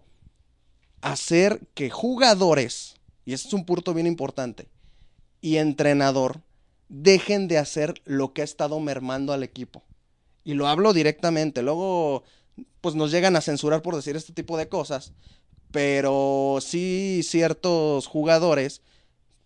hacer 1.01 1.61
que 1.73 1.89
jugadores, 1.89 2.95
y 3.25 3.33
este 3.33 3.47
es 3.49 3.53
un 3.53 3.65
punto 3.65 3.93
bien 3.93 4.07
importante, 4.07 4.67
y 5.41 5.57
entrenador 5.57 6.41
dejen 6.89 7.47
de 7.47 7.57
hacer 7.57 8.01
lo 8.05 8.33
que 8.33 8.41
ha 8.41 8.45
estado 8.45 8.79
mermando 8.79 9.33
al 9.33 9.43
equipo. 9.43 9.83
Y 10.43 10.53
lo 10.53 10.67
hablo 10.67 10.93
directamente. 10.93 11.61
Luego, 11.61 12.23
pues 12.79 12.95
nos 12.95 13.11
llegan 13.11 13.35
a 13.35 13.41
censurar 13.41 13.81
por 13.81 13.95
decir 13.97 14.15
este 14.15 14.31
tipo 14.31 14.57
de 14.57 14.69
cosas. 14.69 15.11
Pero 15.71 16.59
sí 16.61 17.21
ciertos 17.23 18.07
jugadores, 18.07 18.81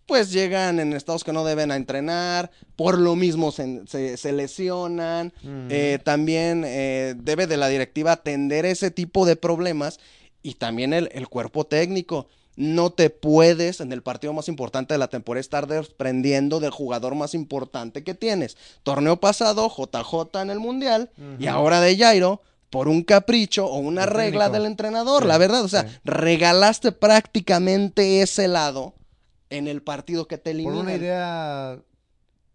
pues 0.06 0.30
llegan 0.30 0.78
en 0.78 0.92
estados 0.92 1.24
que 1.24 1.32
no 1.32 1.44
deben 1.44 1.72
a 1.72 1.76
entrenar. 1.76 2.52
Por 2.76 2.98
lo 2.98 3.16
mismo 3.16 3.50
se, 3.50 3.82
se- 3.88 4.16
se 4.16 4.32
lesionan. 4.32 5.32
Eh, 5.70 5.98
también 6.04 6.62
eh, 6.64 7.14
debe 7.16 7.48
de 7.48 7.56
la 7.56 7.66
directiva 7.68 8.12
atender 8.12 8.64
ese 8.64 8.92
tipo 8.92 9.26
de 9.26 9.34
problemas. 9.34 9.98
Y 10.42 10.54
también 10.54 10.92
el, 10.92 11.08
el 11.12 11.28
cuerpo 11.28 11.64
técnico. 11.66 12.28
No 12.54 12.90
te 12.90 13.08
puedes 13.08 13.80
en 13.80 13.92
el 13.92 14.02
partido 14.02 14.34
más 14.34 14.46
importante 14.48 14.92
de 14.92 14.98
la 14.98 15.08
temporada 15.08 15.40
estar 15.40 15.66
desprendiendo 15.66 16.60
del 16.60 16.70
jugador 16.70 17.14
más 17.14 17.32
importante 17.34 18.04
que 18.04 18.12
tienes. 18.14 18.58
Torneo 18.82 19.16
pasado, 19.18 19.70
JJ 19.74 20.42
en 20.42 20.50
el 20.50 20.60
Mundial, 20.60 21.10
y 21.38 21.46
ahora 21.46 21.80
de 21.80 21.96
Jairo, 21.96 22.42
por 22.68 22.88
un 22.88 23.04
capricho 23.04 23.64
o 23.66 23.78
una 23.78 24.04
El 24.04 24.10
regla 24.10 24.44
técnico. 24.46 24.52
del 24.62 24.66
entrenador, 24.70 25.22
Sí, 25.22 25.28
la 25.28 25.38
verdad. 25.38 25.62
O 25.64 25.68
sea, 25.68 25.88
sí. 25.88 25.96
regalaste 26.04 26.92
prácticamente 26.92 28.20
ese 28.20 28.48
lado 28.48 28.94
en 29.48 29.66
el 29.68 29.82
partido 29.82 30.26
que 30.28 30.36
te 30.36 30.50
Por 30.50 30.60
eliminan. 30.60 30.78
una 30.80 30.94
idea 30.94 31.78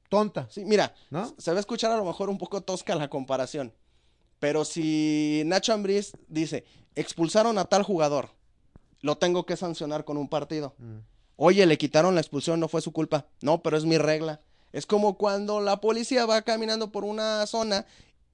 tonta, 0.09 0.47
Sí, 0.51 0.63
mira, 0.65 0.93
¿no? 1.09 1.33
se 1.39 1.51
va 1.51 1.57
a 1.57 1.59
escuchar 1.59 1.91
a 1.91 1.97
lo 1.97 2.05
mejor 2.05 2.29
un 2.29 2.37
poco 2.37 2.61
tosca 2.61 2.93
la 2.95 3.07
comparación. 3.09 3.73
Pero 4.39 4.63
si 4.65 5.41
Nacho 5.47 5.73
Ambriz 5.73 6.13
dice, 6.27 6.63
expulsaron 6.97 7.57
a 7.57 7.65
tal 7.65 7.83
jugador, 7.83 8.29
lo 9.01 9.17
tengo 9.17 9.45
que 9.45 9.55
sancionar 9.55 10.03
con 10.03 10.17
un 10.17 10.27
partido. 10.27 10.75
Mm. 10.79 10.97
Oye, 11.37 11.65
le 11.65 11.77
quitaron 11.77 12.15
la 12.15 12.21
expulsión, 12.21 12.59
no 12.59 12.67
fue 12.67 12.81
su 12.81 12.91
culpa. 12.91 13.27
No, 13.41 13.61
pero 13.61 13.77
es 13.77 13.85
mi 13.85 13.97
regla. 13.97 14.41
Es 14.73 14.85
como 14.85 15.17
cuando 15.17 15.61
la 15.61 15.79
policía 15.79 16.25
va 16.25 16.41
caminando 16.41 16.91
por 16.91 17.03
una 17.03 17.45
zona 17.45 17.85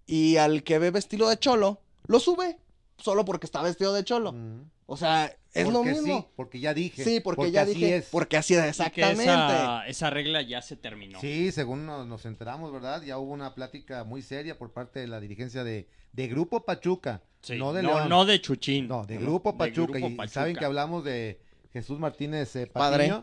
y 0.05 0.38
al 0.38 0.64
que 0.64 0.80
ve 0.80 0.89
vestido 0.89 1.30
de 1.30 1.38
cholo, 1.38 1.82
lo 2.07 2.20
sube. 2.20 2.57
solo 2.97 3.26
porque 3.26 3.45
está 3.45 3.61
vestido 3.61 3.93
de 3.93 4.03
cholo. 4.03 4.32
Mm. 4.32 4.72
O 4.86 4.97
sea, 4.97 5.36
es 5.53 5.68
lo 5.68 5.84
mismo. 5.84 6.22
Sí, 6.22 6.28
porque 6.36 6.59
ya 6.59 6.74
dije. 6.74 7.03
Sí, 7.03 7.20
porque, 7.20 7.51
ya 7.51 7.64
así 7.64 7.74
dije, 7.74 7.97
es. 7.97 8.05
porque 8.09 8.38
así 8.38 8.55
es 8.55 8.64
exactamente. 8.64 9.24
esa, 9.24 9.88
esa 9.88 10.09
regla 10.09 10.41
ya 10.41 10.61
se 10.61 10.76
terminó. 10.76 11.20
Sí, 11.20 11.51
según 11.51 11.86
nos, 11.86 12.07
nos 12.07 12.26
enteramos, 12.26 12.72
¿verdad? 12.72 13.01
Ya 13.03 13.18
hubo 13.18 13.32
una 13.32 13.53
plática 13.55 14.03
muy 14.03 14.22
seria 14.22 14.57
por 14.57 14.72
parte 14.72 14.99
de 14.99 15.07
la 15.07 15.20
dirigencia 15.20 15.64
de, 15.64 15.88
de 16.11 16.28
Grupo 16.28 16.66
Pachuca, 16.66 17.22
Sí, 17.44 17.58
no 17.58 17.74
de 17.74 17.84
no, 17.84 17.89
León. 17.96 18.10
no 18.10 18.26
de 18.26 18.41
Chuchín. 18.41 18.88
No, 18.88 19.06
de 19.06 19.18
Grupo 19.18 19.58
Pachuca. 19.58 19.94
Grupo 20.00 20.08
y 20.14 20.16
Pachuca. 20.16 20.34
saben 20.34 20.56
que 20.56 20.66
hablamos 20.66 21.04
de 21.04 21.41
Jesús 21.72 22.00
Martínez 22.00 22.56
eh, 22.56 22.68
Padre. 22.68 23.14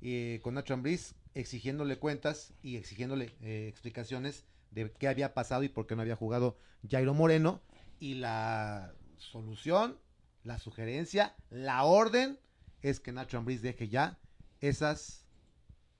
Y 0.00 0.38
con 0.40 0.54
Nacho 0.54 0.74
Ambriz 0.74 1.14
exigiéndole 1.34 1.96
cuentas 1.98 2.52
y 2.62 2.76
exigiéndole 2.76 3.30
eh, 3.40 3.66
explicaciones 3.68 4.44
de 4.70 4.90
qué 4.98 5.06
había 5.08 5.32
pasado 5.34 5.62
y 5.62 5.68
por 5.68 5.86
qué 5.86 5.94
no 5.94 6.02
había 6.02 6.16
jugado 6.16 6.56
Jairo 6.90 7.14
Moreno. 7.14 7.60
Y 8.00 8.14
la 8.14 8.94
solución, 9.18 9.98
la 10.42 10.58
sugerencia, 10.58 11.36
la 11.50 11.84
orden 11.84 12.38
es 12.80 12.98
que 13.00 13.12
Nacho 13.12 13.38
Ambriz 13.38 13.62
deje 13.62 13.88
ya 13.88 14.18
esas 14.60 15.24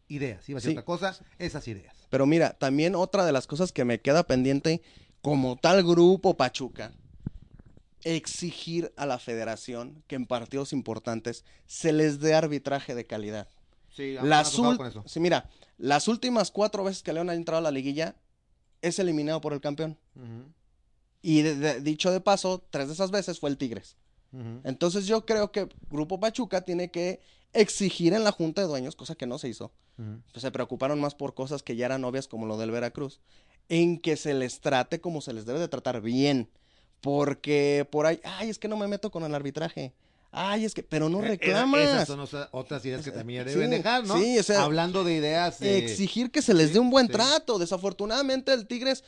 ideas. 0.08 0.48
Iba 0.48 0.56
a 0.56 0.60
decir 0.60 0.72
Sí. 0.72 0.76
otra 0.78 0.84
cosa, 0.84 1.16
esas 1.38 1.68
ideas. 1.68 1.94
Pero 2.10 2.26
mira, 2.26 2.54
también 2.58 2.94
otra 2.94 3.24
de 3.24 3.32
las 3.32 3.46
cosas 3.46 3.72
que 3.72 3.84
me 3.84 4.00
queda 4.00 4.26
pendiente, 4.26 4.82
como 5.20 5.56
tal 5.56 5.82
grupo 5.84 6.36
Pachuca, 6.36 6.92
exigir 8.04 8.92
a 8.96 9.06
la 9.06 9.18
federación 9.18 10.02
que 10.06 10.16
en 10.16 10.26
partidos 10.26 10.72
importantes 10.72 11.44
se 11.66 11.92
les 11.92 12.20
dé 12.20 12.34
arbitraje 12.34 12.94
de 12.94 13.06
calidad. 13.06 13.48
Sí, 13.94 14.14
Las 14.22 14.58
ul- 14.58 14.76
con 14.76 14.86
eso. 14.86 15.02
sí, 15.06 15.20
mira, 15.20 15.48
las 15.78 16.08
últimas 16.08 16.50
cuatro 16.50 16.82
veces 16.84 17.02
que 17.02 17.12
León 17.12 17.28
ha 17.30 17.34
entrado 17.34 17.58
a 17.58 17.62
la 17.62 17.70
liguilla 17.70 18.16
es 18.80 18.98
eliminado 18.98 19.40
por 19.40 19.52
el 19.52 19.60
campeón. 19.60 19.98
Y 21.20 21.42
de- 21.42 21.56
de- 21.56 21.80
dicho 21.80 22.10
de 22.10 22.20
paso, 22.20 22.64
tres 22.70 22.88
de 22.88 22.94
esas 22.94 23.10
veces 23.10 23.38
fue 23.38 23.50
el 23.50 23.56
Tigres. 23.58 23.96
Entonces 24.64 25.06
yo 25.06 25.26
creo 25.26 25.52
que 25.52 25.68
Grupo 25.90 26.18
Pachuca 26.18 26.62
tiene 26.62 26.90
que 26.90 27.20
exigir 27.52 28.14
en 28.14 28.24
la 28.24 28.32
Junta 28.32 28.62
de 28.62 28.66
Dueños, 28.66 28.96
cosa 28.96 29.14
que 29.14 29.26
no 29.26 29.38
se 29.38 29.48
hizo. 29.48 29.72
Pues 30.32 30.40
se 30.42 30.50
preocuparon 30.50 30.98
más 31.00 31.14
por 31.14 31.34
cosas 31.34 31.62
que 31.62 31.76
ya 31.76 31.84
eran 31.86 32.02
obvias 32.04 32.26
como 32.28 32.46
lo 32.46 32.56
del 32.56 32.70
Veracruz, 32.70 33.20
en 33.68 33.98
que 34.00 34.16
se 34.16 34.32
les 34.32 34.60
trate 34.60 35.00
como 35.02 35.20
se 35.20 35.34
les 35.34 35.44
debe 35.44 35.60
de 35.60 35.68
tratar 35.68 36.00
bien. 36.00 36.48
Porque 37.02 37.86
por 37.90 38.06
ahí, 38.06 38.20
ay, 38.24 38.48
es 38.48 38.58
que 38.58 38.68
no 38.68 38.76
me 38.76 38.86
meto 38.88 39.10
con 39.10 39.24
el 39.24 39.34
arbitraje. 39.34 39.92
Ay, 40.30 40.64
es 40.64 40.72
que, 40.72 40.82
pero 40.82 41.10
no 41.10 41.22
Eh, 41.22 41.28
reclamas. 41.28 41.80
Esas 41.80 42.08
son 42.08 42.48
otras 42.52 42.82
ideas 42.86 43.04
que 43.04 43.10
también 43.10 43.44
Sí, 43.46 43.50
deben 43.50 43.70
dejar, 43.70 44.06
¿no? 44.06 44.16
sí, 44.16 44.38
o 44.38 44.42
sea, 44.42 44.62
Hablando 44.62 45.04
de 45.04 45.14
ideas. 45.14 45.60
eh, 45.60 45.76
exigir 45.78 46.30
que 46.30 46.40
se 46.40 46.54
les 46.54 46.68
sí, 46.68 46.74
dé 46.74 46.78
un 46.80 46.88
buen 46.90 47.08
sí. 47.08 47.12
trato. 47.12 47.58
Desafortunadamente 47.58 48.52
el 48.54 48.66
Tigres, 48.66 49.04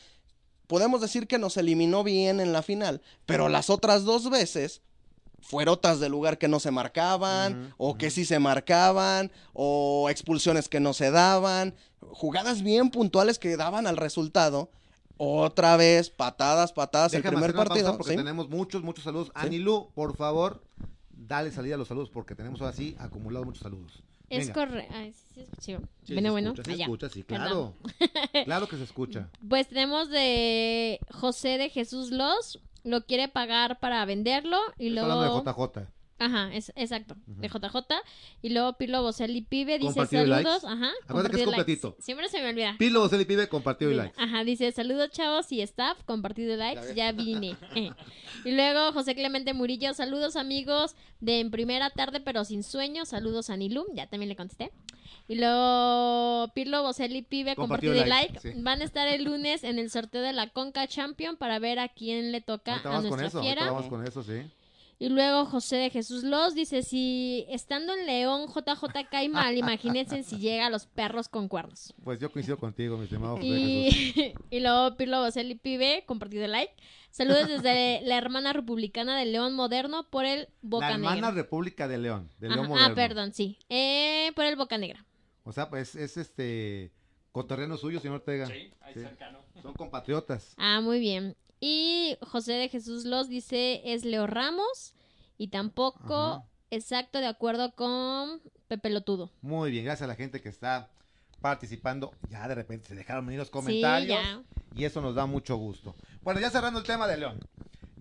podemos 0.66 1.00
decir 1.00 1.26
que 1.26 1.38
nos 1.38 1.56
eliminó 1.56 2.02
bien 2.04 2.40
en 2.40 2.52
la 2.52 2.62
final, 2.62 3.00
pero 3.24 3.48
las 3.48 3.70
otras 3.70 4.04
dos 4.04 4.28
veces 4.28 4.82
fueron 5.40 5.74
otras 5.74 6.00
de 6.00 6.08
lugar 6.08 6.36
que 6.36 6.48
no 6.48 6.58
se 6.58 6.70
marcaban, 6.72 7.72
o 7.78 7.96
que 7.96 8.10
sí 8.10 8.24
se 8.24 8.38
marcaban, 8.38 9.30
o 9.52 10.10
expulsiones 10.10 10.68
que 10.68 10.80
no 10.80 10.92
se 10.94 11.10
daban, 11.10 11.74
jugadas 12.00 12.62
bien 12.62 12.90
puntuales 12.90 13.38
que 13.38 13.56
daban 13.56 13.86
al 13.86 13.96
resultado. 13.96 14.68
Otra 15.16 15.76
vez, 15.76 16.10
patadas, 16.10 16.72
patadas, 16.72 17.14
el 17.14 17.22
primer 17.22 17.50
hacer 17.50 17.54
una 17.54 17.64
pausa 17.64 17.68
partido. 17.68 17.96
Porque 17.96 18.12
¿sí? 18.12 18.16
tenemos 18.16 18.48
muchos, 18.48 18.82
muchos 18.82 19.04
saludos. 19.04 19.30
Anilú, 19.34 19.90
por 19.94 20.16
favor, 20.16 20.62
dale 21.10 21.50
salida 21.50 21.76
a 21.76 21.78
los 21.78 21.88
saludos 21.88 22.10
porque 22.10 22.34
tenemos 22.34 22.60
ahora 22.60 22.72
sí 22.72 22.96
acumulado 22.98 23.44
muchos 23.44 23.62
saludos. 23.62 24.02
Es 24.30 24.50
correcto. 24.50 24.94
Sí, 24.94 25.12
sí, 25.60 25.72
escuché. 25.72 25.78
Sí, 26.04 26.12
bueno, 26.14 26.28
se 26.28 26.30
bueno. 26.32 26.48
escucha, 26.50 26.64
se 26.64 26.72
allá. 26.72 26.84
escucha, 26.84 27.08
sí, 27.08 27.22
claro. 27.22 27.74
claro 28.44 28.68
que 28.68 28.76
se 28.76 28.84
escucha. 28.84 29.28
Pues 29.48 29.68
tenemos 29.68 30.08
de 30.08 30.98
José 31.12 31.58
de 31.58 31.70
Jesús 31.70 32.10
Los. 32.10 32.60
Lo 32.82 33.06
quiere 33.06 33.28
pagar 33.28 33.78
para 33.80 34.04
venderlo. 34.04 34.58
Y 34.78 34.88
Estoy 34.88 34.90
luego. 34.90 35.12
hablando 35.12 35.42
de 35.42 35.52
JJ. 35.52 35.88
Ajá, 36.18 36.54
es, 36.54 36.72
exacto, 36.76 37.16
Ujú. 37.26 37.40
de 37.40 37.48
JJ. 37.48 37.76
Y 38.42 38.50
luego 38.50 38.72
Pirlo 38.74 39.02
Boselli 39.02 39.42
Pibe 39.42 39.78
dice 39.78 39.86
Compartido 39.94 40.22
y 40.24 40.28
saludos. 40.28 40.62
likes. 40.62 40.66
Ajá. 40.76 40.92
Acuérdate 41.08 41.36
que 41.36 41.42
es 41.42 41.46
compartido 41.46 41.50
y 41.50 41.50
likes. 41.50 41.80
completito. 41.82 41.96
Siempre 42.00 42.28
se 42.28 42.40
me 42.42 42.48
olvida. 42.50 42.74
Pilo 42.78 43.00
Boceli 43.00 43.24
Pibe, 43.24 43.48
compartido 43.48 43.90
y 43.90 43.94
Mira, 43.94 44.04
likes. 44.04 44.20
Ajá, 44.22 44.44
dice 44.44 44.70
saludos 44.72 45.10
chavos 45.10 45.50
y 45.52 45.60
staff, 45.62 46.02
compartido 46.04 46.54
y 46.54 46.56
likes, 46.56 46.94
ya 46.94 47.12
vine. 47.12 47.56
Eh. 47.74 47.90
y 48.44 48.52
luego 48.52 48.92
José 48.92 49.14
Clemente 49.14 49.52
Murillo, 49.54 49.92
saludos 49.94 50.36
amigos 50.36 50.94
de 51.20 51.40
en 51.40 51.50
primera 51.50 51.90
tarde 51.90 52.20
pero 52.20 52.44
sin 52.44 52.62
sueño, 52.62 53.04
saludos 53.04 53.50
a 53.50 53.56
Nilum, 53.56 53.86
ya 53.94 54.06
también 54.06 54.28
le 54.28 54.36
contesté. 54.36 54.70
Y 55.26 55.36
luego 55.36 56.48
Pirlo 56.54 56.82
Boselli 56.82 57.22
Pibe, 57.22 57.56
Compartido 57.56 57.92
compartido, 57.94 57.94
y 57.94 58.06
y 58.06 58.08
like, 58.08 58.34
like. 58.34 58.52
sí. 58.54 58.62
Van 58.62 58.80
a 58.82 58.84
estar 58.84 59.08
el 59.08 59.24
lunes 59.24 59.64
en 59.64 59.78
el 59.78 59.90
sorteo 59.90 60.22
de 60.22 60.32
la 60.32 60.50
Conca 60.50 60.86
Champion 60.86 61.36
para 61.36 61.58
ver 61.58 61.78
a 61.78 61.88
quién 61.88 62.30
le 62.30 62.40
toca 62.40 62.76
a 62.76 62.82
vamos 62.82 63.08
con 63.08 63.18
nuestra 63.20 63.26
eso, 63.28 63.40
fiera. 63.40 63.64
vamos 63.70 63.86
con 63.86 64.06
eso, 64.06 64.22
sí. 64.22 64.42
Y 64.98 65.08
luego 65.08 65.44
José 65.46 65.76
de 65.76 65.90
Jesús 65.90 66.22
Los 66.22 66.54
dice, 66.54 66.82
si 66.82 67.44
estando 67.48 67.94
en 67.94 68.06
León 68.06 68.46
JJ 68.46 69.08
cae 69.10 69.28
mal, 69.28 69.56
imagínense 69.56 70.22
si 70.22 70.38
llega 70.38 70.66
a 70.66 70.70
los 70.70 70.86
perros 70.86 71.28
con 71.28 71.48
cuernos. 71.48 71.92
Pues 72.04 72.20
yo 72.20 72.30
coincido 72.30 72.58
contigo, 72.58 72.96
mi 72.96 73.04
estimado 73.04 73.36
José 73.36 73.48
Jesús. 73.48 74.16
Y, 74.16 74.34
y 74.56 74.60
luego 74.60 74.96
Pirlo 74.96 75.20
Boselli 75.20 75.56
Pibe, 75.56 76.04
compartido 76.06 76.46
like. 76.46 76.72
Saludos 77.10 77.48
desde 77.48 78.00
la 78.04 78.16
hermana 78.18 78.52
republicana 78.52 79.18
de 79.18 79.26
León 79.26 79.54
Moderno 79.54 80.08
por 80.10 80.24
el 80.24 80.48
Boca 80.62 80.88
La 80.88 80.94
hermana 80.94 81.14
Negra. 81.16 81.30
República 81.32 81.88
de 81.88 81.98
León, 81.98 82.30
de 82.38 82.46
Ajá, 82.48 82.56
León 82.56 82.66
ah, 82.66 82.68
Moderno. 82.70 82.94
perdón, 82.94 83.32
sí. 83.32 83.58
Eh, 83.68 84.32
por 84.36 84.44
el 84.44 84.56
Boca 84.56 84.78
Negra. 84.78 85.04
O 85.44 85.52
sea, 85.52 85.68
pues 85.68 85.94
es 85.96 86.16
este 86.16 86.92
coterreno 87.32 87.76
suyo, 87.76 88.00
señor 88.00 88.16
Ortega. 88.16 88.46
Sí, 88.46 88.72
ahí 88.80 88.94
Sí. 88.94 89.00
cercano. 89.00 89.40
Son 89.60 89.74
compatriotas. 89.74 90.54
Ah, 90.56 90.80
muy 90.80 90.98
bien. 91.00 91.36
Y 91.66 92.18
José 92.20 92.52
de 92.52 92.68
Jesús 92.68 93.06
Los 93.06 93.30
dice, 93.30 93.80
es 93.84 94.04
Leo 94.04 94.26
Ramos. 94.26 94.94
Y 95.38 95.48
tampoco 95.48 96.14
Ajá. 96.14 96.44
exacto 96.70 97.20
de 97.20 97.26
acuerdo 97.26 97.74
con 97.74 98.42
Pepe 98.68 98.90
Lotudo. 98.90 99.30
Muy 99.40 99.70
bien, 99.70 99.84
gracias 99.86 100.04
a 100.04 100.08
la 100.08 100.14
gente 100.14 100.42
que 100.42 100.50
está 100.50 100.90
participando. 101.40 102.12
Ya 102.28 102.46
de 102.48 102.54
repente 102.54 102.88
se 102.88 102.94
dejaron 102.94 103.24
venir 103.24 103.38
los 103.38 103.48
Sí, 103.48 103.52
comentarios. 103.52 104.08
ya. 104.22 104.42
y 104.76 104.84
eso 104.84 105.00
nos 105.00 105.14
da 105.14 105.24
mucho 105.24 105.56
gusto. 105.56 105.94
Bueno, 106.22 106.38
ya 106.38 106.50
cerrando 106.50 106.80
el 106.80 106.84
tema 106.84 107.06
de 107.06 107.16
León. 107.16 107.40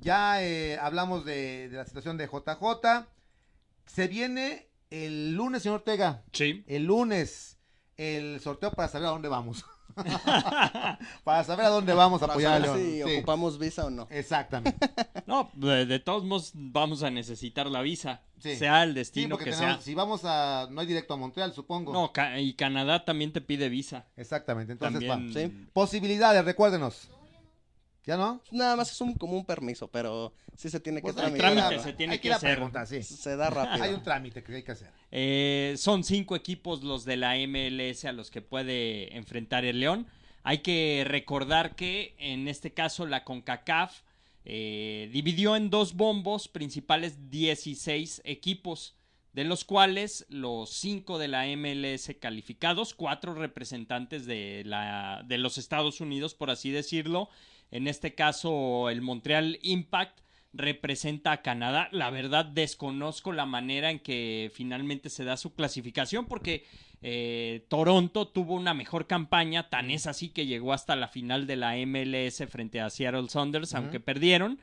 Ya 0.01 0.43
eh, 0.43 0.77
hablamos 0.79 1.23
de, 1.23 1.69
de 1.69 1.77
la 1.77 1.85
situación 1.85 2.17
de 2.17 2.27
JJ. 2.27 3.07
Se 3.85 4.07
viene 4.09 4.67
el 4.89 5.35
lunes, 5.35 5.63
señor 5.63 5.77
Ortega. 5.79 6.21
Sí. 6.33 6.65
El 6.67 6.83
lunes 6.83 7.57
el 7.95 8.39
sorteo 8.41 8.71
para 8.71 8.87
saber 8.89 9.07
a 9.07 9.11
dónde 9.11 9.29
vamos. 9.29 9.63
para 11.23 11.43
saber 11.43 11.65
a 11.65 11.69
dónde 11.69 11.93
vamos 11.93 12.21
a 12.21 12.27
Para 12.27 12.33
apoyar 12.33 12.61
a 12.61 12.65
saber 12.65 12.81
León. 12.81 13.05
si 13.05 13.11
Sí, 13.11 13.17
ocupamos 13.17 13.57
visa 13.59 13.85
o 13.85 13.89
no. 13.89 14.07
Exactamente. 14.09 14.77
No, 15.25 15.49
de, 15.53 15.85
de 15.85 15.99
todos 15.99 16.25
modos 16.25 16.51
vamos 16.53 17.01
a 17.01 17.09
necesitar 17.09 17.67
la 17.67 17.81
visa, 17.81 18.21
Sí. 18.39 18.57
sea 18.57 18.83
el 18.83 18.93
destino 18.93 19.37
que 19.37 19.45
tenemos- 19.45 19.59
sea. 19.75 19.81
si 19.81 19.95
vamos 19.95 20.21
a 20.25 20.67
no 20.69 20.81
hay 20.81 20.87
directo 20.87 21.13
a 21.13 21.17
Montreal, 21.17 21.53
supongo. 21.53 21.93
No, 21.93 22.11
ca- 22.11 22.37
y 22.41 22.53
Canadá 22.55 23.05
también 23.05 23.31
te 23.31 23.39
pide 23.39 23.69
visa. 23.69 24.05
Exactamente. 24.17 24.73
Entonces, 24.73 25.07
También. 25.07 25.29
va. 25.29 25.33
Sí. 25.33 25.67
posibilidades, 25.71 26.43
recuérdenos. 26.43 27.09
¿Ya 28.05 28.17
no? 28.17 28.41
Nada 28.51 28.75
más 28.75 28.91
es 28.91 28.99
un, 28.99 29.13
como 29.13 29.33
un 29.37 29.45
permiso, 29.45 29.87
pero 29.89 30.33
sí 30.57 30.69
se 30.69 30.79
tiene 30.79 30.99
que 30.99 31.03
Pues 31.03 31.15
el 31.15 31.21
tramitar. 31.21 31.53
trámite 31.53 31.83
se 31.83 31.93
tiene 31.93 32.13
hay 32.13 32.19
que 32.19 32.33
hacer. 32.33 32.59
sí. 32.85 33.01
Se 33.01 33.35
da 33.37 33.49
rápido. 33.49 33.83
Hay 33.83 33.93
un 33.93 34.03
trámite 34.03 34.43
que 34.43 34.55
hay 34.55 34.63
que 34.63 34.73
hacer. 34.73 34.91
Eh, 35.11 35.75
son 35.77 36.03
cinco 36.03 36.35
equipos 36.35 36.83
los 36.83 37.05
de 37.05 37.15
la 37.17 37.35
MLS 37.47 38.03
a 38.05 38.11
los 38.11 38.29
que 38.29 38.41
puede 38.41 39.15
enfrentar 39.15 39.63
el 39.63 39.79
León. 39.79 40.05
Hay 40.43 40.57
que 40.59 41.03
recordar 41.07 41.75
que 41.75 42.15
en 42.17 42.49
este 42.49 42.73
caso 42.73 43.05
la 43.05 43.23
CONCACAF 43.23 44.01
eh, 44.43 45.09
dividió 45.13 45.55
en 45.55 45.69
dos 45.69 45.93
bombos 45.93 46.49
principales 46.49 47.29
16 47.31 48.21
equipos, 48.25 48.95
de 49.31 49.45
los 49.45 49.63
cuales 49.63 50.25
los 50.27 50.69
cinco 50.71 51.17
de 51.17 51.29
la 51.29 51.45
MLS 51.55 52.11
calificados, 52.19 52.93
cuatro 52.93 53.33
representantes 53.33 54.25
de, 54.25 54.63
la, 54.65 55.23
de 55.25 55.37
los 55.37 55.57
Estados 55.57 56.01
Unidos, 56.01 56.35
por 56.35 56.51
así 56.51 56.69
decirlo. 56.71 57.29
En 57.71 57.87
este 57.87 58.15
caso, 58.15 58.89
el 58.89 59.01
Montreal 59.01 59.59
Impact 59.61 60.19
representa 60.53 61.31
a 61.31 61.41
Canadá. 61.41 61.89
La 61.91 62.09
verdad 62.09 62.45
desconozco 62.45 63.31
la 63.31 63.45
manera 63.45 63.89
en 63.89 63.99
que 63.99 64.51
finalmente 64.53 65.09
se 65.09 65.23
da 65.23 65.35
su 65.35 65.53
clasificación 65.53 66.25
porque 66.25 66.65
eh, 67.01 67.65
Toronto 67.69 68.27
tuvo 68.27 68.53
una 68.53 68.73
mejor 68.73 69.07
campaña, 69.07 69.69
tan 69.69 69.91
es 69.91 70.07
así 70.07 70.29
que 70.29 70.45
llegó 70.45 70.71
hasta 70.71 70.95
la 70.95 71.07
final 71.07 71.47
de 71.47 71.57
la 71.57 71.75
MLS 71.85 72.43
frente 72.49 72.79
a 72.79 72.89
Seattle 72.89 73.29
Saunders, 73.29 73.73
aunque 73.73 73.99
perdieron. 73.99 74.59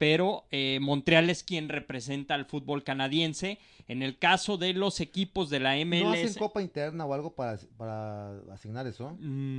Pero 0.00 0.46
eh, 0.50 0.78
Montreal 0.80 1.28
es 1.28 1.42
quien 1.44 1.68
representa 1.68 2.32
al 2.34 2.46
fútbol 2.46 2.82
canadiense. 2.84 3.58
En 3.86 4.02
el 4.02 4.16
caso 4.16 4.56
de 4.56 4.72
los 4.72 4.98
equipos 5.00 5.50
de 5.50 5.60
la 5.60 5.76
MLS. 5.84 6.02
¿No 6.04 6.12
hacen 6.12 6.34
copa 6.38 6.62
interna 6.62 7.04
o 7.04 7.12
algo 7.12 7.34
para, 7.34 7.58
para 7.76 8.38
asignar 8.50 8.86
eso? 8.86 9.10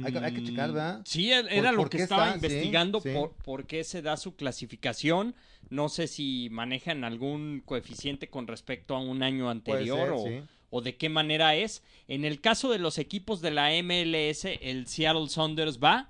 Hay 0.04 0.12
que- 0.12 0.18
hay 0.18 0.34
que 0.34 0.44
checar, 0.44 0.72
¿verdad? 0.72 1.02
Sí, 1.06 1.32
era 1.32 1.44
¿Por- 1.48 1.72
lo 1.74 1.78
por 1.84 1.90
que 1.92 2.02
estaba 2.02 2.30
está? 2.34 2.40
Sí, 2.40 2.46
investigando 2.48 3.02
sí. 3.02 3.10
Por, 3.14 3.34
por 3.34 3.68
qué 3.68 3.84
se 3.84 4.02
da 4.02 4.18
su 4.18 4.36
clasificación. 4.36 5.36
No 5.70 5.90
sé 5.90 6.08
si 6.08 6.48
manejan 6.50 7.04
algún 7.04 7.62
coeficiente 7.64 8.28
con 8.30 8.48
respecto 8.48 8.96
a 8.96 9.00
un 9.00 9.22
año 9.22 9.48
anterior 9.48 10.00
ser, 10.00 10.12
o, 10.12 10.24
sí. 10.26 10.42
o 10.72 10.82
de 10.82 10.96
qué 10.98 11.10
manera 11.10 11.54
es. 11.56 11.84
En 12.08 12.26
el 12.26 12.42
caso 12.42 12.72
de 12.72 12.80
los 12.80 12.98
equipos 12.98 13.42
de 13.42 13.52
la 13.52 13.70
MLS, 13.84 14.46
el 14.60 14.88
Seattle 14.88 15.30
Saunders 15.30 15.78
va, 15.80 16.10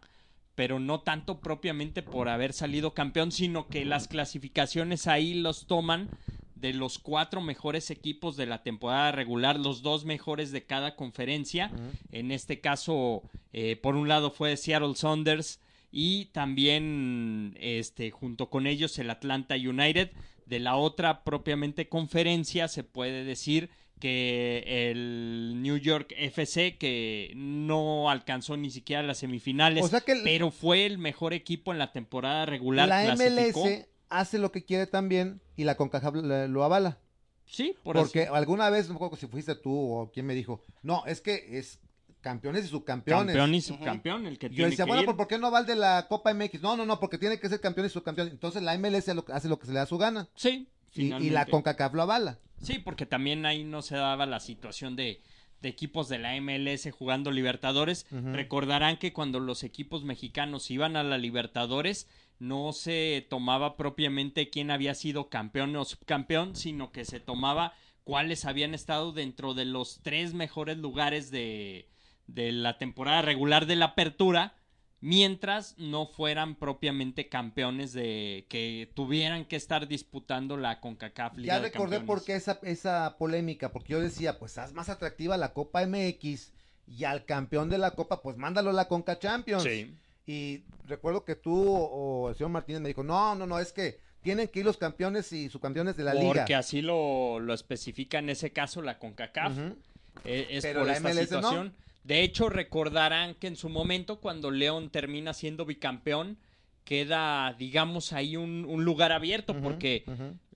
pero 0.61 0.79
no 0.79 1.01
tanto 1.01 1.39
propiamente 1.39 2.03
por 2.03 2.29
haber 2.29 2.53
salido 2.53 2.93
campeón, 2.93 3.31
sino 3.31 3.67
que 3.67 3.83
las 3.83 4.07
clasificaciones 4.07 5.07
ahí 5.07 5.33
los 5.33 5.65
toman 5.65 6.07
de 6.53 6.71
los 6.71 6.99
cuatro 6.99 7.41
mejores 7.41 7.89
equipos 7.89 8.37
de 8.37 8.45
la 8.45 8.61
temporada 8.61 9.11
regular, 9.11 9.59
los 9.59 9.81
dos 9.81 10.05
mejores 10.05 10.51
de 10.51 10.63
cada 10.63 10.95
conferencia. 10.95 11.71
En 12.11 12.29
este 12.29 12.61
caso, 12.61 13.23
eh, 13.53 13.75
por 13.75 13.95
un 13.95 14.07
lado 14.07 14.29
fue 14.29 14.55
Seattle 14.55 14.93
Saunders 14.93 15.59
y 15.91 16.25
también 16.25 17.57
este, 17.59 18.11
junto 18.11 18.51
con 18.51 18.67
ellos 18.67 18.99
el 18.99 19.09
Atlanta 19.09 19.55
United. 19.55 20.11
De 20.45 20.59
la 20.59 20.75
otra 20.75 21.23
propiamente 21.23 21.89
conferencia 21.89 22.67
se 22.67 22.83
puede 22.83 23.23
decir 23.23 23.71
que 24.01 24.63
el 24.91 25.61
New 25.61 25.77
York 25.77 26.13
FC 26.17 26.75
que 26.77 27.31
no 27.37 28.09
alcanzó 28.09 28.57
ni 28.57 28.69
siquiera 28.69 29.01
las 29.03 29.19
semifinales, 29.19 29.81
O 29.85 29.87
sea 29.87 30.01
que 30.01 30.11
el- 30.11 30.23
pero 30.23 30.51
fue 30.51 30.85
el 30.85 30.97
mejor 30.97 31.31
equipo 31.33 31.71
en 31.71 31.79
la 31.79 31.93
temporada 31.93 32.45
regular. 32.45 32.89
La 32.89 33.03
clasificó. 33.15 33.61
MLS 33.63 33.87
hace 34.09 34.37
lo 34.39 34.51
que 34.51 34.65
quiere 34.65 34.87
también 34.87 35.39
y 35.55 35.63
la 35.63 35.75
CONCACAF 35.77 36.15
lo 36.15 36.47
lo 36.49 36.63
avala. 36.65 36.97
Sí, 37.45 37.75
por 37.83 37.95
Porque 37.95 38.23
eso. 38.23 38.35
alguna 38.35 38.69
vez, 38.69 38.87
no 38.87 38.93
me 38.93 38.97
acuerdo 38.97 39.15
si 39.15 39.27
fuiste 39.27 39.55
tú 39.55 39.71
o 39.73 40.11
quién 40.11 40.25
me 40.25 40.33
dijo, 40.33 40.63
no, 40.83 41.05
es 41.05 41.21
que 41.21 41.57
es 41.57 41.79
campeones 42.21 42.65
y 42.65 42.67
subcampeones. 42.69 43.27
Campeón 43.35 43.55
y 43.55 43.61
subcampeón, 43.61 44.25
el 44.27 44.37
que 44.37 44.47
Yo 44.49 44.55
tiene 44.55 44.69
decía, 44.71 44.85
que 44.85 44.89
bueno, 44.91 45.01
ir. 45.01 45.05
¿por, 45.07 45.17
por 45.17 45.27
qué 45.27 45.37
no 45.37 45.51
va 45.51 45.59
el 45.59 45.65
de 45.65 45.75
la 45.75 46.05
Copa 46.07 46.33
MX? 46.33 46.61
No, 46.61 46.77
no, 46.77 46.85
no, 46.85 46.99
porque 46.99 47.17
tiene 47.17 47.39
que 47.39 47.49
ser 47.49 47.59
campeón 47.59 47.87
y 47.87 47.89
subcampeón. 47.89 48.27
Entonces 48.29 48.61
la 48.61 48.73
MLS 48.77 49.09
hace 49.33 49.49
lo- 49.49 49.57
que 49.59 49.65
se 49.65 49.73
le 49.73 49.79
da 49.79 49.85
su 49.85 49.97
gana. 49.97 50.27
Sí, 50.35 50.67
Y, 50.93 51.13
y 51.13 51.29
la. 51.29 51.45
CONCACAF 51.45 51.93
lo 51.93 52.03
avala. 52.03 52.37
Sí, 52.61 52.79
porque 52.79 53.05
también 53.05 53.45
ahí 53.45 53.63
no 53.63 53.81
se 53.81 53.95
daba 53.95 54.25
la 54.25 54.39
situación 54.39 54.95
de, 54.95 55.21
de 55.61 55.69
equipos 55.69 56.09
de 56.09 56.19
la 56.19 56.39
MLS 56.39 56.89
jugando 56.91 57.31
Libertadores. 57.31 58.05
Recordarán 58.11 58.97
que 58.97 59.13
cuando 59.13 59.39
los 59.39 59.63
equipos 59.63 60.03
mexicanos 60.03 60.69
iban 60.71 60.95
a 60.95 61.03
la 61.03 61.17
Libertadores 61.17 62.07
no 62.39 62.73
se 62.73 63.25
tomaba 63.29 63.77
propiamente 63.77 64.49
quién 64.49 64.71
había 64.71 64.95
sido 64.95 65.29
campeón 65.29 65.75
o 65.75 65.85
subcampeón, 65.85 66.55
sino 66.55 66.91
que 66.91 67.05
se 67.05 67.19
tomaba 67.19 67.73
cuáles 68.03 68.45
habían 68.45 68.73
estado 68.73 69.11
dentro 69.11 69.53
de 69.53 69.65
los 69.65 69.99
tres 70.01 70.33
mejores 70.33 70.77
lugares 70.77 71.29
de, 71.29 71.87
de 72.25 72.51
la 72.51 72.79
temporada 72.79 73.21
regular 73.21 73.67
de 73.67 73.75
la 73.75 73.85
apertura 73.85 74.55
mientras 75.01 75.75
no 75.79 76.05
fueran 76.05 76.55
propiamente 76.55 77.27
campeones 77.27 77.91
de 77.91 78.45
que 78.49 78.89
tuvieran 78.93 79.45
que 79.45 79.55
estar 79.55 79.87
disputando 79.87 80.57
la 80.57 80.79
CONCACAF 80.79 81.37
Liga 81.37 81.55
Ya 81.55 81.59
de 81.59 81.69
recordé 81.69 81.97
Campeones. 81.97 82.07
por 82.07 82.23
qué 82.23 82.35
esa, 82.35 82.59
esa 82.61 83.17
polémica, 83.17 83.71
porque 83.71 83.93
yo 83.93 83.99
decía, 83.99 84.37
pues 84.37 84.57
haz 84.59 84.73
más 84.73 84.89
atractiva 84.89 85.37
la 85.37 85.53
Copa 85.53 85.85
MX 85.85 86.53
y 86.87 87.03
al 87.03 87.25
campeón 87.25 87.69
de 87.69 87.79
la 87.79 87.91
Copa, 87.91 88.21
pues 88.21 88.37
mándalo 88.37 88.69
a 88.69 88.73
la 88.73 88.87
Conca 88.87 89.17
Champions. 89.17 89.63
Sí. 89.63 89.95
Y 90.27 90.63
recuerdo 90.87 91.25
que 91.25 91.35
tú 91.35 91.55
o 91.67 92.29
el 92.29 92.35
señor 92.35 92.51
Martínez 92.51 92.81
me 92.81 92.89
dijo, 92.89 93.03
no, 93.03 93.33
no, 93.33 93.47
no, 93.47 93.59
es 93.59 93.73
que 93.73 93.99
tienen 94.21 94.47
que 94.49 94.59
ir 94.59 94.65
los 94.65 94.77
campeones 94.77 95.33
y 95.33 95.49
subcampeones 95.49 95.97
de 95.97 96.03
la 96.03 96.13
liga. 96.13 96.27
Porque 96.27 96.53
así 96.53 96.83
lo, 96.83 97.39
lo 97.39 97.55
especifica 97.55 98.19
en 98.19 98.29
ese 98.29 98.51
caso 98.53 98.83
la 98.83 98.99
CONCACAF. 98.99 99.57
Ujú. 99.57 99.77
Eh, 100.25 100.47
es 100.51 100.61
Pero 100.63 100.81
por 100.81 100.87
la 100.87 100.93
esta 100.93 101.09
MLS 101.09 101.15
no. 101.17 101.23
situación. 101.23 101.75
De 102.03 102.23
hecho, 102.23 102.49
recordarán 102.49 103.35
que 103.35 103.47
en 103.47 103.55
su 103.55 103.69
momento, 103.69 104.19
cuando 104.19 104.51
León 104.51 104.89
termina 104.89 105.33
siendo 105.33 105.65
bicampeón, 105.65 106.37
queda, 106.83 107.53
digamos, 107.53 108.11
ahí 108.13 108.35
un, 108.37 108.65
un 108.65 108.83
lugar 108.85 109.11
abierto, 109.11 109.59
porque. 109.61 110.03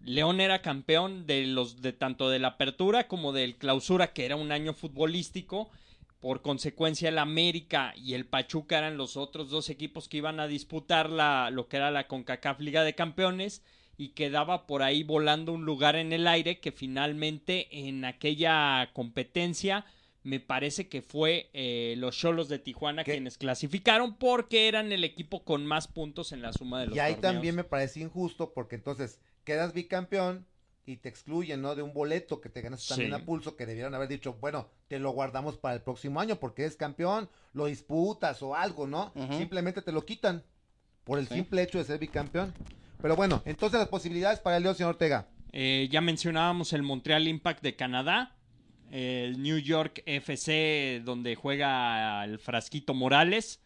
León 0.05 0.39
era 0.39 0.61
campeón 0.61 1.25
de 1.25 1.47
los 1.47 1.81
de 1.81 1.91
tanto 1.91 2.29
de 2.29 2.37
la 2.37 2.49
apertura 2.49 3.07
como 3.07 3.33
del 3.33 3.55
clausura, 3.55 4.13
que 4.13 4.25
era 4.25 4.35
un 4.35 4.51
año 4.51 4.73
futbolístico. 4.73 5.71
Por 6.19 6.43
consecuencia, 6.43 7.09
el 7.09 7.17
América 7.17 7.91
y 7.95 8.13
el 8.13 8.25
Pachuca 8.25 8.77
eran 8.77 8.97
los 8.97 9.17
otros 9.17 9.49
dos 9.49 9.71
equipos 9.71 10.07
que 10.07 10.17
iban 10.17 10.39
a 10.39 10.47
disputar 10.47 11.09
la, 11.09 11.49
lo 11.49 11.67
que 11.67 11.77
era 11.77 11.89
la 11.89 12.07
CONCACAF 12.07 12.59
Liga 12.59 12.83
de 12.83 12.93
Campeones 12.93 13.63
y 13.97 14.09
quedaba 14.09 14.67
por 14.67 14.83
ahí 14.83 15.01
volando 15.01 15.53
un 15.53 15.65
lugar 15.65 15.95
en 15.95 16.13
el 16.13 16.27
aire 16.27 16.59
que 16.59 16.71
finalmente 16.71 17.67
en 17.87 18.05
aquella 18.05 18.91
competencia 18.93 19.85
me 20.25 20.39
parece 20.39 20.89
que 20.89 21.01
fue 21.03 21.49
eh, 21.53 21.93
los 21.97 22.17
Cholos 22.17 22.49
de 22.49 22.57
Tijuana 22.59 23.03
¿Qué? 23.03 23.11
quienes 23.13 23.37
clasificaron 23.37 24.17
porque 24.17 24.67
eran 24.67 24.91
el 24.91 25.03
equipo 25.03 25.45
con 25.45 25.65
más 25.67 25.87
puntos 25.87 26.31
en 26.31 26.41
la 26.41 26.51
suma 26.51 26.79
de 26.81 26.87
los 26.87 26.95
Y 26.97 26.99
ahí 26.99 27.13
torneos. 27.13 27.33
también 27.35 27.55
me 27.55 27.63
parece 27.63 27.99
injusto 27.99 28.51
porque 28.53 28.75
entonces 28.75 29.21
quedas 29.43 29.73
bicampeón 29.73 30.47
y 30.87 30.97
te 30.97 31.09
excluyen, 31.09 31.61
¿no? 31.61 31.75
De 31.75 31.83
un 31.83 31.93
boleto 31.93 32.41
que 32.41 32.49
te 32.49 32.61
ganas 32.61 32.87
también 32.87 33.11
Sí. 33.11 33.15
a 33.21 33.23
pulso 33.23 33.55
que 33.55 33.67
debieron 33.67 33.93
haber 33.93 34.07
dicho, 34.07 34.33
bueno, 34.41 34.67
te 34.87 34.97
lo 34.99 35.11
guardamos 35.11 35.57
para 35.57 35.75
el 35.75 35.81
próximo 35.81 36.19
año 36.19 36.39
porque 36.39 36.65
es 36.65 36.75
campeón, 36.75 37.29
lo 37.53 37.67
disputas 37.67 38.41
o 38.41 38.55
algo, 38.55 38.87
¿no? 38.87 39.13
Simplemente 39.37 39.83
te 39.83 39.91
lo 39.91 40.05
quitan 40.05 40.43
por 41.03 41.19
el 41.19 41.27
Sí. 41.27 41.35
simple 41.35 41.61
hecho 41.61 41.77
de 41.77 41.83
ser 41.85 41.99
bicampeón. 41.99 42.51
Pero 43.01 43.15
bueno, 43.15 43.43
entonces 43.45 43.79
las 43.79 43.89
posibilidades 43.89 44.39
para 44.39 44.57
el 44.57 44.63
León, 44.63 44.73
señor 44.75 44.91
Ortega. 44.93 45.27
Eh, 45.51 45.87
ya 45.91 46.01
mencionábamos 46.01 46.73
el 46.73 46.81
Montreal 46.83 47.27
Impact 47.27 47.61
de 47.63 47.75
Canadá, 47.75 48.34
el 48.91 49.41
New 49.41 49.57
York 49.57 50.03
FC 50.05 51.01
donde 51.03 51.35
juega 51.35 52.23
el 52.23 52.39
Frasquito 52.39 52.93
Morales. 52.93 53.59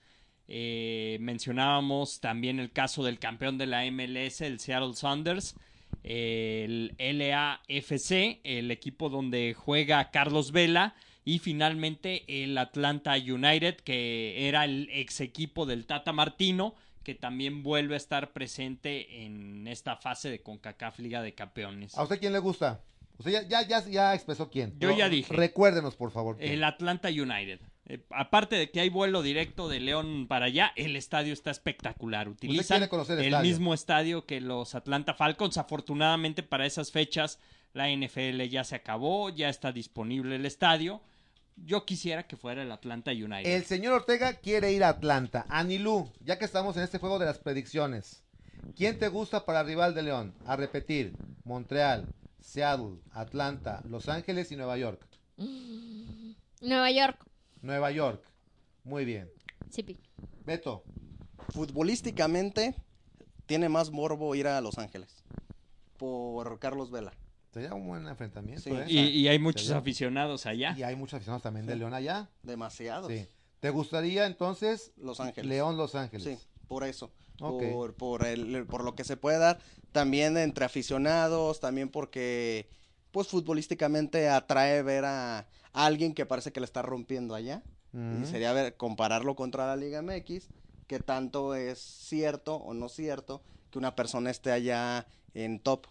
Eh, 0.47 1.17
mencionábamos 1.21 2.19
también 2.19 2.59
el 2.59 2.71
caso 2.71 3.03
del 3.03 3.19
campeón 3.19 3.57
de 3.57 3.67
la 3.67 3.85
MLS, 3.91 4.41
el 4.41 4.59
Seattle 4.59 4.95
Saunders. 4.95 5.55
El 6.03 6.95
LAFC, 6.97 8.39
el 8.43 8.71
equipo 8.71 9.09
donde 9.09 9.53
juega 9.53 10.11
Carlos 10.11 10.51
Vela. 10.51 10.95
Y 11.25 11.39
finalmente 11.39 12.23
el 12.43 12.57
Atlanta 12.57 13.13
United, 13.13 13.75
que 13.81 14.47
era 14.47 14.65
el 14.65 14.89
ex 14.91 15.19
equipo 15.19 15.65
del 15.67 15.85
Tata 15.85 16.11
Martino, 16.11 16.73
que 17.03 17.13
también 17.13 17.61
vuelve 17.61 17.93
a 17.93 17.97
estar 17.97 18.31
presente 18.33 19.23
en 19.25 19.67
esta 19.67 19.95
fase 19.95 20.29
de 20.29 20.41
CONCACAF 20.41 20.99
Liga 20.99 21.21
de 21.21 21.35
Campeones. 21.35 21.95
¿A 21.97 22.03
usted 22.03 22.19
quién 22.19 22.33
le 22.33 22.39
gusta? 22.39 22.81
Usted 23.19 23.31
ya, 23.31 23.41
ya, 23.43 23.67
ya, 23.67 23.85
ya 23.85 24.13
expresó 24.15 24.49
quién. 24.49 24.79
Yo 24.79 24.95
ya 24.95 25.09
dije. 25.09 25.33
Recuérdenos, 25.33 25.95
por 25.95 26.11
favor. 26.11 26.37
quién. 26.37 26.53
El 26.53 26.63
Atlanta 26.63 27.09
United. 27.09 27.59
Eh, 27.85 27.99
aparte 28.11 28.55
de 28.55 28.71
que 28.71 28.79
hay 28.79 28.89
vuelo 28.89 29.21
directo 29.21 29.67
de 29.67 29.81
León 29.81 30.27
para 30.27 30.45
allá, 30.45 30.71
el 30.77 30.95
estadio 30.95 31.33
está 31.33 31.51
espectacular. 31.51 32.29
Utilizan 32.29 32.77
quiere 32.77 32.89
conocer 32.89 33.17
el 33.19 33.25
el 33.25 33.33
estadio. 33.33 33.49
mismo 33.49 33.73
estadio 33.73 34.25
que 34.25 34.39
los 34.39 34.73
Atlanta 34.73 35.13
Falcons. 35.13 35.57
Afortunadamente 35.57 36.43
para 36.43 36.65
esas 36.65 36.91
fechas 36.91 37.39
la 37.73 37.89
NFL 37.89 38.41
ya 38.49 38.63
se 38.63 38.75
acabó, 38.75 39.29
ya 39.29 39.49
está 39.49 39.71
disponible 39.71 40.35
el 40.37 40.45
estadio. 40.45 41.01
Yo 41.57 41.85
quisiera 41.85 42.23
que 42.25 42.37
fuera 42.37 42.63
el 42.63 42.71
Atlanta 42.71 43.11
United. 43.11 43.45
El 43.45 43.65
señor 43.65 43.93
Ortega 43.93 44.33
quiere 44.33 44.71
ir 44.71 44.83
a 44.83 44.89
Atlanta. 44.89 45.45
Anilú, 45.49 46.09
ya 46.23 46.39
que 46.39 46.45
estamos 46.45 46.77
en 46.77 46.83
este 46.83 46.99
juego 46.99 47.19
de 47.19 47.25
las 47.25 47.39
predicciones. 47.39 48.23
¿Quién 48.75 48.97
te 48.97 49.07
gusta 49.09 49.45
para 49.45 49.63
rival 49.63 49.93
de 49.93 50.03
León? 50.03 50.33
A 50.45 50.55
repetir, 50.55 51.13
Montreal, 51.43 52.05
Seattle, 52.39 52.99
Atlanta, 53.11 53.81
Los 53.87 54.09
Ángeles 54.09 54.51
y 54.51 54.55
Nueva 54.55 54.77
York. 54.77 55.05
Nueva 56.61 56.91
York. 56.91 57.25
Nueva 57.61 57.91
York. 57.91 58.23
Muy 58.83 59.05
bien. 59.05 59.29
Sí, 59.69 59.83
pi. 59.83 59.99
Beto, 60.45 60.83
Futbolísticamente, 61.53 62.75
tiene 63.45 63.69
más 63.69 63.91
morbo 63.91 64.33
ir 64.35 64.47
a 64.47 64.61
Los 64.61 64.77
Ángeles. 64.77 65.23
Por 65.97 66.59
Carlos 66.59 66.91
Vela. 66.91 67.11
sería 67.53 67.73
un 67.73 67.87
buen 67.87 68.07
enfrentamiento. 68.07 68.61
Sí. 68.63 68.69
¿eh? 68.71 68.85
y, 68.87 68.99
y 68.99 69.27
hay 69.27 69.39
muchos 69.39 69.63
Sería- 69.63 69.79
aficionados 69.79 70.45
allá. 70.45 70.75
Y 70.77 70.83
hay 70.83 70.95
muchos 70.95 71.15
aficionados 71.15 71.43
también 71.43 71.65
de 71.65 71.75
León 71.75 71.93
allá. 71.93 72.29
Demasiados. 72.43 73.11
Sí. 73.11 73.27
¿Te 73.59 73.69
gustaría 73.71 74.25
entonces 74.25 74.93
Los 74.97 75.19
Ángeles. 75.19 75.49
León 75.49 75.75
Los 75.75 75.95
Ángeles? 75.95 76.23
Sí, 76.39 76.47
por 76.67 76.83
eso. 76.83 77.11
Por, 77.39 77.93
por, 77.95 78.25
el, 78.25 78.65
por 78.65 78.83
lo 78.83 78.95
que 78.95 79.03
se 79.03 79.17
puede 79.17 79.37
dar. 79.37 79.59
También 79.91 80.37
entre 80.37 80.65
aficionados, 80.65 81.59
también 81.59 81.89
porque, 81.89 82.67
pues 83.11 83.27
futbolísticamente 83.27 84.29
atrae 84.29 84.83
ver 84.83 85.05
a, 85.05 85.39
a 85.39 85.45
alguien 85.85 86.13
que 86.13 86.25
parece 86.25 86.51
que 86.51 86.59
le 86.59 86.65
está 86.65 86.81
rompiendo 86.81 87.35
allá. 87.35 87.63
Y 87.91 88.25
sería 88.27 88.53
ver, 88.53 88.77
compararlo 88.77 89.35
contra 89.35 89.65
la 89.65 89.75
Liga 89.75 90.03
MX, 90.03 90.47
que 90.85 90.99
tanto 90.99 91.55
es 91.55 91.79
cierto 91.79 92.57
o 92.57 92.75
no 92.75 92.87
cierto 92.87 93.41
que 93.71 93.79
una 93.79 93.95
persona 93.95 94.29
esté 94.29 94.51
allá 94.51 95.07
en 95.33 95.59
top. 95.59 95.87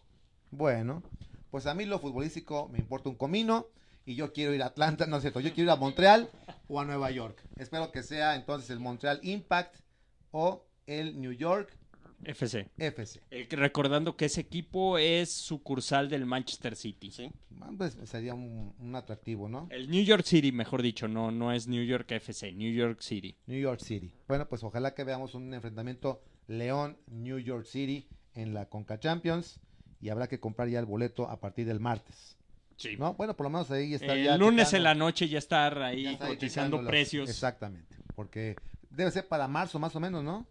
Bueno, 0.53 1.03
pues 1.51 1.67
a 1.67 1.75
mí 1.75 1.87
lo 1.87 1.99
futbolístico 1.99 2.69
me 2.69 2.79
importa 2.79 3.09
un 3.09 3.17
comino 3.17 3.67
y 4.07 4.15
yo 4.15 4.33
quiero 4.33 4.55
ir 4.55 4.63
a 4.63 4.67
Atlanta, 4.67 5.07
no 5.07 5.17
es 5.17 5.23
cierto, 5.23 5.41
yo 5.41 5.53
quiero 5.53 5.71
ir 5.71 5.77
a 5.77 5.77
Montreal 5.77 6.31
o 6.69 6.81
a 6.81 6.85
Nueva 6.85 7.11
York. 7.11 7.43
Espero 7.57 7.91
que 7.91 8.03
sea 8.03 8.37
entonces 8.37 8.71
el 8.71 8.81
Montreal 8.81 9.21
Impact 9.23 9.75
o 10.31 10.65
el 10.89 11.21
New 11.21 11.33
York 11.33 11.77
FC. 12.25 12.69
FC. 12.79 13.21
Eh, 13.31 13.47
recordando 13.51 14.17
que 14.17 14.25
ese 14.25 14.41
equipo 14.41 14.99
es 14.99 15.31
sucursal 15.31 16.09
del 16.09 16.27
Manchester 16.27 16.75
City. 16.75 17.13
¿sí? 17.13 17.31
Ah, 17.61 17.71
Pues 17.77 17.97
sería 18.05 18.35
un, 18.35 18.75
un 18.79 18.97
atractivo, 18.97 19.49
¿no? 19.49 19.69
El 19.71 19.89
New 19.89 20.03
York 20.03 20.25
City, 20.25 20.51
mejor 20.51 20.83
dicho, 20.83 21.07
no, 21.07 21.31
no 21.31 21.53
es 21.53 21.69
New 21.69 21.85
York 21.85 22.11
FC, 22.11 22.53
New 22.53 22.73
York 22.73 23.01
City. 23.03 23.37
New 23.47 23.61
York 23.61 23.81
City. 23.81 24.13
Bueno, 24.27 24.49
pues 24.49 24.65
ojalá 24.65 24.95
que 24.95 25.05
veamos 25.05 25.35
un 25.35 25.55
enfrentamiento 25.55 26.21
León-New 26.49 27.39
York 27.39 27.67
City 27.67 28.09
en 28.35 28.53
la 28.55 28.69
Conca 28.69 28.99
Champions 28.99 29.61
y 30.01 30.09
habrá 30.09 30.27
que 30.29 30.41
comprar 30.41 30.69
ya 30.69 30.81
el 30.81 30.87
boleto 30.87 31.29
a 31.29 31.39
partir 31.41 31.67
del 31.67 31.79
martes. 31.79 32.37
Sí. 32.77 32.97
¿No? 32.97 33.15
Bueno, 33.15 33.37
por 33.37 33.45
lo 33.45 33.51
menos 33.51 33.71
ahí 33.71 33.95
está 33.95 34.15
El 34.15 34.25
ya 34.25 34.37
lunes 34.37 34.73
en 34.73 34.85
la 34.85 34.95
noche 34.95 35.29
ya 35.29 35.39
estar 35.39 35.83
ahí 35.83 36.05
Ya 36.05 36.13
está 36.13 36.27
ahí 36.27 36.35
cotizando 36.35 36.85
precios. 36.85 37.29
Exactamente, 37.29 37.97
porque 38.15 38.57
debe 38.91 39.11
ser 39.11 39.27
para 39.27 39.49
marzo 39.49 39.79
más 39.79 39.95
o 39.97 40.01
menos, 40.01 40.23
¿no? 40.23 40.47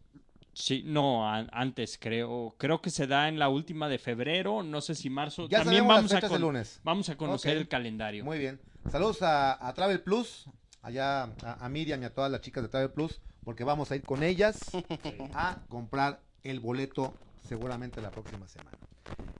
Sí, 0.59 0.81
no, 0.83 1.29
antes 1.29 1.99
creo. 2.01 2.55
Creo 2.57 2.81
que 2.81 2.89
se 2.89 3.05
da 3.05 3.27
en 3.27 3.37
la 3.37 3.47
última 3.47 3.87
de 3.87 3.99
febrero, 3.99 4.63
no 4.63 4.81
sé 4.81 4.95
si 4.95 5.07
marzo. 5.07 5.47
Ya 5.47 5.59
También 5.59 5.87
vamos 5.87 6.11
las 6.11 6.23
a, 6.23 6.35
el 6.35 6.41
lunes. 6.41 6.81
vamos 6.83 7.09
a 7.09 7.15
conocer 7.15 7.57
el 7.57 7.67
calendario. 7.67 8.25
Muy 8.25 8.39
bien. 8.39 8.59
Saludos 8.91 9.21
a, 9.21 9.67
a 9.67 9.71
Travel 9.75 10.01
Plus, 10.01 10.49
allá 10.81 11.25
a, 11.43 11.57
a 11.59 11.69
Miriam 11.69 12.01
y 12.01 12.05
a 12.05 12.13
todas 12.13 12.31
las 12.31 12.41
chicas 12.41 12.63
de 12.63 12.69
Travel 12.69 12.89
Plus, 12.89 13.21
porque 13.43 13.63
vamos 13.63 13.91
a 13.91 13.95
ir 13.97 14.01
con 14.01 14.23
ellas 14.23 14.59
a 15.35 15.59
comprar 15.69 16.21
el 16.41 16.59
boleto 16.59 17.13
seguramente 17.47 18.01
la 18.01 18.09
próxima 18.09 18.47
semana. 18.47 18.79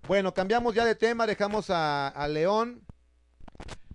Bueno, 0.08 0.36
cambiamos 0.36 0.76
ya 0.76 0.86
de 0.86 0.94
tema, 0.94 1.26
dejamos 1.26 1.72
a, 1.72 2.10
a 2.10 2.28
León. 2.28 2.84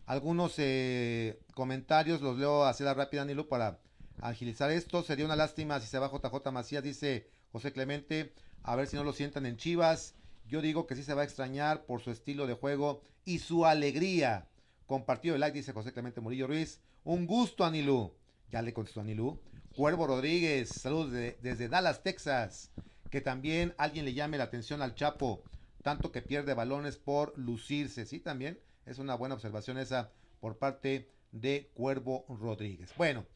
Algunos 0.06 0.54
eh, 0.58 1.38
comentarios 1.54 2.20
los 2.20 2.36
leo 2.36 2.64
así 2.64 2.82
la 2.82 2.94
rápida, 2.94 3.24
Nilo, 3.24 3.48
para 3.48 3.78
agilizar 4.22 4.70
esto. 4.70 5.02
Sería 5.02 5.24
una 5.26 5.36
lástima 5.36 5.80
si 5.80 5.86
se 5.86 5.98
va 5.98 6.10
JJ 6.10 6.50
Macías, 6.52 6.82
dice 6.82 7.28
José 7.50 7.72
Clemente. 7.72 8.32
A 8.62 8.76
ver 8.76 8.86
si 8.86 8.96
no 8.96 9.04
lo 9.04 9.12
sientan 9.12 9.46
en 9.46 9.56
Chivas. 9.56 10.14
Yo 10.46 10.62
digo 10.62 10.86
que 10.86 10.96
sí 10.96 11.02
se 11.02 11.14
va 11.14 11.22
a 11.22 11.24
extrañar 11.24 11.84
por 11.84 12.00
su 12.00 12.10
estilo 12.10 12.46
de 12.46 12.54
juego 12.54 13.02
y 13.24 13.38
su 13.40 13.66
alegría. 13.66 14.48
Compartido 14.86 15.34
el 15.34 15.40
like, 15.40 15.56
dice 15.56 15.72
José 15.72 15.92
Clemente 15.92 16.20
Murillo 16.20 16.46
Ruiz. 16.46 16.80
Un 17.04 17.26
gusto, 17.26 17.64
Anilú. 17.64 18.14
Ya 18.50 18.62
le 18.62 18.72
contestó 18.72 19.00
Anilú. 19.00 19.40
Cuervo 19.74 20.06
Rodríguez, 20.06 20.68
saludos 20.70 21.12
de- 21.12 21.38
desde 21.42 21.68
Dallas, 21.68 22.02
Texas. 22.02 22.70
Que 23.10 23.20
también 23.20 23.74
alguien 23.78 24.04
le 24.04 24.14
llame 24.14 24.38
la 24.38 24.44
atención 24.44 24.82
al 24.82 24.94
Chapo, 24.94 25.42
tanto 25.82 26.12
que 26.12 26.22
pierde 26.22 26.54
balones 26.54 26.96
por 26.96 27.36
lucirse. 27.38 28.06
Sí, 28.06 28.20
también 28.20 28.58
es 28.86 28.98
una 28.98 29.14
buena 29.14 29.34
observación 29.34 29.78
esa 29.78 30.10
por 30.40 30.58
parte 30.58 31.08
de 31.30 31.70
Cuervo 31.74 32.24
Rodríguez. 32.28 32.90
Bueno, 32.96 33.26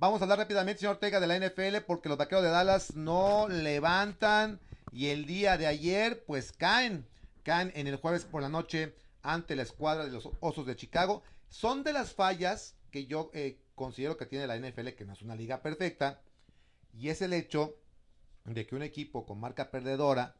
vamos 0.00 0.20
a 0.20 0.24
hablar 0.24 0.38
rápidamente, 0.38 0.80
señor 0.80 0.94
Ortega, 0.94 1.20
de 1.20 1.26
la 1.26 1.36
NFL, 1.38 1.84
porque 1.86 2.08
los 2.08 2.18
vaqueros 2.18 2.42
de 2.42 2.50
Dallas 2.50 2.96
no 2.96 3.48
levantan 3.48 4.58
y 4.92 5.06
el 5.08 5.26
día 5.26 5.56
de 5.56 5.66
ayer, 5.66 6.24
pues 6.26 6.52
caen, 6.52 7.06
caen 7.44 7.70
en 7.74 7.86
el 7.86 7.96
jueves 7.96 8.24
por 8.24 8.42
la 8.42 8.48
noche 8.48 8.94
ante 9.22 9.54
la 9.54 9.62
escuadra 9.62 10.04
de 10.04 10.10
los 10.10 10.28
Osos 10.40 10.66
de 10.66 10.74
Chicago. 10.74 11.22
Son 11.48 11.84
de 11.84 11.92
las 11.92 12.12
fallas 12.14 12.74
que 12.90 13.06
yo 13.06 13.30
eh, 13.34 13.58
considero 13.74 14.16
que 14.16 14.26
tiene 14.26 14.46
la 14.46 14.56
NFL, 14.58 14.88
que 14.96 15.04
no 15.04 15.12
es 15.12 15.22
una 15.22 15.36
liga 15.36 15.62
perfecta, 15.62 16.20
y 16.92 17.08
es 17.10 17.22
el 17.22 17.32
hecho 17.32 17.76
de 18.44 18.66
que 18.66 18.74
un 18.74 18.82
equipo 18.82 19.26
con 19.26 19.38
marca 19.38 19.70
perdedora 19.70 20.34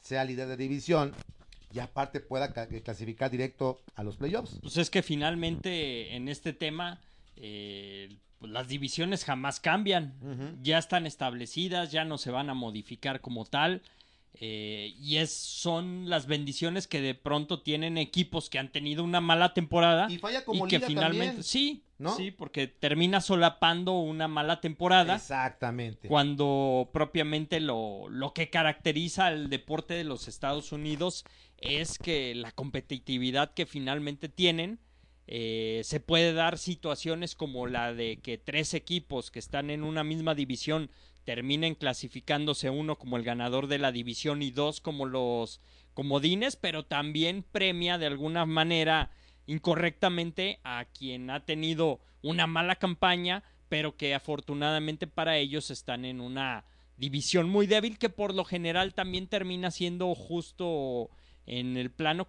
sea 0.00 0.24
líder 0.24 0.48
de 0.48 0.56
división 0.56 1.12
y 1.72 1.78
aparte 1.80 2.20
pueda 2.20 2.52
ca- 2.54 2.66
clasificar 2.66 3.30
directo 3.30 3.80
a 3.94 4.02
los 4.02 4.16
playoffs. 4.16 4.58
Pues 4.62 4.76
es 4.78 4.88
que 4.90 5.02
finalmente 5.02 6.16
en 6.16 6.28
este 6.28 6.52
tema 6.52 7.00
eh, 7.36 8.16
pues 8.38 8.52
las 8.52 8.68
divisiones 8.68 9.24
jamás 9.24 9.60
cambian. 9.60 10.14
Ya 10.62 10.78
están 10.78 11.06
establecidas, 11.06 11.90
ya 11.92 12.04
no 12.04 12.18
se 12.18 12.30
van 12.30 12.50
a 12.50 12.54
modificar 12.54 13.20
como 13.20 13.44
tal. 13.44 13.82
eh, 14.40 14.94
y 15.00 15.16
es, 15.16 15.32
son 15.32 16.08
las 16.08 16.26
bendiciones 16.26 16.86
que 16.86 17.00
de 17.00 17.14
pronto 17.14 17.62
tienen 17.62 17.98
equipos 17.98 18.48
que 18.50 18.58
han 18.58 18.70
tenido 18.70 19.02
una 19.02 19.20
mala 19.20 19.52
temporada 19.54 20.06
Y 20.10 20.18
falla 20.18 20.44
como 20.44 20.66
y 20.66 20.68
que 20.68 20.78
finalmente 20.80 21.26
también. 21.26 21.42
sí, 21.42 21.82
¿no? 21.98 22.14
sí, 22.16 22.30
porque 22.30 22.68
termina 22.68 23.20
solapando 23.20 23.98
una 23.98 24.28
mala 24.28 24.60
temporada 24.60 25.16
Exactamente. 25.16 26.06
cuando 26.08 26.90
propiamente 26.92 27.58
lo, 27.58 28.08
lo 28.10 28.32
que 28.34 28.50
caracteriza 28.50 29.26
al 29.26 29.48
deporte 29.50 29.94
de 29.94 30.04
los 30.04 30.28
Estados 30.28 30.70
Unidos 30.72 31.24
es 31.56 31.98
que 31.98 32.34
la 32.36 32.52
competitividad 32.52 33.52
que 33.54 33.66
finalmente 33.66 34.28
tienen 34.28 34.78
eh, 35.30 35.82
se 35.84 36.00
puede 36.00 36.32
dar 36.32 36.56
situaciones 36.56 37.34
como 37.34 37.66
la 37.66 37.92
de 37.92 38.16
que 38.16 38.38
tres 38.38 38.72
equipos 38.72 39.30
que 39.30 39.38
están 39.38 39.68
en 39.68 39.82
una 39.82 40.02
misma 40.02 40.34
división 40.34 40.90
terminen 41.24 41.74
clasificándose 41.74 42.70
uno 42.70 42.96
como 42.96 43.18
el 43.18 43.24
ganador 43.24 43.66
de 43.66 43.76
la 43.76 43.92
división 43.92 44.40
y 44.40 44.50
dos 44.50 44.80
como 44.80 45.04
los 45.04 45.60
comodines, 45.92 46.56
pero 46.56 46.86
también 46.86 47.42
premia 47.42 47.98
de 47.98 48.06
alguna 48.06 48.46
manera 48.46 49.10
incorrectamente 49.46 50.60
a 50.64 50.86
quien 50.86 51.28
ha 51.28 51.44
tenido 51.44 52.00
una 52.22 52.46
mala 52.46 52.76
campaña, 52.76 53.42
pero 53.68 53.98
que 53.98 54.14
afortunadamente 54.14 55.06
para 55.06 55.36
ellos 55.36 55.70
están 55.70 56.06
en 56.06 56.22
una 56.22 56.64
división 56.96 57.50
muy 57.50 57.66
débil 57.66 57.98
que 57.98 58.08
por 58.08 58.32
lo 58.32 58.46
general 58.46 58.94
también 58.94 59.26
termina 59.26 59.70
siendo 59.70 60.14
justo 60.14 61.10
en 61.44 61.76
el 61.76 61.90
plano 61.90 62.26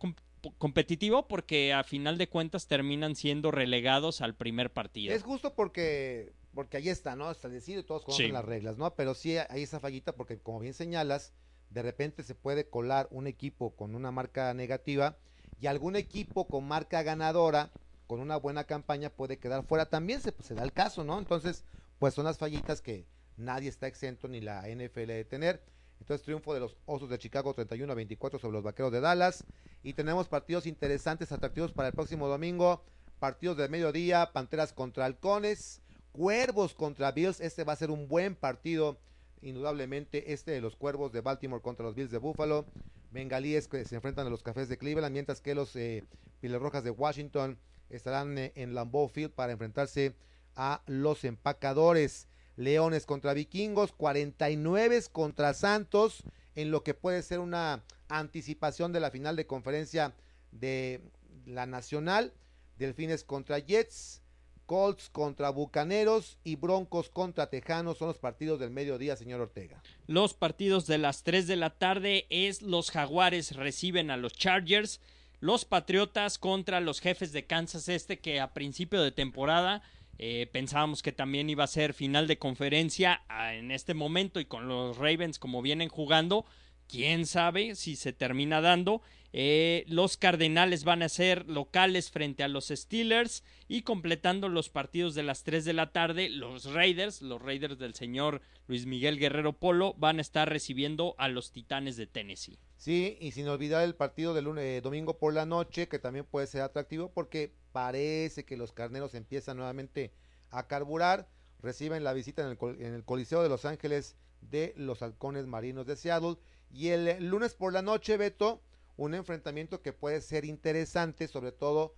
competitivo 0.57 1.27
porque 1.27 1.73
a 1.73 1.83
final 1.83 2.17
de 2.17 2.29
cuentas 2.29 2.67
terminan 2.67 3.15
siendo 3.15 3.51
relegados 3.51 4.21
al 4.21 4.35
primer 4.35 4.71
partido. 4.71 5.13
Es 5.13 5.23
justo 5.23 5.53
porque 5.55 6.33
porque 6.53 6.77
ahí 6.77 6.89
está, 6.89 7.15
¿no? 7.15 7.29
Establecido 7.29 7.79
y 7.79 7.83
todos 7.83 8.03
conocen 8.03 8.25
Sí. 8.27 8.31
las 8.31 8.43
reglas, 8.43 8.77
¿no? 8.77 8.93
Pero 8.95 9.13
sí 9.13 9.37
hay 9.37 9.63
esa 9.63 9.79
fallita 9.79 10.13
porque 10.15 10.39
como 10.39 10.59
bien 10.59 10.73
señalas, 10.73 11.31
de 11.69 11.83
repente 11.83 12.23
se 12.23 12.33
puede 12.35 12.67
colar 12.67 13.07
un 13.11 13.27
equipo 13.27 13.75
con 13.75 13.93
una 13.95 14.11
marca 14.11 14.53
negativa 14.55 15.17
y 15.61 15.67
algún 15.67 15.95
equipo 15.95 16.47
con 16.47 16.67
marca 16.67 17.03
ganadora 17.03 17.71
con 18.07 18.19
una 18.19 18.37
buena 18.37 18.63
campaña 18.63 19.11
puede 19.11 19.37
quedar 19.37 19.63
fuera 19.63 19.85
también, 19.87 20.21
se, 20.21 20.31
pues, 20.31 20.47
se 20.47 20.55
da 20.55 20.63
el 20.63 20.73
caso, 20.73 21.03
¿no? 21.03 21.19
Entonces, 21.19 21.63
pues 21.99 22.15
son 22.15 22.25
las 22.25 22.39
fallitas 22.39 22.81
que 22.81 23.05
nadie 23.37 23.69
está 23.69 23.85
exento 23.87 24.27
ni 24.27 24.41
la 24.41 24.67
NFL 24.67 25.05
de 25.13 25.25
tener. 25.25 25.63
Entonces, 25.99 26.23
triunfo 26.23 26.53
de 26.53 26.59
los 26.59 26.77
Osos 26.85 27.09
de 27.09 27.17
Chicago 27.17 27.53
31 27.53 27.91
a 27.91 27.95
24 27.95 28.39
sobre 28.39 28.53
los 28.53 28.63
Vaqueros 28.63 28.91
de 28.91 29.01
Dallas. 29.01 29.43
Y 29.83 29.93
tenemos 29.93 30.27
partidos 30.27 30.65
interesantes, 30.65 31.31
atractivos 31.31 31.71
para 31.71 31.89
el 31.89 31.93
próximo 31.93 32.27
domingo. 32.27 32.83
Partidos 33.19 33.57
de 33.57 33.67
mediodía, 33.67 34.31
Panteras 34.31 34.71
contra 34.71 35.05
Halcones, 35.05 35.81
Cuervos 36.13 36.73
contra 36.73 37.11
Bills. 37.11 37.41
Este 37.41 37.63
va 37.63 37.73
a 37.73 37.75
ser 37.75 37.91
un 37.91 38.07
buen 38.07 38.35
partido, 38.35 38.97
indudablemente. 39.41 40.31
Este 40.33 40.51
de 40.51 40.61
los 40.61 40.75
Cuervos 40.77 41.11
de 41.11 41.21
Baltimore 41.21 41.61
contra 41.61 41.85
los 41.85 41.95
Bills 41.95 42.11
de 42.11 42.17
Buffalo. 42.17 42.65
Bengalíes 43.11 43.67
que 43.67 43.83
se 43.85 43.95
enfrentan 43.95 44.27
a 44.27 44.29
los 44.29 44.43
Cafés 44.43 44.69
de 44.69 44.77
Cleveland, 44.77 45.13
mientras 45.13 45.41
que 45.41 45.55
los 45.55 45.75
eh, 45.75 46.05
de 46.41 46.91
Washington 46.91 47.57
estarán 47.89 48.37
eh, 48.37 48.53
en 48.55 48.73
Lambeau 48.73 49.09
Field 49.09 49.31
para 49.31 49.51
enfrentarse 49.51 50.15
a 50.55 50.81
los 50.85 51.23
empacadores. 51.25 52.28
Leones 52.60 53.05
contra 53.05 53.34
Vikingos, 53.34 53.93
49 53.93 55.01
contra 55.14 55.53
Santos, 55.53 56.24
en 56.55 56.72
lo 56.72 56.84
que 56.84 56.93
puede 56.93 57.24
ser 57.24 57.39
una 57.39 57.86
anticipación 58.10 58.91
de 58.91 58.99
la 58.99 59.12
final 59.12 59.38
de 59.38 59.47
conferencia 59.47 60.14
de 60.51 61.01
la 61.45 61.66
Nacional. 61.66 62.34
Delfines 62.78 63.24
contra 63.24 63.60
Jets, 63.60 64.22
Colts 64.66 65.10
contra 65.10 65.51
Bucaneros 65.51 66.38
y 66.43 66.57
Broncos 66.57 67.10
contra 67.10 67.49
Tejanos 67.49 67.97
son 67.97 68.10
los 68.10 68.18
partidos 68.18 68.60
del 68.60 68.72
mediodía, 68.72 69.16
señor 69.16 69.39
Ortega. 69.39 69.82
Los 70.05 70.34
partidos 70.34 70.86
de 70.86 70.97
las 70.97 71.24
3 71.24 71.47
de 71.47 71.55
la 71.55 71.70
tarde 71.70 72.28
es 72.30 72.62
los 72.62 72.91
Jaguares 72.91 73.55
reciben 73.55 74.12
a 74.12 74.18
los 74.18 74.34
Chargers, 74.34 74.99
los 75.39 75.64
Patriotas 75.64 76.38
contra 76.38 76.82
los 76.82 76.99
jefes 76.99 77.32
de 77.32 77.45
Kansas 77.45 77.88
Este 77.88 78.20
que 78.20 78.41
a 78.41 78.53
principio 78.53 79.01
de 79.01 79.14
temporada 79.14 79.82
eh, 80.22 80.49
pensábamos 80.51 81.01
que 81.01 81.13
también 81.13 81.49
iba 81.49 81.63
a 81.63 81.67
ser 81.67 81.93
final 81.93 82.28
de 82.28 82.38
conferencia 82.38 83.24
ah, 83.30 83.55
en 83.55 83.72
este 83.72 83.93
momento 83.93 84.41
y 84.41 84.45
con 84.45 84.67
los 84.67 84.97
Ravens 84.97 85.39
como 85.39 85.61
vienen 85.61 85.88
jugando, 85.88 86.45
quién 86.89 87.26
sabe 87.26 87.76
si 87.76 87.95
se 87.95 88.11
termina 88.11 88.59
dando. 88.59 89.01
Eh, 89.32 89.86
los 89.88 90.17
Cardenales 90.17 90.84
van 90.84 91.03
a 91.03 91.09
ser 91.09 91.47
locales 91.47 92.11
frente 92.11 92.43
a 92.43 92.49
los 92.49 92.67
Steelers 92.67 93.45
y 93.70 93.84
completando 93.84 94.49
los 94.49 94.70
partidos 94.70 95.15
de 95.15 95.24
las 95.24 95.43
3 95.43 95.63
de 95.63 95.74
la 95.74 95.93
tarde, 95.93 96.28
los 96.30 96.65
Raiders, 96.74 97.22
los 97.22 97.41
Raiders 97.41 97.80
del 97.80 97.93
señor 97.93 98.41
Luis 98.67 98.88
Miguel 98.88 99.20
Guerrero 99.20 99.53
Polo, 99.53 99.93
van 99.97 100.17
a 100.17 100.22
estar 100.22 100.49
recibiendo 100.49 101.15
a 101.17 101.30
los 101.30 101.53
Titanes 101.53 101.95
de 101.95 102.07
Tennessee. 102.07 102.59
Sí, 102.76 103.17
y 103.22 103.32
sin 103.32 103.47
olvidar 103.47 103.86
el 103.86 103.95
partido 103.95 104.34
del 104.34 104.57
eh, 104.57 104.82
domingo 104.82 105.17
por 105.17 105.34
la 105.34 105.45
noche, 105.45 105.88
que 105.88 105.99
también 105.99 106.26
puede 106.26 106.47
ser 106.47 106.61
atractivo 106.61 107.13
porque 107.13 107.53
parece 107.72 108.45
que 108.45 108.57
los 108.57 108.72
carneros 108.72 109.13
empiezan 109.15 109.57
nuevamente 109.57 110.13
a 110.49 110.67
carburar. 110.67 111.28
Reciben 111.61 112.03
la 112.03 112.13
visita 112.13 112.41
en 112.41 112.57
el, 112.59 112.82
en 112.82 112.93
el 112.93 113.03
Coliseo 113.03 113.43
de 113.43 113.49
Los 113.49 113.65
Ángeles 113.65 114.15
de 114.41 114.74
los 114.78 115.01
Halcones 115.01 115.45
Marinos 115.45 115.86
de 115.86 115.95
Seattle. 115.95 116.38
Y 116.72 116.89
el 116.89 117.26
lunes 117.26 117.53
por 117.53 117.74
la 117.74 117.82
noche, 117.82 118.17
Beto, 118.17 118.61
un 118.95 119.13
enfrentamiento 119.13 119.82
que 119.82 119.93
puede 119.93 120.22
ser 120.22 120.45
interesante, 120.45 121.28
sobre 121.28 121.51
todo 121.51 121.95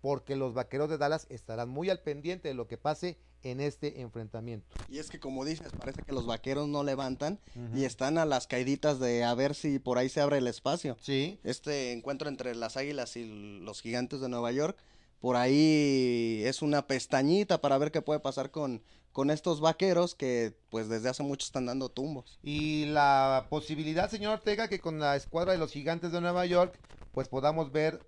porque 0.00 0.36
los 0.36 0.54
vaqueros 0.54 0.88
de 0.88 0.98
Dallas 0.98 1.26
estarán 1.30 1.68
muy 1.68 1.90
al 1.90 2.00
pendiente 2.00 2.48
de 2.48 2.54
lo 2.54 2.68
que 2.68 2.76
pase 2.78 3.18
en 3.42 3.60
este 3.60 4.00
enfrentamiento. 4.00 4.66
Y 4.88 4.98
es 4.98 5.10
que 5.10 5.18
como 5.18 5.44
dices, 5.44 5.72
parece 5.78 6.02
que 6.02 6.12
los 6.12 6.26
vaqueros 6.26 6.68
no 6.68 6.84
levantan 6.84 7.40
y 7.74 7.84
están 7.84 8.18
a 8.18 8.24
las 8.24 8.46
caiditas 8.46 9.00
de 9.00 9.24
a 9.24 9.34
ver 9.34 9.54
si 9.54 9.78
por 9.78 9.98
ahí 9.98 10.08
se 10.08 10.20
abre 10.20 10.38
el 10.38 10.46
espacio. 10.46 10.96
Sí, 11.00 11.40
Este 11.44 11.92
encuentro 11.92 12.28
entre 12.28 12.54
las 12.54 12.76
Águilas 12.76 13.16
y 13.16 13.60
los 13.60 13.80
Gigantes 13.82 14.20
de 14.20 14.28
Nueva 14.28 14.52
York, 14.52 14.78
por 15.26 15.34
ahí 15.34 16.40
es 16.44 16.62
una 16.62 16.86
pestañita 16.86 17.60
para 17.60 17.78
ver 17.78 17.90
qué 17.90 18.00
puede 18.00 18.20
pasar 18.20 18.52
con, 18.52 18.80
con 19.10 19.32
estos 19.32 19.60
vaqueros 19.60 20.14
que 20.14 20.56
pues 20.70 20.88
desde 20.88 21.08
hace 21.08 21.24
mucho 21.24 21.44
están 21.44 21.66
dando 21.66 21.88
tumbos. 21.88 22.38
Y 22.44 22.84
la 22.84 23.48
posibilidad, 23.50 24.08
señor 24.08 24.34
Ortega, 24.34 24.68
que 24.68 24.78
con 24.78 25.00
la 25.00 25.16
escuadra 25.16 25.50
de 25.50 25.58
los 25.58 25.72
gigantes 25.72 26.12
de 26.12 26.20
Nueva 26.20 26.46
York, 26.46 26.78
pues 27.10 27.26
podamos 27.26 27.72
ver 27.72 28.06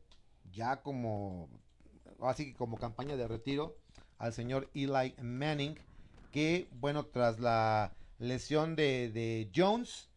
ya 0.52 0.80
como, 0.80 1.48
así 2.20 2.54
como 2.54 2.78
campaña 2.78 3.16
de 3.16 3.26
retiro, 3.26 3.76
al 4.18 4.32
señor 4.32 4.70
Eli 4.72 5.16
Manning, 5.20 5.76
que, 6.30 6.68
bueno, 6.70 7.04
tras 7.06 7.40
la 7.40 7.96
lesión 8.20 8.76
de, 8.76 9.10
de 9.10 9.50
Jones, 9.52 10.08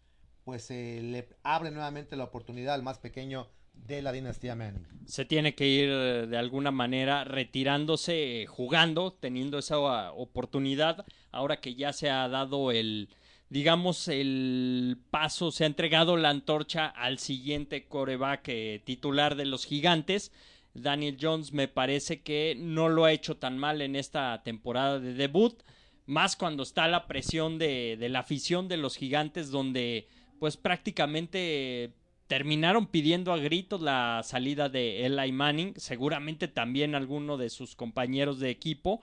pues 0.43 0.65
se 0.65 1.01
le 1.01 1.27
abre 1.41 1.71
nuevamente 1.71 2.15
la 2.15 2.25
oportunidad 2.25 2.75
al 2.75 2.83
más 2.83 2.99
pequeño 2.99 3.47
de 3.73 4.01
la 4.01 4.11
dinastía 4.11 4.55
Manning. 4.55 4.87
Se 5.05 5.25
tiene 5.25 5.55
que 5.55 5.67
ir 5.67 5.89
eh, 5.89 6.27
de 6.27 6.37
alguna 6.37 6.71
manera 6.71 7.23
retirándose, 7.23 8.43
eh, 8.43 8.45
jugando, 8.45 9.13
teniendo 9.13 9.57
esa 9.59 9.79
uh, 9.79 10.13
oportunidad, 10.15 11.05
ahora 11.31 11.59
que 11.59 11.75
ya 11.75 11.91
se 11.91 12.09
ha 12.09 12.27
dado 12.29 12.71
el, 12.71 13.09
digamos, 13.49 14.07
el 14.07 14.97
paso, 15.09 15.51
se 15.51 15.65
ha 15.65 15.67
entregado 15.67 16.15
la 16.17 16.29
antorcha 16.29 16.87
al 16.87 17.19
siguiente 17.19 17.85
coreback 17.85 18.47
eh, 18.47 18.81
titular 18.85 19.35
de 19.35 19.45
los 19.45 19.65
gigantes. 19.65 20.31
Daniel 20.73 21.17
Jones 21.19 21.51
me 21.51 21.67
parece 21.67 22.21
que 22.21 22.55
no 22.57 22.87
lo 22.87 23.03
ha 23.03 23.11
hecho 23.11 23.35
tan 23.35 23.57
mal 23.57 23.81
en 23.81 23.97
esta 23.97 24.41
temporada 24.43 24.99
de 24.99 25.13
debut, 25.13 25.61
más 26.05 26.37
cuando 26.37 26.63
está 26.63 26.87
la 26.87 27.07
presión 27.07 27.57
de, 27.57 27.97
de 27.99 28.09
la 28.09 28.19
afición 28.19 28.69
de 28.69 28.77
los 28.77 28.95
gigantes, 28.95 29.51
donde 29.51 30.07
pues 30.39 30.55
prácticamente 30.55 31.93
terminaron 32.31 32.87
pidiendo 32.87 33.33
a 33.33 33.37
gritos 33.37 33.81
la 33.81 34.21
salida 34.23 34.69
de 34.69 35.05
Eli 35.05 35.33
Manning, 35.33 35.73
seguramente 35.75 36.47
también 36.47 36.95
alguno 36.95 37.35
de 37.35 37.49
sus 37.49 37.75
compañeros 37.75 38.39
de 38.39 38.49
equipo. 38.49 39.01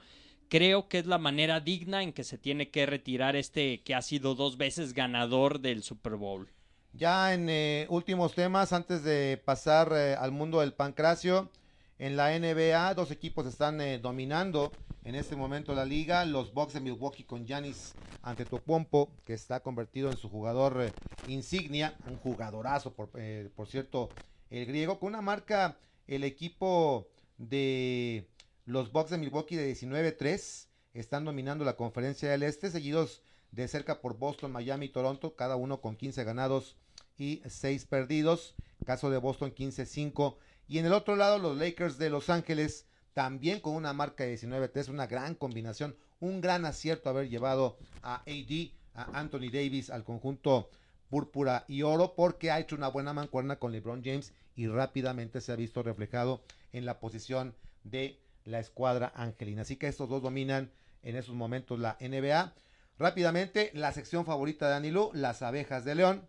Creo 0.48 0.88
que 0.88 0.96
es 0.96 1.04
la 1.04 1.18
manera 1.18 1.60
digna 1.60 2.02
en 2.02 2.14
que 2.14 2.24
se 2.24 2.38
tiene 2.38 2.70
que 2.70 2.86
retirar 2.86 3.36
este 3.36 3.82
que 3.82 3.94
ha 3.94 4.00
sido 4.00 4.34
dos 4.34 4.56
veces 4.56 4.94
ganador 4.94 5.60
del 5.60 5.82
Super 5.82 6.14
Bowl. 6.14 6.48
Ya 6.94 7.34
en 7.34 7.50
eh, 7.50 7.84
últimos 7.90 8.34
temas, 8.34 8.72
antes 8.72 9.04
de 9.04 9.38
pasar 9.44 9.92
eh, 9.92 10.14
al 10.14 10.32
mundo 10.32 10.60
del 10.60 10.72
pancracio, 10.72 11.50
en 11.98 12.16
la 12.16 12.38
NBA 12.38 12.94
dos 12.94 13.10
equipos 13.10 13.46
están 13.46 13.80
eh, 13.80 13.98
dominando 13.98 14.72
en 15.04 15.14
este 15.14 15.36
momento 15.36 15.74
la 15.74 15.84
liga. 15.84 16.24
Los 16.24 16.52
Bucks 16.54 16.74
de 16.74 16.80
Milwaukee 16.80 17.24
con 17.24 17.46
Giannis 17.46 17.94
Antetokounmpo, 18.22 19.10
que 19.24 19.34
está 19.34 19.60
convertido 19.60 20.10
en 20.10 20.16
su 20.16 20.28
jugador 20.28 20.80
eh, 20.82 20.92
insignia, 21.26 21.96
un 22.06 22.16
jugadorazo, 22.16 22.92
por, 22.92 23.10
eh, 23.14 23.50
por 23.54 23.68
cierto, 23.68 24.10
el 24.50 24.66
griego, 24.66 24.98
con 24.98 25.08
una 25.08 25.22
marca, 25.22 25.76
el 26.06 26.24
equipo 26.24 27.08
de 27.36 28.28
los 28.64 28.92
Bucks 28.92 29.10
de 29.10 29.18
Milwaukee 29.18 29.56
de 29.56 29.72
19-3, 29.72 30.68
están 30.94 31.24
dominando 31.24 31.64
la 31.64 31.76
conferencia 31.76 32.30
del 32.30 32.42
Este, 32.42 32.70
seguidos 32.70 33.22
de 33.50 33.66
cerca 33.66 34.00
por 34.00 34.18
Boston, 34.18 34.52
Miami 34.52 34.86
y 34.86 34.90
Toronto, 34.90 35.34
cada 35.34 35.56
uno 35.56 35.80
con 35.80 35.96
15 35.96 36.22
ganados 36.24 36.76
y 37.16 37.42
6 37.46 37.86
perdidos. 37.86 38.54
Caso 38.84 39.10
de 39.10 39.18
Boston 39.18 39.54
15-5. 39.54 40.36
Y 40.68 40.78
en 40.78 40.86
el 40.86 40.92
otro 40.92 41.16
lado, 41.16 41.38
los 41.38 41.56
Lakers 41.56 41.96
de 41.98 42.10
Los 42.10 42.28
Ángeles, 42.28 42.86
también 43.14 43.60
con 43.60 43.74
una 43.74 43.94
marca 43.94 44.24
de 44.24 44.38
19-3, 44.38 44.90
una 44.90 45.06
gran 45.06 45.34
combinación, 45.34 45.96
un 46.20 46.40
gran 46.40 46.66
acierto 46.66 47.08
haber 47.08 47.28
llevado 47.28 47.78
a 48.02 48.16
AD, 48.16 48.70
a 48.94 49.18
Anthony 49.18 49.50
Davis, 49.50 49.88
al 49.88 50.04
conjunto 50.04 50.70
púrpura 51.08 51.64
y 51.68 51.82
oro, 51.82 52.14
porque 52.14 52.50
ha 52.50 52.60
hecho 52.60 52.76
una 52.76 52.88
buena 52.88 53.14
mancuerna 53.14 53.56
con 53.56 53.72
LeBron 53.72 54.02
James 54.04 54.34
y 54.54 54.66
rápidamente 54.66 55.40
se 55.40 55.52
ha 55.52 55.56
visto 55.56 55.82
reflejado 55.82 56.42
en 56.72 56.84
la 56.84 57.00
posición 57.00 57.54
de 57.84 58.20
la 58.44 58.58
escuadra 58.58 59.12
angelina. 59.14 59.62
Así 59.62 59.76
que 59.76 59.88
estos 59.88 60.08
dos 60.08 60.22
dominan 60.22 60.70
en 61.02 61.16
esos 61.16 61.34
momentos 61.34 61.78
la 61.78 61.96
NBA. 62.00 62.52
Rápidamente, 62.98 63.70
la 63.74 63.92
sección 63.92 64.26
favorita 64.26 64.68
de 64.68 64.74
Anilú, 64.74 65.10
las 65.14 65.42
abejas 65.42 65.84
de 65.84 65.94
León. 65.94 66.28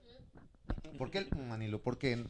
¿Por 0.97 1.11
qué, 1.11 1.25
Manilo? 1.47 1.81
Porque 1.81 2.25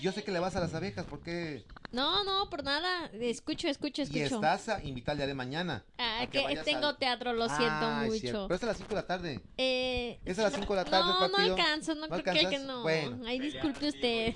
yo 0.00 0.12
sé 0.12 0.22
que 0.22 0.30
le 0.30 0.38
vas 0.38 0.54
a 0.54 0.60
las 0.60 0.72
abejas, 0.72 1.04
¿por 1.04 1.20
qué? 1.20 1.64
No, 1.90 2.22
no, 2.22 2.48
por 2.48 2.62
nada. 2.62 3.06
Escucho, 3.12 3.66
escucho, 3.66 4.02
escucho. 4.02 4.18
Y 4.18 4.22
estás 4.22 4.68
a 4.68 4.82
invitar 4.84 5.16
de 5.16 5.34
mañana. 5.34 5.84
Ah, 5.98 6.26
que, 6.30 6.60
tengo 6.64 6.94
teatro, 6.96 7.32
lo 7.32 7.48
siento 7.48 7.88
mucho. 8.04 8.46
Pero 8.46 8.54
es 8.54 8.62
a 8.62 8.66
las 8.66 8.76
5 8.76 8.88
de 8.88 8.94
la 8.94 9.06
tarde. 9.06 9.40
Eh, 9.56 10.20
es 10.24 10.38
a 10.38 10.42
las 10.42 10.54
5 10.54 10.74
de 10.74 10.84
la 10.84 10.90
tarde. 10.90 11.12
No, 11.12 11.28
no 11.28 11.36
alcanzo, 11.36 11.94
no, 11.96 12.08
creo 12.08 12.50
que, 12.50 12.58
no. 12.60 12.82
Bueno. 12.82 13.20
Ay, 13.26 13.40
disculpe 13.40 13.88
usted. 13.88 14.32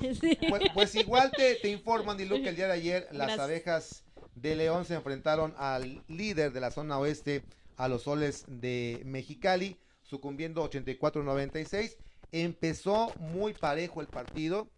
Pues, 0.49 0.63
pues, 0.75 0.95
igual 0.95 1.31
te, 1.31 1.57
te 1.57 1.69
informo, 1.69 2.11
Andy 2.11 2.29
que 2.29 2.49
el 2.49 2.57
día 2.57 2.67
de 2.67 2.73
ayer 2.73 3.09
las 3.13 3.39
abejas 3.39 4.05
de 4.35 4.57
León 4.57 4.85
se 4.85 4.95
enfrentaron 4.95 5.55
al 5.57 6.03
líder 6.09 6.53
de 6.53 6.61
la 6.61 6.71
zona 6.71 6.99
oeste, 6.99 7.45
a 7.77 7.89
los 7.89 8.03
soles 8.03 8.45
de 8.49 9.03
Mexicali, 9.05 9.79
sucumbiendo 10.03 10.69
84-96 10.69 11.97
Empezó 12.33 13.13
muy 13.19 13.55
parejo 13.55 14.01
el 14.01 14.07
partido. 14.07 14.69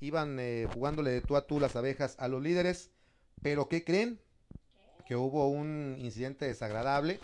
Iban 0.00 0.38
eh, 0.40 0.66
jugándole 0.72 1.10
de 1.10 1.20
tú 1.20 1.36
a 1.36 1.46
tú 1.46 1.60
las 1.60 1.76
abejas 1.76 2.16
a 2.18 2.28
los 2.28 2.42
líderes. 2.42 2.90
Pero 3.42 3.68
¿qué 3.68 3.84
creen? 3.84 4.20
Que 5.06 5.16
hubo 5.16 5.48
un 5.48 5.96
incidente 5.98 6.46
desagradable. 6.46 7.20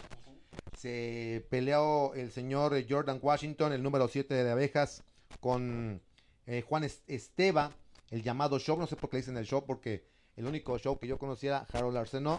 Se 0.76 1.46
peleó 1.50 2.14
el 2.14 2.30
señor 2.30 2.74
Jordan 2.88 3.18
Washington, 3.20 3.72
el 3.72 3.82
número 3.82 4.08
7 4.08 4.32
de 4.34 4.50
abejas, 4.50 5.02
con 5.40 6.00
eh, 6.46 6.62
Juan 6.62 6.84
Esteba, 6.84 7.72
el 8.10 8.22
llamado 8.22 8.58
show. 8.58 8.78
No 8.78 8.86
sé 8.86 8.96
por 8.96 9.10
qué 9.10 9.16
le 9.16 9.22
dicen 9.22 9.36
el 9.36 9.46
show, 9.46 9.64
porque 9.66 10.06
el 10.36 10.46
único 10.46 10.78
show 10.78 10.98
que 10.98 11.06
yo 11.06 11.18
conocía 11.18 11.66
Harold 11.72 11.96
Arsenal. 11.96 12.38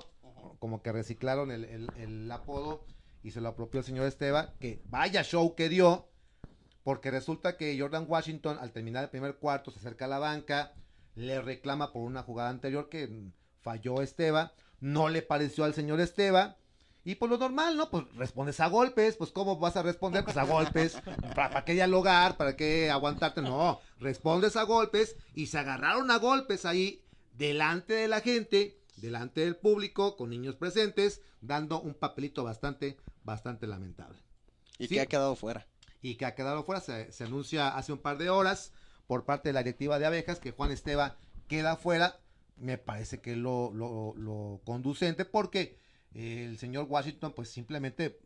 Como 0.60 0.82
que 0.82 0.92
reciclaron 0.92 1.52
el, 1.52 1.90
el 1.98 2.32
apodo 2.32 2.86
y 3.24 3.32
se 3.32 3.40
lo 3.40 3.50
apropió 3.50 3.80
el 3.80 3.86
señor 3.86 4.08
Esteba. 4.08 4.54
Que 4.60 4.82
vaya 4.86 5.24
show 5.24 5.56
que 5.56 5.70
dio 5.70 6.10
porque 6.84 7.12
resulta 7.12 7.58
que 7.58 7.78
Jordan 7.80 8.06
Washington 8.08 8.58
al 8.60 8.72
terminar 8.72 9.06
el 9.06 9.10
primer 9.10 9.36
cuarto 9.36 9.72
se 9.72 9.80
acerca 9.80 10.06
a 10.06 10.10
la 10.10 10.20
banca, 10.20 10.74
le 11.16 11.42
reclama 11.42 11.92
por 11.92 12.04
una 12.04 12.24
jugada 12.24 12.50
anterior 12.50 12.90
que 12.90 13.32
falló 13.62 14.02
Esteba, 14.02 14.54
no 14.80 15.10
le 15.10 15.22
pareció 15.22 15.64
al 15.64 15.74
señor 15.74 16.02
Esteba, 16.02 16.58
y 17.06 17.16
por 17.16 17.30
lo 17.30 17.38
normal, 17.38 17.76
¿no? 17.76 17.90
Pues 17.90 18.06
respondes 18.16 18.60
a 18.62 18.68
golpes, 18.68 19.18
pues 19.18 19.32
¿cómo 19.32 19.58
vas 19.58 19.76
a 19.76 19.84
responder? 19.84 20.24
Pues 20.24 20.38
a 20.38 20.46
golpes, 20.46 20.98
¿para, 21.36 21.66
qué 21.66 21.74
dialogar? 21.74 22.38
¿Para 22.38 22.56
qué 22.56 22.90
aguantarte? 22.90 23.42
No, 23.42 23.82
respondes 24.00 24.56
a 24.56 24.64
golpes 24.64 25.18
y 25.34 25.48
se 25.48 25.58
agarraron 25.58 26.12
a 26.12 26.18
golpes 26.18 26.66
ahí 26.66 27.04
delante 27.34 27.94
de 27.94 28.08
la 28.08 28.22
gente, 28.22 28.80
delante 28.98 29.42
del 29.42 29.58
público, 29.58 30.16
con 30.16 30.30
niños 30.30 30.56
presentes, 30.56 31.22
dando 31.42 31.82
un 31.82 31.94
papelito 31.94 32.44
bastante, 32.44 32.98
bastante 33.24 33.68
lamentable. 33.68 34.20
Y 34.80 34.88
que 34.88 35.02
ha 35.02 35.06
quedado 35.06 35.36
fuera 35.36 35.68
y 36.04 36.16
que 36.16 36.26
ha 36.26 36.36
quedado 36.36 36.64
fuera. 36.64 36.82
Se, 36.82 37.24
anuncia 37.24 37.70
hace 37.70 37.94
un 37.94 37.98
par 37.98 38.20
de 38.20 38.30
horas 38.30 38.74
por 39.08 39.26
parte 39.26 39.50
de 39.50 39.54
la 39.54 39.64
directiva 39.64 39.98
de 39.98 40.06
abejas 40.06 40.40
que 40.40 40.52
Juan 40.52 40.70
Esteba 40.70 41.18
queda 41.48 41.78
fuera. 41.78 42.20
Me 42.58 42.78
parece 42.78 43.22
que 43.22 43.36
lo, 43.36 43.74
lo, 43.74 44.14
lo 44.16 44.62
conducente 44.66 45.26
porque 45.26 45.80
el 46.14 46.60
señor 46.60 46.86
Washington 46.88 47.34
pues 47.34 47.50
simplemente 47.50 48.20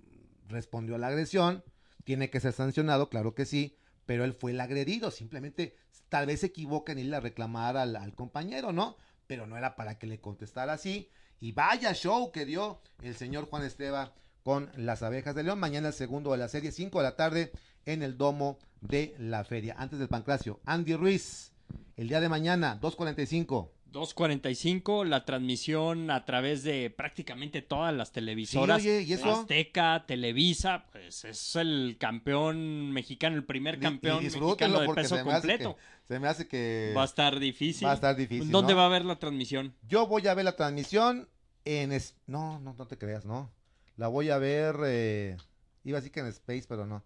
respondió 0.50 0.96
a 0.96 0.98
la 0.98 1.08
agresión. 1.08 1.64
Tiene 2.04 2.30
que 2.30 2.40
ser 2.40 2.52
sancionado, 2.52 3.10
claro 3.10 3.36
que 3.36 3.46
sí, 3.46 3.78
pero 4.06 4.26
él 4.26 4.34
fue 4.34 4.52
el 4.52 4.60
agredido. 4.60 5.12
Simplemente 5.12 5.76
tal 6.10 6.26
vez 6.26 6.40
se 6.40 6.48
equivoca 6.48 6.92
en 6.92 7.00
ir 7.00 7.14
a 7.14 7.20
reclamar 7.20 7.78
al, 7.78 7.96
al 7.96 8.16
compañero, 8.16 8.74
¿no? 8.74 8.98
Pero 9.28 9.46
no 9.46 9.56
era 9.56 9.76
para 9.76 10.00
que 10.00 10.08
le 10.08 10.20
contestara 10.20 10.74
así. 10.74 11.12
Y 11.40 11.52
vaya 11.52 11.94
show 11.94 12.32
que 12.32 12.46
dio 12.46 12.82
el 13.04 13.16
señor 13.16 13.46
Juan 13.46 13.64
Esteba 13.64 14.16
con 14.48 14.72
las 14.78 15.04
abejas 15.04 15.36
de 15.36 15.44
León. 15.44 15.60
Mañana 15.60 15.90
el 15.90 15.94
segundo 15.94 16.32
de 16.32 16.38
la 16.38 16.48
serie, 16.48 16.72
5 16.72 17.00
de 17.00 17.04
la 17.04 17.18
tarde, 17.18 17.52
en 17.86 18.02
el 18.02 18.18
domo 18.18 18.58
de 18.80 19.14
la 19.20 19.44
feria. 19.44 19.76
Antes 19.78 20.00
del 20.00 20.08
Pancracio, 20.08 20.62
Andy 20.64 20.96
Ruiz, 20.96 21.52
el 21.98 22.08
día 22.08 22.22
de 22.22 22.30
mañana, 22.30 22.80
2.45. 22.80 23.72
2.45, 23.92 25.04
la 25.04 25.26
transmisión 25.26 26.10
a 26.12 26.24
través 26.24 26.64
de 26.64 26.90
prácticamente 26.90 27.62
todas 27.62 27.94
las 27.94 28.14
televisoras. 28.14 28.86
¿y 28.86 29.12
eso? 29.12 29.30
Azteca, 29.30 30.06
Televisa, 30.08 30.86
pues 30.94 31.26
es 31.26 31.56
el 31.58 31.98
campeón 32.00 32.94
mexicano, 32.94 33.36
el 33.36 33.44
primer 33.44 33.82
campeón 33.82 34.24
mexicano 34.24 34.80
de 34.80 34.94
peso 34.94 35.22
completo. 35.26 35.76
se 36.08 36.22
me 36.22 36.30
hace 36.30 36.48
que... 36.48 36.94
Va 36.96 37.02
a 37.02 37.06
estar 37.06 37.38
difícil. 37.38 37.86
Va 37.86 37.92
a 37.92 37.96
estar 37.96 38.16
difícil, 38.16 38.50
¿Dónde 38.50 38.74
va 38.74 38.86
a 38.86 38.90
ver 38.90 39.04
la 39.04 39.20
transmisión? 39.20 39.76
Yo 39.90 40.08
voy 40.08 40.26
a 40.26 40.34
ver 40.34 40.46
la 40.46 40.56
transmisión 40.56 41.28
en... 41.66 41.90
No, 42.28 42.62
no, 42.62 42.76
no 42.78 42.88
te 42.88 42.98
creas, 42.98 43.26
no. 43.26 43.57
La 43.98 44.08
voy 44.08 44.30
a 44.30 44.38
ver, 44.38 44.78
eh, 44.86 45.38
iba 45.84 45.98
a 45.98 46.02
decir 46.02 46.12
que 46.12 46.20
en 46.20 46.28
Space, 46.28 46.66
pero 46.70 46.86
no. 46.86 47.04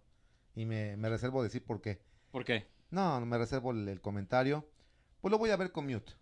Y 0.54 0.66
me, 0.66 0.96
me 0.96 1.08
reservo 1.08 1.42
decir 1.42 1.64
por 1.64 1.80
qué. 1.80 2.02
¿Por 2.30 2.44
qué? 2.44 2.66
No, 2.90 3.24
me 3.24 3.38
reservo 3.38 3.72
el, 3.72 4.00
comentario. 4.00 4.68
Pues 5.22 5.32
lo 5.32 5.38
voy 5.38 5.50
a 5.50 5.56
ver 5.56 5.72
con 5.72 5.86
mute. 5.86 6.12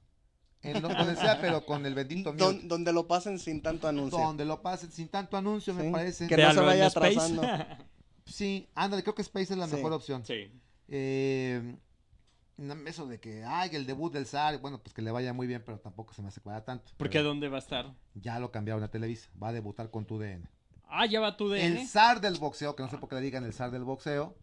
En 0.62 0.80
donde 0.80 1.16
sea, 1.16 1.40
pero 1.40 1.64
con 1.66 1.84
el 1.86 1.94
bendito 1.94 2.32
mute. 2.32 2.60
donde 2.64 2.92
lo 2.92 3.08
pasen 3.08 3.38
sin 3.38 3.60
tanto 3.62 3.88
anuncio. 3.88 4.18
Donde 4.18 4.44
lo 4.44 4.62
pasen 4.62 4.92
sin 4.92 5.08
tanto 5.08 5.36
anuncio, 5.36 5.74
me 5.74 5.90
parece. 5.90 6.28
Que 6.28 6.36
no 6.36 6.52
se 6.52 6.60
vaya 6.60 6.86
atrasando. 6.86 7.42
sí, 8.24 8.68
ándale, 8.74 9.02
creo 9.02 9.14
que 9.14 9.22
Space 9.22 9.52
es 9.52 9.58
la 9.58 9.66
mejor 9.66 9.92
opción. 9.92 10.24
Sí. 10.24 10.52
Eh, 10.86 11.76
eso 12.86 13.06
de 13.06 13.18
que, 13.18 13.42
ay, 13.44 13.70
el 13.72 13.86
debut 13.86 14.12
del 14.12 14.26
SAR, 14.26 14.58
bueno, 14.58 14.82
pues 14.82 14.92
que 14.92 15.02
le 15.02 15.10
vaya 15.10 15.32
muy 15.32 15.46
bien, 15.46 15.62
pero 15.64 15.80
tampoco 15.80 16.12
se 16.12 16.22
me 16.22 16.28
hace 16.28 16.40
cuadrar 16.40 16.64
tanto. 16.64 16.92
¿Por 16.96 17.10
qué 17.10 17.20
dónde 17.20 17.48
va 17.48 17.56
a 17.56 17.60
estar? 17.60 17.94
Ya 18.14 18.38
lo 18.38 18.52
cambiaron 18.52 18.82
a 18.84 18.90
Televisa, 18.90 19.30
va 19.42 19.48
a 19.48 19.52
debutar 19.52 19.90
con 19.90 20.04
tu 20.04 20.18
DN. 20.18 20.46
Ah, 20.90 21.06
ya 21.06 21.20
va 21.20 21.36
tu 21.36 21.48
DN. 21.48 21.80
El 21.80 21.86
zar 21.88 22.20
del 22.20 22.38
boxeo, 22.38 22.74
que 22.76 22.82
no 22.82 22.90
sé 22.90 22.98
por 22.98 23.08
qué 23.08 23.14
le 23.16 23.20
digan 23.22 23.44
el 23.44 23.52
zar 23.52 23.70
del 23.70 23.84
boxeo, 23.84 24.36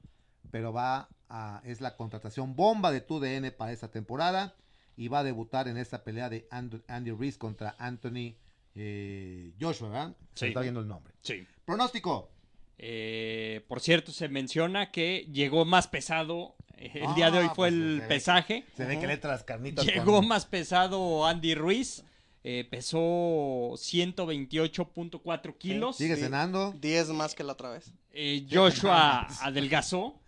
pero 0.52 0.72
va 0.74 1.10
a, 1.30 1.62
es 1.66 1.82
la 1.82 1.96
contratación 1.98 2.56
bomba 2.56 2.92
de 2.92 3.02
tu 3.02 3.20
DN 3.20 3.52
para 3.52 3.72
esta 3.74 3.92
temporada 3.92 4.56
y 4.96 5.10
va 5.10 5.20
a 5.20 5.24
debutar 5.24 5.68
en 5.68 5.78
esta 5.78 6.04
pelea 6.04 6.30
de 6.30 6.48
Andy, 6.52 7.12
Reese 7.12 7.38
contra 7.38 7.76
Anthony 7.78 8.36
eh, 8.76 9.52
Joshua, 9.60 9.90
¿verdad? 9.90 10.16
Sí. 10.36 10.48
está 10.48 10.62
viendo 10.62 10.80
el 10.80 10.88
nombre. 10.88 11.14
Sí. 11.22 11.46
Pronóstico. 11.66 12.30
Eh, 12.78 13.66
por 13.68 13.80
cierto, 13.82 14.12
se 14.12 14.30
menciona 14.30 14.92
que 14.92 15.28
llegó 15.32 15.66
más 15.66 15.88
pesado. 15.88 16.56
eh, 16.78 16.92
El 17.08 17.16
día 17.16 17.32
de 17.32 17.40
hoy 17.40 17.48
Ah, 17.50 17.56
fue 17.56 17.70
pues, 17.70 17.74
el 17.74 17.96
se 17.98 18.02
ve- 18.02 18.08
pesaje. 18.08 18.66
Se 18.76 18.86
ve 18.86 19.00
que 19.00 19.08
le 19.08 19.14
entra 19.14 19.32
las 19.32 19.44
carnitas. 19.44 19.84
Llegó 19.86 20.18
con- 20.18 20.28
más 20.28 20.46
pesado 20.46 21.26
Andy 21.26 21.56
Ruiz. 21.56 22.04
Eh, 22.50 22.64
pesó 22.70 23.76
128.4 23.76 25.58
kilos. 25.58 25.98
Sigue 25.98 26.16
Sí. 26.16 26.22
cenando. 26.22 26.74
10 26.80 27.10
más 27.10 27.36
que 27.36 27.44
la 27.44 27.54
otra 27.54 27.72
vez. 27.72 27.92
Eh, 28.14 28.46
Joshua 28.50 29.28
adelgazó. 29.42 30.20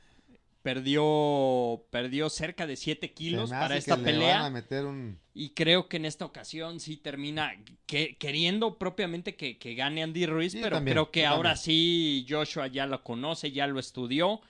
Perdió, 0.62 1.86
perdió 1.90 2.30
cerca 2.30 2.68
de 2.68 2.76
7 2.76 3.08
Se 3.08 3.14
kilos 3.14 3.50
para 3.50 3.78
esta 3.78 3.96
que 3.96 4.02
le 4.02 4.12
pelea. 4.12 4.36
van 4.38 4.46
a 4.46 4.50
meter 4.50 4.84
un... 4.86 5.18
Y 5.34 5.52
creo 5.52 5.88
que 5.88 5.96
en 5.98 6.04
esta 6.04 6.26
ocasión 6.26 6.82
sí 6.82 6.98
termina 6.98 7.54
que- 7.86 8.18
queriendo 8.18 8.78
propiamente 8.78 9.36
que, 9.38 9.58
que 9.58 9.74
gane 9.76 10.04
Andy 10.04 10.26
Ruiz, 10.26 10.52
Sí, 10.52 10.60
pero 10.62 10.76
también, 10.76 10.96
creo 10.96 11.12
que 11.12 11.26
ahora 11.26 11.52
también. 11.56 11.64
sí 11.64 12.26
Joshua 12.30 12.68
ya 12.68 12.86
lo 12.86 13.02
conoce, 13.06 13.52
ya 13.54 13.68
lo 13.68 13.80
estudió. 13.80 14.42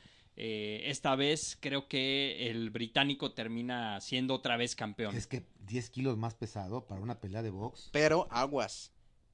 Eh, 0.42 0.90
esta 0.90 1.18
vez 1.18 1.58
creo 1.60 1.90
que 1.90 2.50
el 2.50 2.70
británico 2.70 3.34
termina 3.34 4.00
siendo 4.00 4.34
otra 4.36 4.56
vez 4.56 4.74
campeón. 4.74 5.14
Es 5.14 5.28
que 5.28 5.46
10 5.68 5.90
kilos 5.90 6.18
más 6.18 6.34
pesado 6.34 6.88
para 6.88 7.02
una 7.02 7.20
pelea 7.20 7.44
de 7.44 7.50
box. 7.50 7.90
Pero 7.92 8.26
aguas. 8.32 8.94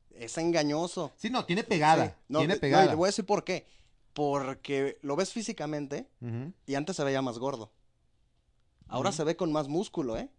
Es 0.10 0.36
engañoso. 0.40 1.14
Sí, 1.16 1.30
no, 1.30 1.46
tiene 1.46 1.64
pegada. 1.64 2.08
Sí. 2.08 2.14
No, 2.30 2.40
tiene 2.40 2.56
no, 2.56 2.58
y 2.58 2.60
pegada. 2.60 2.86
le 2.88 2.96
voy 2.96 3.06
a 3.06 3.10
decir 3.10 3.24
por 3.24 3.44
qué. 3.44 3.68
Porque 4.14 4.98
lo 5.04 5.16
ves 5.16 5.32
físicamente 5.32 6.10
y 6.66 6.74
antes 6.74 6.96
se 6.96 7.04
veía 7.04 7.22
más 7.22 7.38
gordo. 7.38 7.72
Ahora 8.88 9.12
se 9.12 9.24
ve 9.24 9.36
con 9.36 9.52
más 9.52 9.68
músculo, 9.68 10.18
¿eh? 10.18 10.30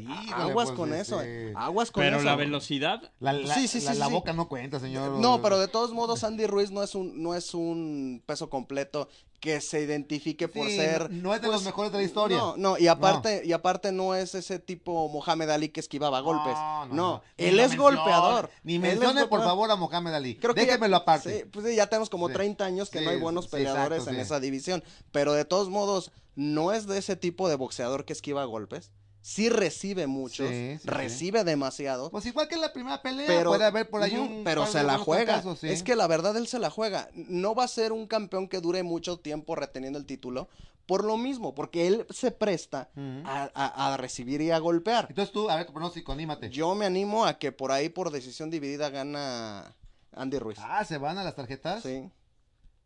Híjole, 0.00 0.32
aguas 0.34 0.68
pues, 0.68 0.78
con 0.78 0.94
eso, 0.94 1.20
¿eh? 1.22 1.52
Aguas 1.56 1.90
con 1.90 2.02
pero 2.02 2.16
eso. 2.16 2.24
la 2.24 2.36
velocidad, 2.36 3.02
La, 3.20 3.32
la- 3.32 3.54
Sí, 3.54 3.68
sí, 3.68 3.80
sí, 3.80 3.86
la- 3.86 3.94
la 3.94 4.06
sí. 4.06 4.12
boca 4.12 4.32
no 4.32 4.48
cuenta, 4.48 4.80
señor. 4.80 5.12
No, 5.20 5.42
pero 5.42 5.58
de 5.58 5.68
todos 5.68 5.92
modos 5.92 6.24
Andy 6.24 6.46
Ruiz 6.46 6.70
no 6.70 6.82
es 6.82 6.94
un 6.94 7.22
no 7.22 7.34
es 7.34 7.54
un 7.54 8.22
peso 8.26 8.48
completo 8.50 9.08
que 9.40 9.60
se 9.60 9.80
identifique 9.80 10.46
por 10.46 10.68
Sí, 10.68 10.76
ser 10.76 11.10
no- 11.10 11.22
no 11.30 11.34
es 11.34 11.40
de 11.42 11.48
pues, 11.48 11.56
los 11.56 11.64
mejores 11.64 11.90
de 11.90 11.98
la 11.98 12.04
historia. 12.04 12.36
No, 12.38 12.56
no, 12.56 12.78
y 12.78 12.86
aparte 12.86 13.42
y 13.44 13.52
aparte 13.52 13.90
no 13.90 14.14
es 14.14 14.36
ese 14.36 14.60
tipo 14.60 15.08
Mohamed 15.08 15.50
Ali 15.50 15.68
que 15.70 15.80
esquivaba 15.80 16.20
golpes. 16.20 16.54
No, 16.92 17.22
él 17.36 17.58
es 17.58 17.70
mencione, 17.70 17.96
golpeador. 17.96 18.50
Ni 18.62 18.78
mencione, 18.78 19.26
por 19.26 19.40
favor, 19.42 19.68
a 19.70 19.74
Mohamed 19.76 20.14
Ali. 20.14 20.36
Creo 20.36 20.54
que 20.54 20.60
ya- 20.60 20.66
Déjemelo 20.66 20.96
aparte. 20.96 21.40
Sí, 21.40 21.44
pues 21.50 21.66
sí, 21.66 21.74
ya 21.74 21.88
tenemos 21.88 22.08
como 22.08 22.28
Sí. 22.28 22.34
30 22.34 22.64
años 22.64 22.88
que 22.88 23.00
Sí, 23.00 23.04
no 23.04 23.10
hay 23.10 23.18
buenos 23.18 23.46
sí, 23.46 23.50
peleadores 23.50 23.98
exacto, 23.98 24.10
en 24.10 24.16
sí. 24.16 24.22
esa 24.22 24.38
división. 24.38 24.84
Pero 25.10 25.32
de 25.32 25.44
todos 25.44 25.68
modos, 25.70 26.12
no 26.36 26.72
es 26.72 26.86
de 26.86 26.98
ese 26.98 27.16
tipo 27.16 27.48
de 27.48 27.56
boxeador 27.56 28.04
que 28.04 28.12
esquiva 28.12 28.44
golpes. 28.44 28.92
Sí 29.22 29.48
recibe 29.48 30.06
muchos, 30.08 30.48
Sí, 30.50 30.78
sí, 30.80 30.86
recibe 30.88 31.44
demasiado. 31.44 32.10
Pues 32.10 32.26
igual 32.26 32.48
que 32.48 32.56
en 32.56 32.60
la 32.60 32.72
primera 32.72 33.00
pelea, 33.02 33.26
pero 33.28 33.50
puede 33.50 33.64
haber 33.64 33.88
por 33.88 34.02
ahí 34.02 34.16
un. 34.16 34.42
pero 34.44 34.66
se 34.66 34.82
la 34.82 34.98
juega. 34.98 35.42
Es 35.62 35.82
que 35.84 35.94
la 35.96 36.08
verdad 36.08 36.36
él 36.36 36.48
se 36.48 36.58
la 36.58 36.70
juega. 36.70 37.08
No 37.14 37.54
va 37.54 37.64
a 37.64 37.68
ser 37.68 37.92
un 37.92 38.06
campeón 38.08 38.48
que 38.48 38.60
dure 38.60 38.82
mucho 38.82 39.18
tiempo 39.20 39.54
reteniendo 39.54 39.98
el 39.98 40.06
título. 40.06 40.48
Por 40.86 41.04
lo 41.04 41.16
mismo, 41.16 41.54
porque 41.54 41.86
él 41.86 42.04
se 42.10 42.32
presta 42.32 42.90
Ujú. 42.96 43.22
a, 43.24 43.48
a- 43.54 43.94
a 43.94 43.96
recibir 43.96 44.40
y 44.42 44.50
a 44.50 44.58
golpear. 44.58 45.06
Entonces 45.08 45.32
tú, 45.32 45.48
a 45.48 45.54
ver 45.54 45.66
tu 45.66 45.72
pronóstico, 45.72 46.10
anímate. 46.12 46.50
Yo 46.50 46.74
me 46.74 46.84
animo 46.86 47.24
a 47.24 47.38
que 47.38 47.52
por 47.52 47.70
ahí, 47.70 47.88
por 47.88 48.10
decisión 48.10 48.50
dividida, 48.50 48.90
gana 48.90 49.76
Andy 50.10 50.40
Ruiz. 50.40 50.58
Ah, 50.60 50.84
¿se 50.84 50.98
van 50.98 51.18
a 51.18 51.22
las 51.24 51.36
tarjetas? 51.36 51.84
Sí. 51.84 52.10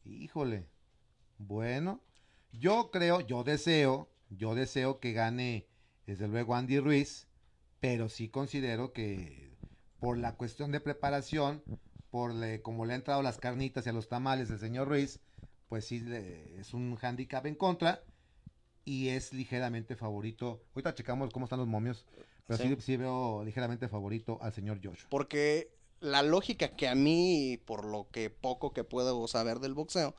Híjole. 0.04 0.66
Bueno, 1.38 2.00
yo 2.52 2.90
creo, 2.90 3.20
yo 3.20 3.42
deseo, 3.44 4.08
yo 4.30 4.54
deseo 4.54 5.00
que 5.00 5.12
gane, 5.12 5.66
desde 6.06 6.28
luego, 6.28 6.54
Andy 6.54 6.78
Ruiz, 6.78 7.28
pero 7.80 8.08
sí 8.08 8.28
considero 8.28 8.92
que 8.92 9.56
por 9.98 10.18
la 10.18 10.36
cuestión 10.36 10.72
de 10.72 10.80
preparación, 10.80 11.62
por 12.10 12.32
le, 12.34 12.62
como 12.62 12.84
le 12.86 12.94
han 12.94 13.00
entrado 13.00 13.22
las 13.22 13.38
carnitas 13.38 13.86
y 13.86 13.90
a 13.90 13.92
los 13.92 14.08
tamales 14.08 14.48
del 14.48 14.58
señor 14.58 14.88
Ruiz, 14.88 15.20
pues 15.68 15.84
sí 15.86 16.00
le- 16.00 16.60
es 16.60 16.72
un 16.74 16.96
handicap 17.00 17.44
en 17.46 17.56
contra 17.56 18.02
y 18.84 19.08
es 19.08 19.32
ligeramente 19.32 19.96
favorito. 19.96 20.62
Ahorita 20.74 20.94
checamos 20.94 21.30
cómo 21.32 21.46
están 21.46 21.58
los 21.58 21.68
momios, 21.68 22.06
pero 22.46 22.56
sí, 22.62 22.68
Sí. 22.68 22.80
sí 22.80 22.96
veo 22.96 23.42
ligeramente 23.44 23.88
favorito 23.88 24.38
al 24.40 24.52
señor 24.52 24.78
Joshua. 24.82 25.08
Porque 25.10 25.72
la 25.98 26.22
lógica 26.22 26.76
que 26.76 26.86
a 26.86 26.94
mí, 26.94 27.60
por 27.66 27.84
lo 27.84 28.08
que 28.10 28.30
poco 28.30 28.72
que 28.72 28.84
puedo 28.84 29.26
saber 29.26 29.58
del 29.58 29.74
boxeo, 29.74 30.14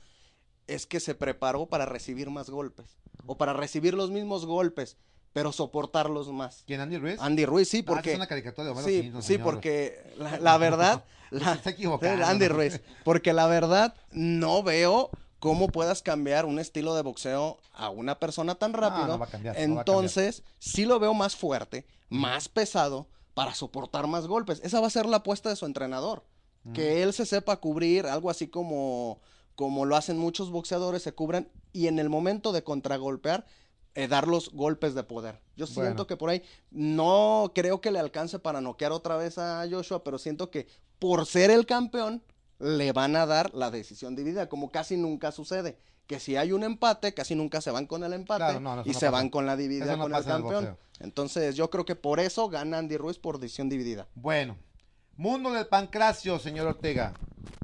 es 0.67 0.85
que 0.85 0.99
se 0.99 1.15
preparó 1.15 1.67
para 1.67 1.85
recibir 1.85 2.29
más 2.29 2.49
golpes. 2.49 2.97
O 3.25 3.37
para 3.37 3.53
recibir 3.53 3.93
los 3.93 4.11
mismos 4.11 4.45
golpes, 4.45 4.97
pero 5.37 5.51
soportarlos 5.51 6.29
más. 6.29 6.63
¿Quién, 6.65 6.81
Andy 6.81 6.97
Ruiz? 6.97 7.19
Andy 7.21 7.45
Ruiz, 7.45 7.69
sí, 7.69 7.81
Ah, 7.81 7.83
porque... 7.85 8.09
es 8.09 8.15
una 8.15 8.25
caricatura 8.25 8.65
de 8.65 8.71
Homero 8.71 8.87
Sí, 8.87 9.01
Simpson, 9.03 9.21
sí, 9.21 9.27
señor. 9.33 9.43
porque 9.45 10.13
la, 10.17 10.39
la 10.41 10.57
verdad... 10.57 11.03
la- 11.29 11.53
está 11.53 11.69
equivocando, 11.69 12.25
Andy. 12.25 12.47
Ruiz. 12.47 12.81
Porque 13.03 13.33
la 13.33 13.45
verdad, 13.45 13.93
no 14.11 14.63
veo 14.63 15.11
cómo 15.37 15.67
puedas 15.67 16.01
cambiar 16.01 16.45
un 16.45 16.57
estilo 16.57 16.95
de 16.95 17.03
boxeo 17.03 17.59
a 17.71 17.89
una 17.91 18.17
persona 18.17 18.55
tan 18.55 18.73
rápido. 18.73 19.05
no 19.05 19.19
va 19.19 19.25
a 19.27 19.29
cambiar, 19.29 19.53
no 19.53 19.59
va 19.59 19.81
a 19.81 19.81
Entonces, 19.81 20.41
sí 20.57 20.85
lo 20.85 20.97
veo 20.97 21.13
más 21.13 21.35
fuerte, 21.35 21.85
más 22.09 22.49
pesado, 22.49 23.07
para 23.35 23.53
soportar 23.53 24.07
más 24.07 24.25
golpes. 24.25 24.59
Esa 24.63 24.79
va 24.79 24.87
a 24.87 24.89
ser 24.89 25.05
la 25.05 25.17
apuesta 25.17 25.49
de 25.49 25.55
su 25.55 25.67
entrenador. 25.67 26.23
Que 26.73 27.03
él 27.03 27.13
se 27.13 27.27
sepa 27.27 27.57
cubrir, 27.57 28.07
algo 28.07 28.31
así 28.31 28.47
como, 28.47 29.21
como 29.55 29.85
lo 29.85 29.95
hacen 29.95 30.17
muchos 30.17 30.49
boxeadores, 30.49 31.03
se 31.03 31.13
cubren 31.13 31.47
y 31.71 31.85
en 31.87 31.99
el 31.99 32.09
momento 32.09 32.51
de 32.51 32.63
contragolpear, 32.63 33.45
eh, 33.97 34.07
dar 34.07 34.27
los 34.27 34.51
golpes 34.51 34.93
de 34.93 35.03
poder. 35.03 35.39
Yo 35.55 35.65
siento 35.65 35.81
Bueno. 35.81 36.07
que 36.07 36.17
por 36.17 36.29
ahí 36.29 36.43
no 36.71 37.51
creo 37.55 37.81
que 37.81 37.91
le 37.91 37.99
alcance 37.99 38.37
para 38.39 38.61
noquear 38.61 38.91
otra 38.91 39.17
vez 39.17 39.37
a 39.37 39.65
Joshua, 39.69 40.03
pero 40.03 40.19
siento 40.19 40.51
que 40.51 40.67
por 40.99 41.25
ser 41.25 41.49
el 41.51 41.65
campeón 41.65 42.21
le 42.59 42.91
van 42.91 43.15
a 43.15 43.25
dar 43.25 43.53
la 43.53 43.71
decisión 43.71 44.15
dividida, 44.15 44.49
como 44.49 44.69
casi 44.71 44.97
nunca 44.97 45.31
sucede. 45.31 45.77
Que 46.05 46.19
si 46.19 46.35
hay 46.37 46.51
un 46.53 46.63
empate, 46.63 47.13
casi 47.13 47.35
nunca 47.35 47.59
se 47.59 47.69
van 47.71 47.85
con 47.85 48.03
el 48.03 48.13
empate 48.13 48.39
Claro, 48.39 48.59
no, 48.61 48.73
eso 48.81 48.83
y 48.89 48.93
no 48.93 48.99
se 48.99 49.05
pasa. 49.07 49.11
van 49.11 49.29
con 49.29 49.45
la 49.45 49.57
dividida 49.57 49.93
Eso 49.93 50.01
con 50.01 50.13
el 50.15 50.23
campeón. 50.23 50.77
Entonces 50.99 51.55
yo 51.55 51.69
creo 51.69 51.83
que 51.85 51.95
por 51.95 52.19
eso 52.19 52.47
gana 52.49 52.77
Andy 52.77 52.97
Ruiz 52.97 53.17
por 53.19 53.39
decisión 53.39 53.67
dividida. 53.67 54.07
Bueno, 54.15 54.57
mundo 55.15 55.51
del 55.51 55.67
pancracio, 55.67 56.39
señor 56.39 56.67
Ortega. 56.67 57.13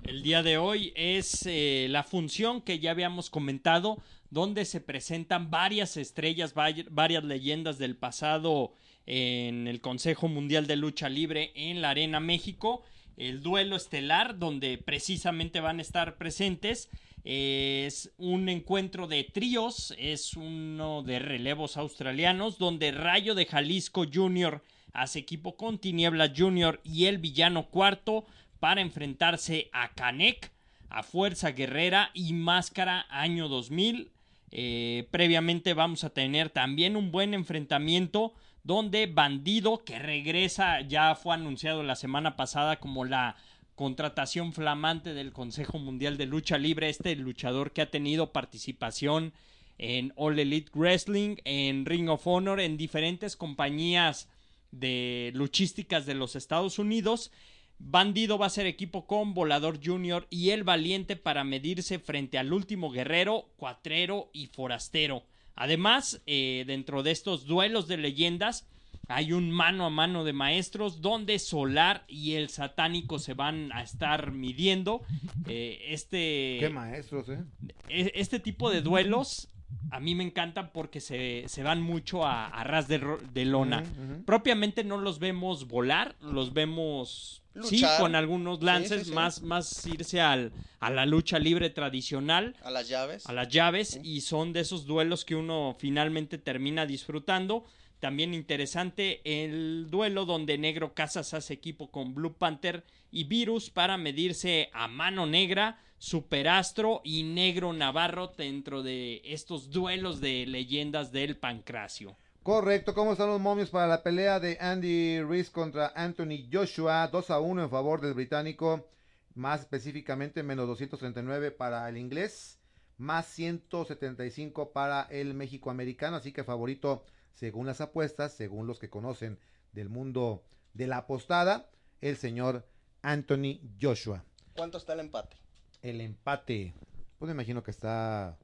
El 0.03 0.23
día 0.23 0.43
de 0.43 0.57
hoy 0.57 0.91
es 0.95 1.43
eh, 1.45 1.87
la 1.89 2.03
función 2.03 2.61
que 2.61 2.79
ya 2.79 2.91
habíamos 2.91 3.29
comentado, 3.29 3.97
donde 4.33 4.65
se 4.65 4.81
presentan 4.81 5.51
varias 5.51 5.95
estrellas, 5.95 6.55
varias 6.55 7.23
leyendas 7.23 7.77
del 7.77 7.95
pasado 7.95 8.73
en 9.05 9.67
el 9.67 9.79
Consejo 9.79 10.27
Mundial 10.27 10.65
de 10.65 10.75
Lucha 10.75 11.07
Libre 11.07 11.51
en 11.53 11.83
la 11.83 11.91
Arena 11.91 12.19
México. 12.19 12.81
El 13.15 13.43
duelo 13.43 13.75
estelar, 13.75 14.39
donde 14.39 14.79
precisamente 14.79 15.59
van 15.59 15.77
a 15.77 15.83
estar 15.83 16.17
presentes. 16.17 16.89
Es 17.23 18.11
un 18.17 18.49
encuentro 18.49 19.07
de 19.07 19.23
tríos, 19.23 19.93
es 19.99 20.33
uno 20.33 21.03
de 21.03 21.19
relevos 21.19 21.77
australianos, 21.77 22.57
donde 22.57 22.91
Rayo 22.91 23.35
de 23.35 23.45
Jalisco 23.45 24.03
Jr. 24.11 24.63
hace 24.93 25.19
equipo 25.19 25.55
con 25.55 25.77
Tiniebla 25.77 26.33
Jr. 26.35 26.81
y 26.83 27.05
el 27.05 27.19
villano 27.19 27.69
cuarto 27.69 28.25
para 28.59 28.81
enfrentarse 28.81 29.69
a 29.73 29.93
Canek, 29.93 30.51
a 30.89 31.03
Fuerza 31.03 31.51
Guerrera 31.51 32.09
y 32.15 32.33
Máscara 32.33 33.05
Año 33.11 33.47
2000. 33.47 34.09
Eh, 34.55 35.07
previamente 35.09 35.73
vamos 35.73 36.03
a 36.03 36.11
tener 36.11 36.51
también 36.51 36.95
un 36.95 37.11
buen 37.11 37.33
enfrentamiento 37.33 38.35
donde 38.63 39.07
Bandido, 39.07 39.83
que 39.83 39.97
regresa, 39.97 40.81
ya 40.81 41.15
fue 41.15 41.33
anunciado 41.33 41.81
la 41.81 41.95
semana 41.95 42.35
pasada 42.35 42.79
como 42.79 43.03
la 43.03 43.35
contratación 43.73 44.53
flamante 44.53 45.15
del 45.15 45.33
Consejo 45.33 45.79
Mundial 45.79 46.17
de 46.17 46.27
Lucha 46.27 46.59
Libre, 46.59 46.89
este 46.89 47.15
luchador 47.15 47.71
que 47.71 47.81
ha 47.81 47.89
tenido 47.89 48.31
participación 48.31 49.33
en 49.79 50.13
All 50.17 50.37
Elite 50.37 50.71
Wrestling, 50.75 51.37
en 51.45 51.87
Ring 51.87 52.07
of 52.07 52.27
Honor, 52.27 52.59
en 52.59 52.77
diferentes 52.77 53.35
compañías 53.35 54.29
de 54.69 55.31
luchísticas 55.33 56.05
de 56.05 56.13
los 56.13 56.35
Estados 56.35 56.77
Unidos. 56.77 57.31
Bandido 57.79 58.37
va 58.37 58.45
a 58.47 58.49
ser 58.49 58.65
equipo 58.65 59.05
con 59.05 59.33
Volador 59.33 59.79
Jr. 59.83 60.27
y 60.29 60.51
El 60.51 60.63
Valiente 60.63 61.15
para 61.15 61.43
medirse 61.43 61.99
frente 61.99 62.37
al 62.37 62.53
último 62.53 62.91
guerrero, 62.91 63.49
cuatrero 63.57 64.29
y 64.33 64.47
forastero. 64.47 65.23
Además, 65.55 66.21
eh, 66.25 66.63
dentro 66.65 67.03
de 67.03 67.11
estos 67.11 67.45
duelos 67.45 67.87
de 67.87 67.97
leyendas, 67.97 68.67
hay 69.07 69.33
un 69.33 69.51
mano 69.51 69.85
a 69.85 69.89
mano 69.89 70.23
de 70.23 70.33
maestros 70.33 71.01
donde 71.01 71.37
Solar 71.39 72.05
y 72.07 72.33
el 72.33 72.49
Satánico 72.49 73.19
se 73.19 73.33
van 73.33 73.71
a 73.73 73.83
estar 73.83 74.31
midiendo. 74.31 75.01
Eh, 75.47 75.87
este, 75.89 76.57
Qué 76.59 76.69
maestros, 76.71 77.27
¿eh? 77.29 77.43
e- 77.89 78.13
este 78.15 78.39
tipo 78.39 78.71
de 78.71 78.81
duelos 78.81 79.49
a 79.91 79.99
mí 79.99 80.15
me 80.15 80.23
encantan 80.23 80.71
porque 80.73 80.99
se, 80.99 81.43
se 81.47 81.63
van 81.63 81.81
mucho 81.81 82.25
a, 82.25 82.47
a 82.47 82.63
ras 82.63 82.87
de, 82.87 83.45
lona. 83.45 83.83
Propiamente 84.25 84.83
no 84.83 84.97
los 84.97 85.19
vemos 85.19 85.67
volar, 85.67 86.15
los 86.21 86.53
vemos 86.53 87.42
sí 87.63 87.83
con 87.99 88.15
algunos 88.15 88.61
lances, 88.63 88.99
Sí, 88.99 89.03
sí, 89.05 89.09
sí. 89.09 89.15
Más, 89.15 89.41
más 89.41 89.85
irse 89.85 90.21
al, 90.21 90.51
a 90.79 90.89
la 90.89 91.05
lucha 91.05 91.39
libre 91.39 91.69
tradicional, 91.69 92.55
A 92.63 92.71
las 92.71 92.87
llaves. 92.89 93.25
a 93.27 93.33
las 93.33 93.49
llaves, 93.49 93.99
y 94.03 94.21
son 94.21 94.53
de 94.53 94.61
esos 94.61 94.85
duelos 94.85 95.25
que 95.25 95.35
uno 95.35 95.75
finalmente 95.77 96.37
termina 96.37 96.85
disfrutando. 96.85 97.65
También 97.99 98.33
interesante 98.33 99.21
el 99.23 99.87
duelo 99.89 100.25
donde 100.25 100.57
Negro 100.57 100.93
Casas 100.93 101.33
hace 101.33 101.53
equipo 101.53 101.89
con 101.89 102.13
Blue 102.13 102.33
Panther 102.33 102.83
y 103.11 103.23
Virus 103.23 103.69
para 103.69 103.97
medirse 103.97 104.69
a 104.73 104.87
mano 104.87 105.25
negra. 105.25 105.79
Superastro 105.99 106.99
y 107.05 107.23
Negro 107.23 107.71
Navarro 107.71 108.33
dentro 108.37 108.83
de 108.83 109.21
estos 109.23 109.69
duelos 109.69 110.19
de 110.19 110.45
leyendas 110.45 111.13
del 111.13 111.37
Pancracio. 111.37 112.17
Correcto, 112.43 112.93
¿cómo 112.93 113.13
están 113.13 113.29
los 113.29 113.39
momios 113.39 113.69
para 113.69 113.87
la 113.87 114.03
pelea 114.03 114.37
de 114.41 114.57
Andy 114.59 115.21
Ruiz 115.21 115.49
contra 115.49 115.93
Anthony 115.95 116.49
Joshua? 116.51 117.07
2 117.07 117.29
a 117.29 117.39
1 117.39 117.63
en 117.63 117.69
favor 117.69 118.01
del 118.01 118.13
británico, 118.13 118.89
más 119.33 119.61
específicamente 119.61 120.43
menos 120.43 120.67
239 120.67 121.51
para 121.51 121.87
el 121.87 121.95
inglés, 121.95 122.59
más 122.97 123.27
175 123.27 124.73
para 124.73 125.03
el 125.03 125.33
México-americano, 125.35 126.17
así 126.17 126.33
que 126.33 126.43
favorito 126.43 127.05
según 127.33 127.65
las 127.65 127.79
apuestas, 127.79 128.33
según 128.33 128.67
los 128.67 128.77
que 128.77 128.89
conocen 128.89 129.39
del 129.71 129.87
mundo 129.87 130.43
de 130.73 130.87
la 130.87 130.97
apostada, 130.97 131.69
el 132.01 132.17
señor 132.17 132.67
Anthony 133.03 133.61
Joshua. 133.81 134.25
¿Cuánto 134.53 134.79
está 134.79 134.91
el 134.91 134.99
empate? 134.99 135.37
El 135.81 136.01
empate, 136.01 136.73
pues 137.19 137.27
me 137.27 137.35
imagino 137.35 137.63
que 137.63 137.71
está 137.71 138.37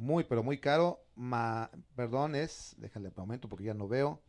muy, 0.00 0.24
pero 0.24 0.42
muy 0.42 0.58
caro. 0.58 1.04
Ma, 1.14 1.70
perdón, 1.94 2.34
es, 2.34 2.74
déjale 2.78 3.08
un 3.08 3.14
momento 3.16 3.48
porque 3.48 3.64
ya 3.64 3.74
no 3.74 3.86
veo, 3.86 4.22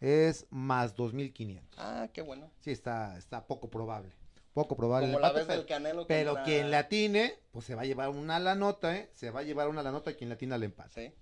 es 0.00 0.46
más 0.50 0.94
2500. 0.94 1.78
Ah, 1.78 2.08
qué 2.12 2.20
bueno. 2.22 2.50
Sí, 2.60 2.70
está, 2.70 3.16
está 3.16 3.46
poco 3.46 3.70
probable. 3.70 4.10
Poco 4.52 4.76
probable. 4.76 5.08
Como 5.08 5.18
la 5.20 5.32
vez 5.32 5.46
del 5.48 5.56
pero- 5.64 5.66
Canelo 5.66 6.06
pero 6.06 6.30
contra- 6.34 6.44
quien 6.44 6.70
la 6.70 6.80
atine, 6.80 7.34
pues 7.50 7.64
se 7.64 7.74
va 7.74 7.82
a 7.82 7.86
llevar 7.86 8.10
una 8.10 8.38
la 8.38 8.54
nota, 8.54 8.96
¿eh? 8.96 9.10
Se 9.14 9.30
va 9.30 9.40
a 9.40 9.42
llevar 9.42 9.68
una 9.68 9.82
la 9.82 9.90
nota 9.90 10.12
quien 10.14 10.28
la 10.28 10.34
atine 10.36 10.54
al 10.54 10.62
empate. 10.62 11.08
Sí. 11.08 11.14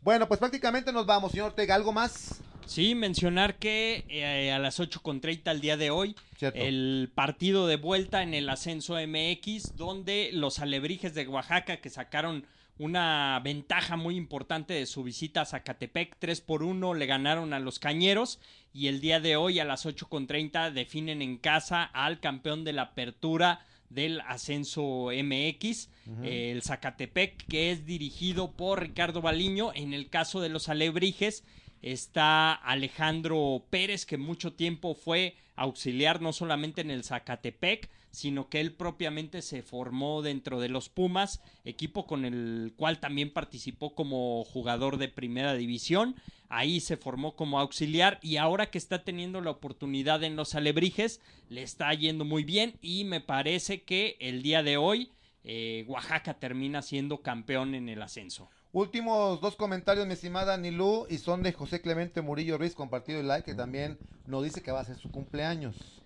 Bueno, 0.00 0.28
pues 0.28 0.38
prácticamente 0.38 0.92
nos 0.92 1.06
vamos, 1.06 1.30
señor 1.32 1.48
Ortega. 1.50 1.74
¿Algo 1.76 1.92
más? 1.92 2.42
Sí, 2.66 2.94
mencionar 2.94 3.56
que 3.58 4.04
eh, 4.08 4.52
a 4.52 4.58
las 4.58 4.80
8.30 4.80 5.50
el 5.50 5.60
día 5.62 5.76
de 5.78 5.90
hoy, 5.90 6.14
Cierto. 6.36 6.58
el 6.58 7.10
partido 7.14 7.66
de 7.66 7.76
vuelta 7.76 8.22
en 8.22 8.34
el 8.34 8.48
ascenso 8.50 8.96
MX, 8.96 9.76
donde 9.76 10.30
los 10.32 10.58
alebrijes 10.58 11.14
de 11.14 11.26
Oaxaca 11.28 11.78
que 11.78 11.88
sacaron 11.88 12.44
una 12.78 13.40
ventaja 13.44 13.96
muy 13.96 14.16
importante 14.16 14.74
de 14.74 14.86
su 14.86 15.04
visita 15.04 15.42
a 15.42 15.46
Zacatepec, 15.46 16.16
3 16.18 16.40
por 16.40 16.62
1 16.62 16.94
le 16.94 17.06
ganaron 17.06 17.52
a 17.52 17.60
los 17.60 17.78
Cañeros 17.78 18.40
y 18.72 18.88
el 18.88 19.00
día 19.00 19.20
de 19.20 19.36
hoy 19.36 19.60
a 19.60 19.64
las 19.64 19.86
8.30 19.86 20.72
definen 20.72 21.22
en 21.22 21.38
casa 21.38 21.84
al 21.84 22.18
campeón 22.20 22.64
de 22.64 22.72
la 22.72 22.82
apertura 22.82 23.64
del 23.90 24.20
ascenso 24.22 25.10
MX, 25.12 25.88
eh, 26.24 26.50
el 26.50 26.62
Zacatepec, 26.62 27.46
que 27.46 27.70
es 27.70 27.86
dirigido 27.86 28.50
por 28.50 28.82
Ricardo 28.82 29.22
Baliño. 29.22 29.72
En 29.72 29.94
el 29.94 30.08
caso 30.08 30.40
de 30.40 30.48
los 30.48 30.68
alebrijes, 30.68 31.44
está 31.80 32.52
Alejandro 32.52 33.64
Pérez, 33.70 34.04
que 34.04 34.16
mucho 34.16 34.54
tiempo 34.54 34.94
fue 34.94 35.36
auxiliar 35.54 36.20
no 36.20 36.32
solamente 36.32 36.80
en 36.80 36.90
el 36.90 37.04
Zacatepec, 37.04 37.88
sino 38.14 38.48
que 38.48 38.60
él 38.60 38.72
propiamente 38.72 39.42
se 39.42 39.62
formó 39.62 40.22
dentro 40.22 40.60
de 40.60 40.68
los 40.68 40.88
Pumas, 40.88 41.42
equipo 41.64 42.06
con 42.06 42.24
el 42.24 42.72
cual 42.76 43.00
también 43.00 43.32
participó 43.32 43.94
como 43.94 44.44
jugador 44.44 44.98
de 44.98 45.08
primera 45.08 45.54
división. 45.54 46.14
Ahí 46.48 46.80
se 46.80 46.96
formó 46.96 47.34
como 47.34 47.58
auxiliar 47.58 48.20
y 48.22 48.36
ahora 48.36 48.70
que 48.70 48.78
está 48.78 49.02
teniendo 49.02 49.40
la 49.40 49.50
oportunidad 49.50 50.22
en 50.22 50.36
los 50.36 50.54
Alebrijes, 50.54 51.20
le 51.48 51.62
está 51.62 51.92
yendo 51.92 52.24
muy 52.24 52.44
bien 52.44 52.74
y 52.80 53.04
me 53.04 53.20
parece 53.20 53.82
que 53.82 54.16
el 54.20 54.42
día 54.42 54.62
de 54.62 54.76
hoy 54.76 55.10
eh, 55.42 55.84
Oaxaca 55.88 56.34
termina 56.34 56.82
siendo 56.82 57.20
campeón 57.20 57.74
en 57.74 57.88
el 57.88 58.00
ascenso. 58.00 58.48
Últimos 58.72 59.40
dos 59.40 59.56
comentarios, 59.56 60.06
mi 60.06 60.14
estimada 60.14 60.56
Nilú, 60.56 61.06
y 61.08 61.18
son 61.18 61.42
de 61.42 61.52
José 61.52 61.80
Clemente 61.80 62.22
Murillo 62.22 62.58
Ruiz, 62.58 62.74
compartido 62.74 63.20
y 63.20 63.22
like, 63.22 63.44
que 63.44 63.56
también 63.56 63.98
nos 64.26 64.42
dice 64.42 64.62
que 64.62 64.72
va 64.72 64.80
a 64.80 64.84
ser 64.84 64.96
su 64.96 65.10
cumpleaños. 65.10 66.03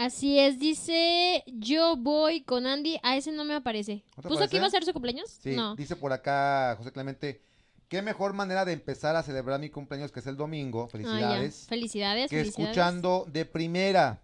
Así 0.00 0.38
es, 0.38 0.58
dice 0.58 1.44
yo 1.46 1.94
voy 1.94 2.40
con 2.42 2.66
Andy. 2.66 2.98
A 3.02 3.16
ese 3.18 3.32
no 3.32 3.44
me 3.44 3.54
aparece. 3.54 4.02
¿No 4.16 4.22
te 4.22 4.28
¿Puso 4.30 4.48
que 4.48 4.56
iba 4.56 4.66
a 4.66 4.70
ser 4.70 4.82
su 4.82 4.94
cumpleaños? 4.94 5.28
Sí, 5.42 5.54
No. 5.54 5.76
dice 5.76 5.94
por 5.94 6.10
acá 6.14 6.74
José 6.78 6.90
Clemente, 6.90 7.42
qué 7.88 8.00
mejor 8.00 8.32
manera 8.32 8.64
de 8.64 8.72
empezar 8.72 9.14
a 9.14 9.22
celebrar 9.22 9.60
mi 9.60 9.68
cumpleaños 9.68 10.10
que 10.10 10.20
es 10.20 10.26
el 10.26 10.38
domingo, 10.38 10.84
Ah, 10.84 10.88
felicidades, 10.90 11.66
Felicidades, 11.68 12.30
que 12.30 12.36
felicidades. 12.38 12.68
escuchando 12.70 13.26
de 13.30 13.44
primera. 13.44 14.22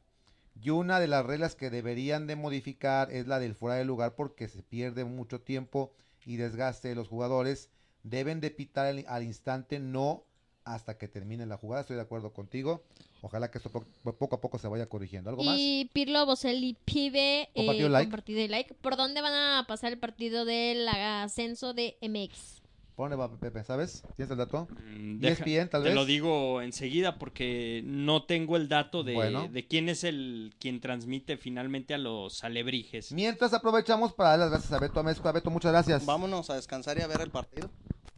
Y 0.63 0.71
una 0.71 0.99
de 0.99 1.09
las 1.09 1.27
reglas 1.27 1.55
que 1.55 1.69
deberían 1.69 2.27
de 2.27 2.37
modificar 2.37 3.13
es 3.13 3.27
la 3.27 3.39
del 3.39 3.55
fuera 3.55 3.77
de 3.77 3.85
lugar 3.85 4.15
porque 4.15 4.49
se 4.49 4.63
pierde 4.63 5.05
mucho 5.05 5.43
tiempo 5.43 5.93
y 6.25 6.37
desgaste 6.37 6.89
de 6.89 6.95
los 6.95 7.09
jugadores. 7.09 7.69
Deben 8.03 8.41
de 8.41 8.51
pitar 8.51 8.87
al, 8.87 9.05
al 9.09 9.23
instante, 9.25 9.79
no 9.79 10.25
hasta 10.65 10.97
que 10.97 11.07
termine 11.09 11.45
la 11.45 11.59
jugada. 11.59 11.83
Estoy 11.83 11.97
de 11.97 12.03
acuerdo 12.03 12.33
contigo. 12.33 12.83
Ojalá 13.27 13.51
que 13.51 13.59
esto 13.59 13.71
po- 13.71 13.85
poco 14.17 14.37
a 14.37 14.41
poco 14.41 14.57
se 14.59 14.69
vaya 14.69 14.87
corrigiendo. 14.87 15.31
¿Algo 15.31 15.43
más? 15.43 15.57
Y 15.59 15.91
Pirlo 15.93 16.25
Boselli 16.27 16.77
Pibe 16.85 17.49
Compartido 17.55 17.89
eh, 17.89 17.91
like. 17.91 18.05
compartido 18.07 18.41
y 18.41 18.49
like. 18.49 18.75
¿Por 18.75 18.97
dónde 18.97 19.21
van 19.21 19.35
a 19.35 19.65
pasar 19.67 19.93
el 19.93 19.99
partido 19.99 20.45
del 20.45 20.87
ascenso 20.89 21.75
de 21.75 21.97
MX? 22.03 22.63
¿Por 22.95 23.11
dónde 23.11 23.17
va 23.17 23.37
Pepe? 23.39 23.65
¿Sabes? 23.65 24.05
¿Tienes 24.15 24.31
el 24.31 24.39
dato? 24.39 24.69
Mm, 24.87 25.23
ESPN, 25.23 25.69
tal 25.69 25.83
te 25.83 25.89
vez. 25.89 25.95
lo 25.95 26.07
digo 26.07 26.63
enseguida 26.63 27.19
porque 27.19 27.83
no 27.85 28.23
tengo 28.25 28.57
el 28.57 28.69
dato 28.69 29.03
de, 29.03 29.13
Bueno. 29.15 29.49
de 29.49 29.67
quién 29.67 29.89
es 29.91 30.03
el 30.05 30.55
quien 30.61 30.81
transmite 30.81 31.37
finalmente 31.37 31.93
a 31.95 31.99
los 31.99 32.43
alebrijes. 32.45 33.11
Mientras 33.13 33.53
aprovechamos 33.53 34.13
para 34.15 34.31
dar 34.31 34.39
las 34.39 34.51
gracias 34.51 34.73
a 34.73 34.79
Beto 34.79 35.01
Amezcua. 35.01 35.33
Beto, 35.33 35.51
muchas 35.51 35.73
gracias. 35.73 36.07
Vámonos 36.07 36.49
a 36.49 36.55
descansar 36.55 36.97
y 36.97 37.03
a 37.03 37.07
ver 37.07 37.21
el 37.21 37.31
partido. 37.31 37.69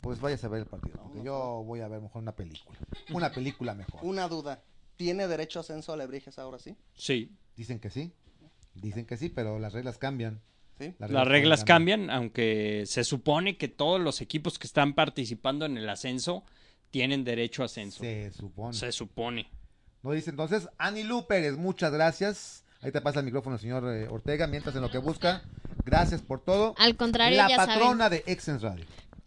Pues 0.01 0.21
vayas 0.21 0.45
a 0.45 0.49
ver 0.49 0.61
el 0.61 0.67
partido. 0.67 0.97
Porque 1.03 1.25
yo 1.25 1.65
voy 1.67 1.81
a 1.81 1.89
ver 1.89 2.01
mejor 2.01 2.23
una 2.23 2.33
película. 2.37 2.79
Una 3.11 3.33
película 3.33 3.75
mejor. 3.75 3.99
Una 4.05 4.29
duda. 4.29 4.63
¿Tiene 4.99 5.29
derecho 5.29 5.61
a 5.61 5.63
ascenso 5.63 5.93
a 5.93 5.95
Alebrijes 5.95 6.39
ahora 6.39 6.59
sí? 6.59 6.77
Sí, 6.95 7.33
Dicen 7.57 7.81
que 7.81 7.89
sí. 7.89 8.13
Dicen 8.75 9.07
que 9.07 9.17
sí, 9.17 9.29
pero 9.31 9.59
las 9.59 9.73
reglas 9.73 9.97
cambian. 9.97 10.41
¿Sí? 10.79 10.95
Las 10.99 11.11
las 11.11 11.27
reglas 11.27 11.65
cambian, 11.65 12.11
aunque 12.11 12.85
se 12.87 13.03
supone 13.05 13.57
que 13.57 13.67
todos 13.69 14.01
los 14.01 14.21
equipos 14.21 14.59
que 14.59 14.67
están 14.67 14.95
participando 14.95 15.67
en 15.67 15.77
el 15.77 15.89
ascenso 15.89 16.45
tienen 16.91 17.25
derecho 17.25 17.63
a 17.63 17.67
ascenso. 17.67 18.01
Se 18.01 18.31
supone. 18.33 18.73
Se 18.75 18.93
supone. 18.93 19.51
No 20.03 20.13
dice 20.13 20.31
entonces, 20.31 20.69
Ani 20.79 21.03
Lu 21.05 21.27
Pérez, 21.27 21.57
muchas 21.57 21.93
gracias. 21.93 22.65
Ahí 22.81 22.93
te 22.93 23.01
pasa 23.01 23.21
el 23.21 23.25
micrófono, 23.25 23.59
señor 23.59 23.85
eh, 23.93 24.07
Ortega, 24.09 24.47
mientras 24.47 24.75
en 24.77 24.83
lo 24.83 24.91
que 24.91 24.99
busca. 24.99 25.43
Gracias 25.85 26.23
por 26.23 26.45
todo. 26.45 26.75
Al 26.79 26.97
contrario, 26.97 27.39
La 27.39 27.49
ya 27.49 27.57
patrona 27.57 28.05
saben. 28.05 28.23
de 28.25 28.33
Exens 28.33 28.63
Radio. 28.63 28.85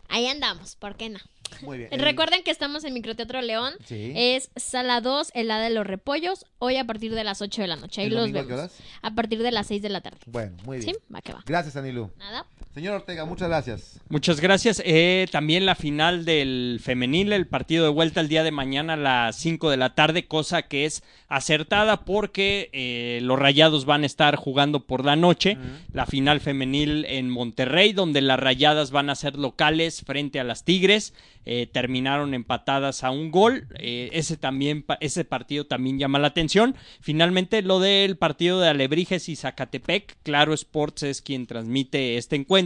Ahí 0.08 0.28
andamos, 0.28 0.76
¿por 0.78 0.96
qué 0.96 1.10
no? 1.10 1.20
Muy 1.62 1.78
bien. 1.78 1.90
Recuerden 2.00 2.44
que 2.44 2.52
estamos 2.52 2.84
en 2.84 2.94
Microteatro 2.94 3.42
León. 3.42 3.74
Sí. 3.86 4.14
Es 4.16 4.50
Sala 4.56 5.02
2, 5.02 5.32
el 5.34 5.48
de 5.48 5.70
los 5.70 5.86
repollos, 5.86 6.46
hoy 6.60 6.78
a 6.78 6.86
partir 6.86 7.14
de 7.14 7.24
las 7.24 7.42
8 7.42 7.62
de 7.62 7.68
la 7.68 7.76
noche. 7.76 8.02
Ahí 8.02 8.08
¿El 8.08 8.16
los 8.16 8.30
a 8.30 8.32
vemos. 8.32 8.52
horas? 8.52 8.76
A 9.02 9.12
partir 9.16 9.42
de 9.44 9.52
las 9.52 9.68
6 9.68 9.82
de 9.82 9.90
la 9.90 10.02
tarde. 10.02 10.20
Bueno, 10.26 10.58
muy 10.66 10.80
¿Sí? 10.80 10.86
bien. 10.86 10.98
Va 11.14 11.22
que 11.22 11.34
va. 11.34 11.44
Gracias, 11.46 11.76
Anilu. 11.76 12.12
Nada. 12.18 12.46
Señor 12.74 12.96
Ortega, 12.96 13.26
muchas 13.26 13.50
gracias. 13.50 14.00
Muchas 14.08 14.40
gracias. 14.40 14.82
Eh, 14.86 15.28
también 15.30 15.66
la 15.66 15.76
final 15.76 16.24
del 16.24 16.80
femenil, 16.82 17.34
el 17.34 17.46
partido 17.46 17.84
de 17.84 17.90
vuelta 17.92 18.22
el 18.22 18.30
día 18.30 18.44
de 18.44 18.52
mañana 18.52 18.94
a 18.94 18.98
las 18.98 19.36
5 19.36 19.70
de 19.70 19.76
la 19.76 19.94
tarde, 19.94 20.26
cosa 20.26 20.62
que 20.62 20.86
es 20.86 21.04
acertada 21.28 22.06
porque 22.06 22.70
eh, 22.72 23.20
los 23.24 23.38
rayados 23.38 23.84
van 23.84 24.04
a 24.04 24.06
estar 24.06 24.38
jugando 24.38 24.86
por 24.86 25.04
la 25.04 25.18
noche. 25.18 25.58
La 25.92 26.06
final 26.06 26.40
femenil 26.40 27.04
en 27.10 27.30
Monterrey, 27.30 27.92
donde 27.92 28.22
las 28.22 28.40
rayadas 28.40 28.92
van 28.92 29.10
a 29.10 29.16
ser 29.16 29.36
locales 29.36 30.04
frente 30.06 30.40
a 30.40 30.46
las 30.46 30.64
Tigres. 30.64 31.14
Eh, 31.44 31.68
terminaron 31.70 32.34
empatadas 32.36 33.04
a 33.04 33.12
un 33.12 33.32
gol. 33.32 33.68
Eh, 33.80 34.12
ese 34.14 34.38
también, 34.38 34.84
pa- 34.84 34.98
ese 35.02 35.26
partido 35.26 35.66
también 35.66 35.98
llama 36.00 36.20
la 36.20 36.28
atención. 36.28 36.76
Finalmente, 37.02 37.64
lo 37.64 37.80
del 37.80 38.16
partido 38.16 38.60
de 38.62 38.70
Alebrijes 38.70 39.28
y 39.28 39.36
Zacatepec. 39.36 40.18
Claro 40.24 40.54
Sports 40.54 41.04
es 41.04 41.22
quien 41.22 41.48
transmite 41.48 42.16
este 42.18 42.36
encuentro. 42.38 42.61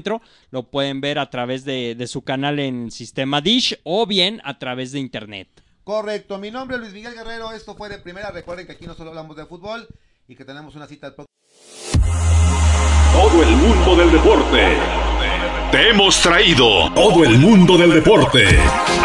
Lo 0.51 0.63
pueden 0.63 1.01
ver 1.01 1.19
a 1.19 1.29
través 1.29 1.65
de, 1.65 1.95
de 1.95 2.07
su 2.07 2.23
canal 2.23 2.59
en 2.59 2.91
Sistema 2.91 3.41
Dish 3.41 3.79
o 3.83 4.05
bien 4.05 4.41
a 4.43 4.59
través 4.59 4.91
de 4.91 4.99
internet. 4.99 5.47
Correcto, 5.83 6.39
mi 6.39 6.49
nombre 6.49 6.77
es 6.77 6.81
Luis 6.81 6.93
Miguel 6.93 7.13
Guerrero, 7.13 7.51
esto 7.51 7.75
fue 7.75 7.89
de 7.89 7.99
primera, 7.99 8.31
recuerden 8.31 8.65
que 8.65 8.71
aquí 8.71 8.87
no 8.87 8.95
solo 8.95 9.11
hablamos 9.11 9.37
de 9.37 9.45
fútbol 9.45 9.87
y 10.27 10.35
que 10.35 10.43
tenemos 10.43 10.75
una 10.75 10.87
cita 10.87 11.15
próximo. 11.15 11.27
Todo 13.13 13.43
el 13.43 13.49
mundo 13.49 13.95
del 13.95 14.11
deporte. 14.11 14.77
Te 15.71 15.89
hemos 15.89 16.21
traído 16.21 16.91
todo 16.93 17.23
el 17.23 17.37
mundo 17.37 17.77
del 17.77 17.93
deporte. 17.93 18.45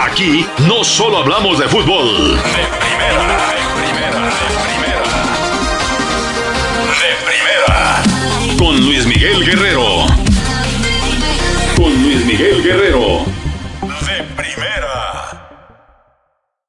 Aquí 0.01 0.47
no 0.66 0.82
solo 0.82 1.18
hablamos 1.18 1.59
de 1.59 1.68
fútbol. 1.68 2.36
De 2.36 2.43
primera, 2.78 3.51
de 3.51 3.61
primera, 3.76 4.30
de 4.30 4.47
primera. 4.66 5.05
De 7.01 7.11
primera. 7.26 8.59
Con 8.59 8.80
Luis 8.80 9.07
Miguel 9.07 9.45
Guerrero. 9.45 10.19
Con 11.81 12.03
Luis 12.03 12.22
Miguel 12.26 12.62
Guerrero. 12.62 13.24
De 13.81 14.22
primera. 14.37 14.99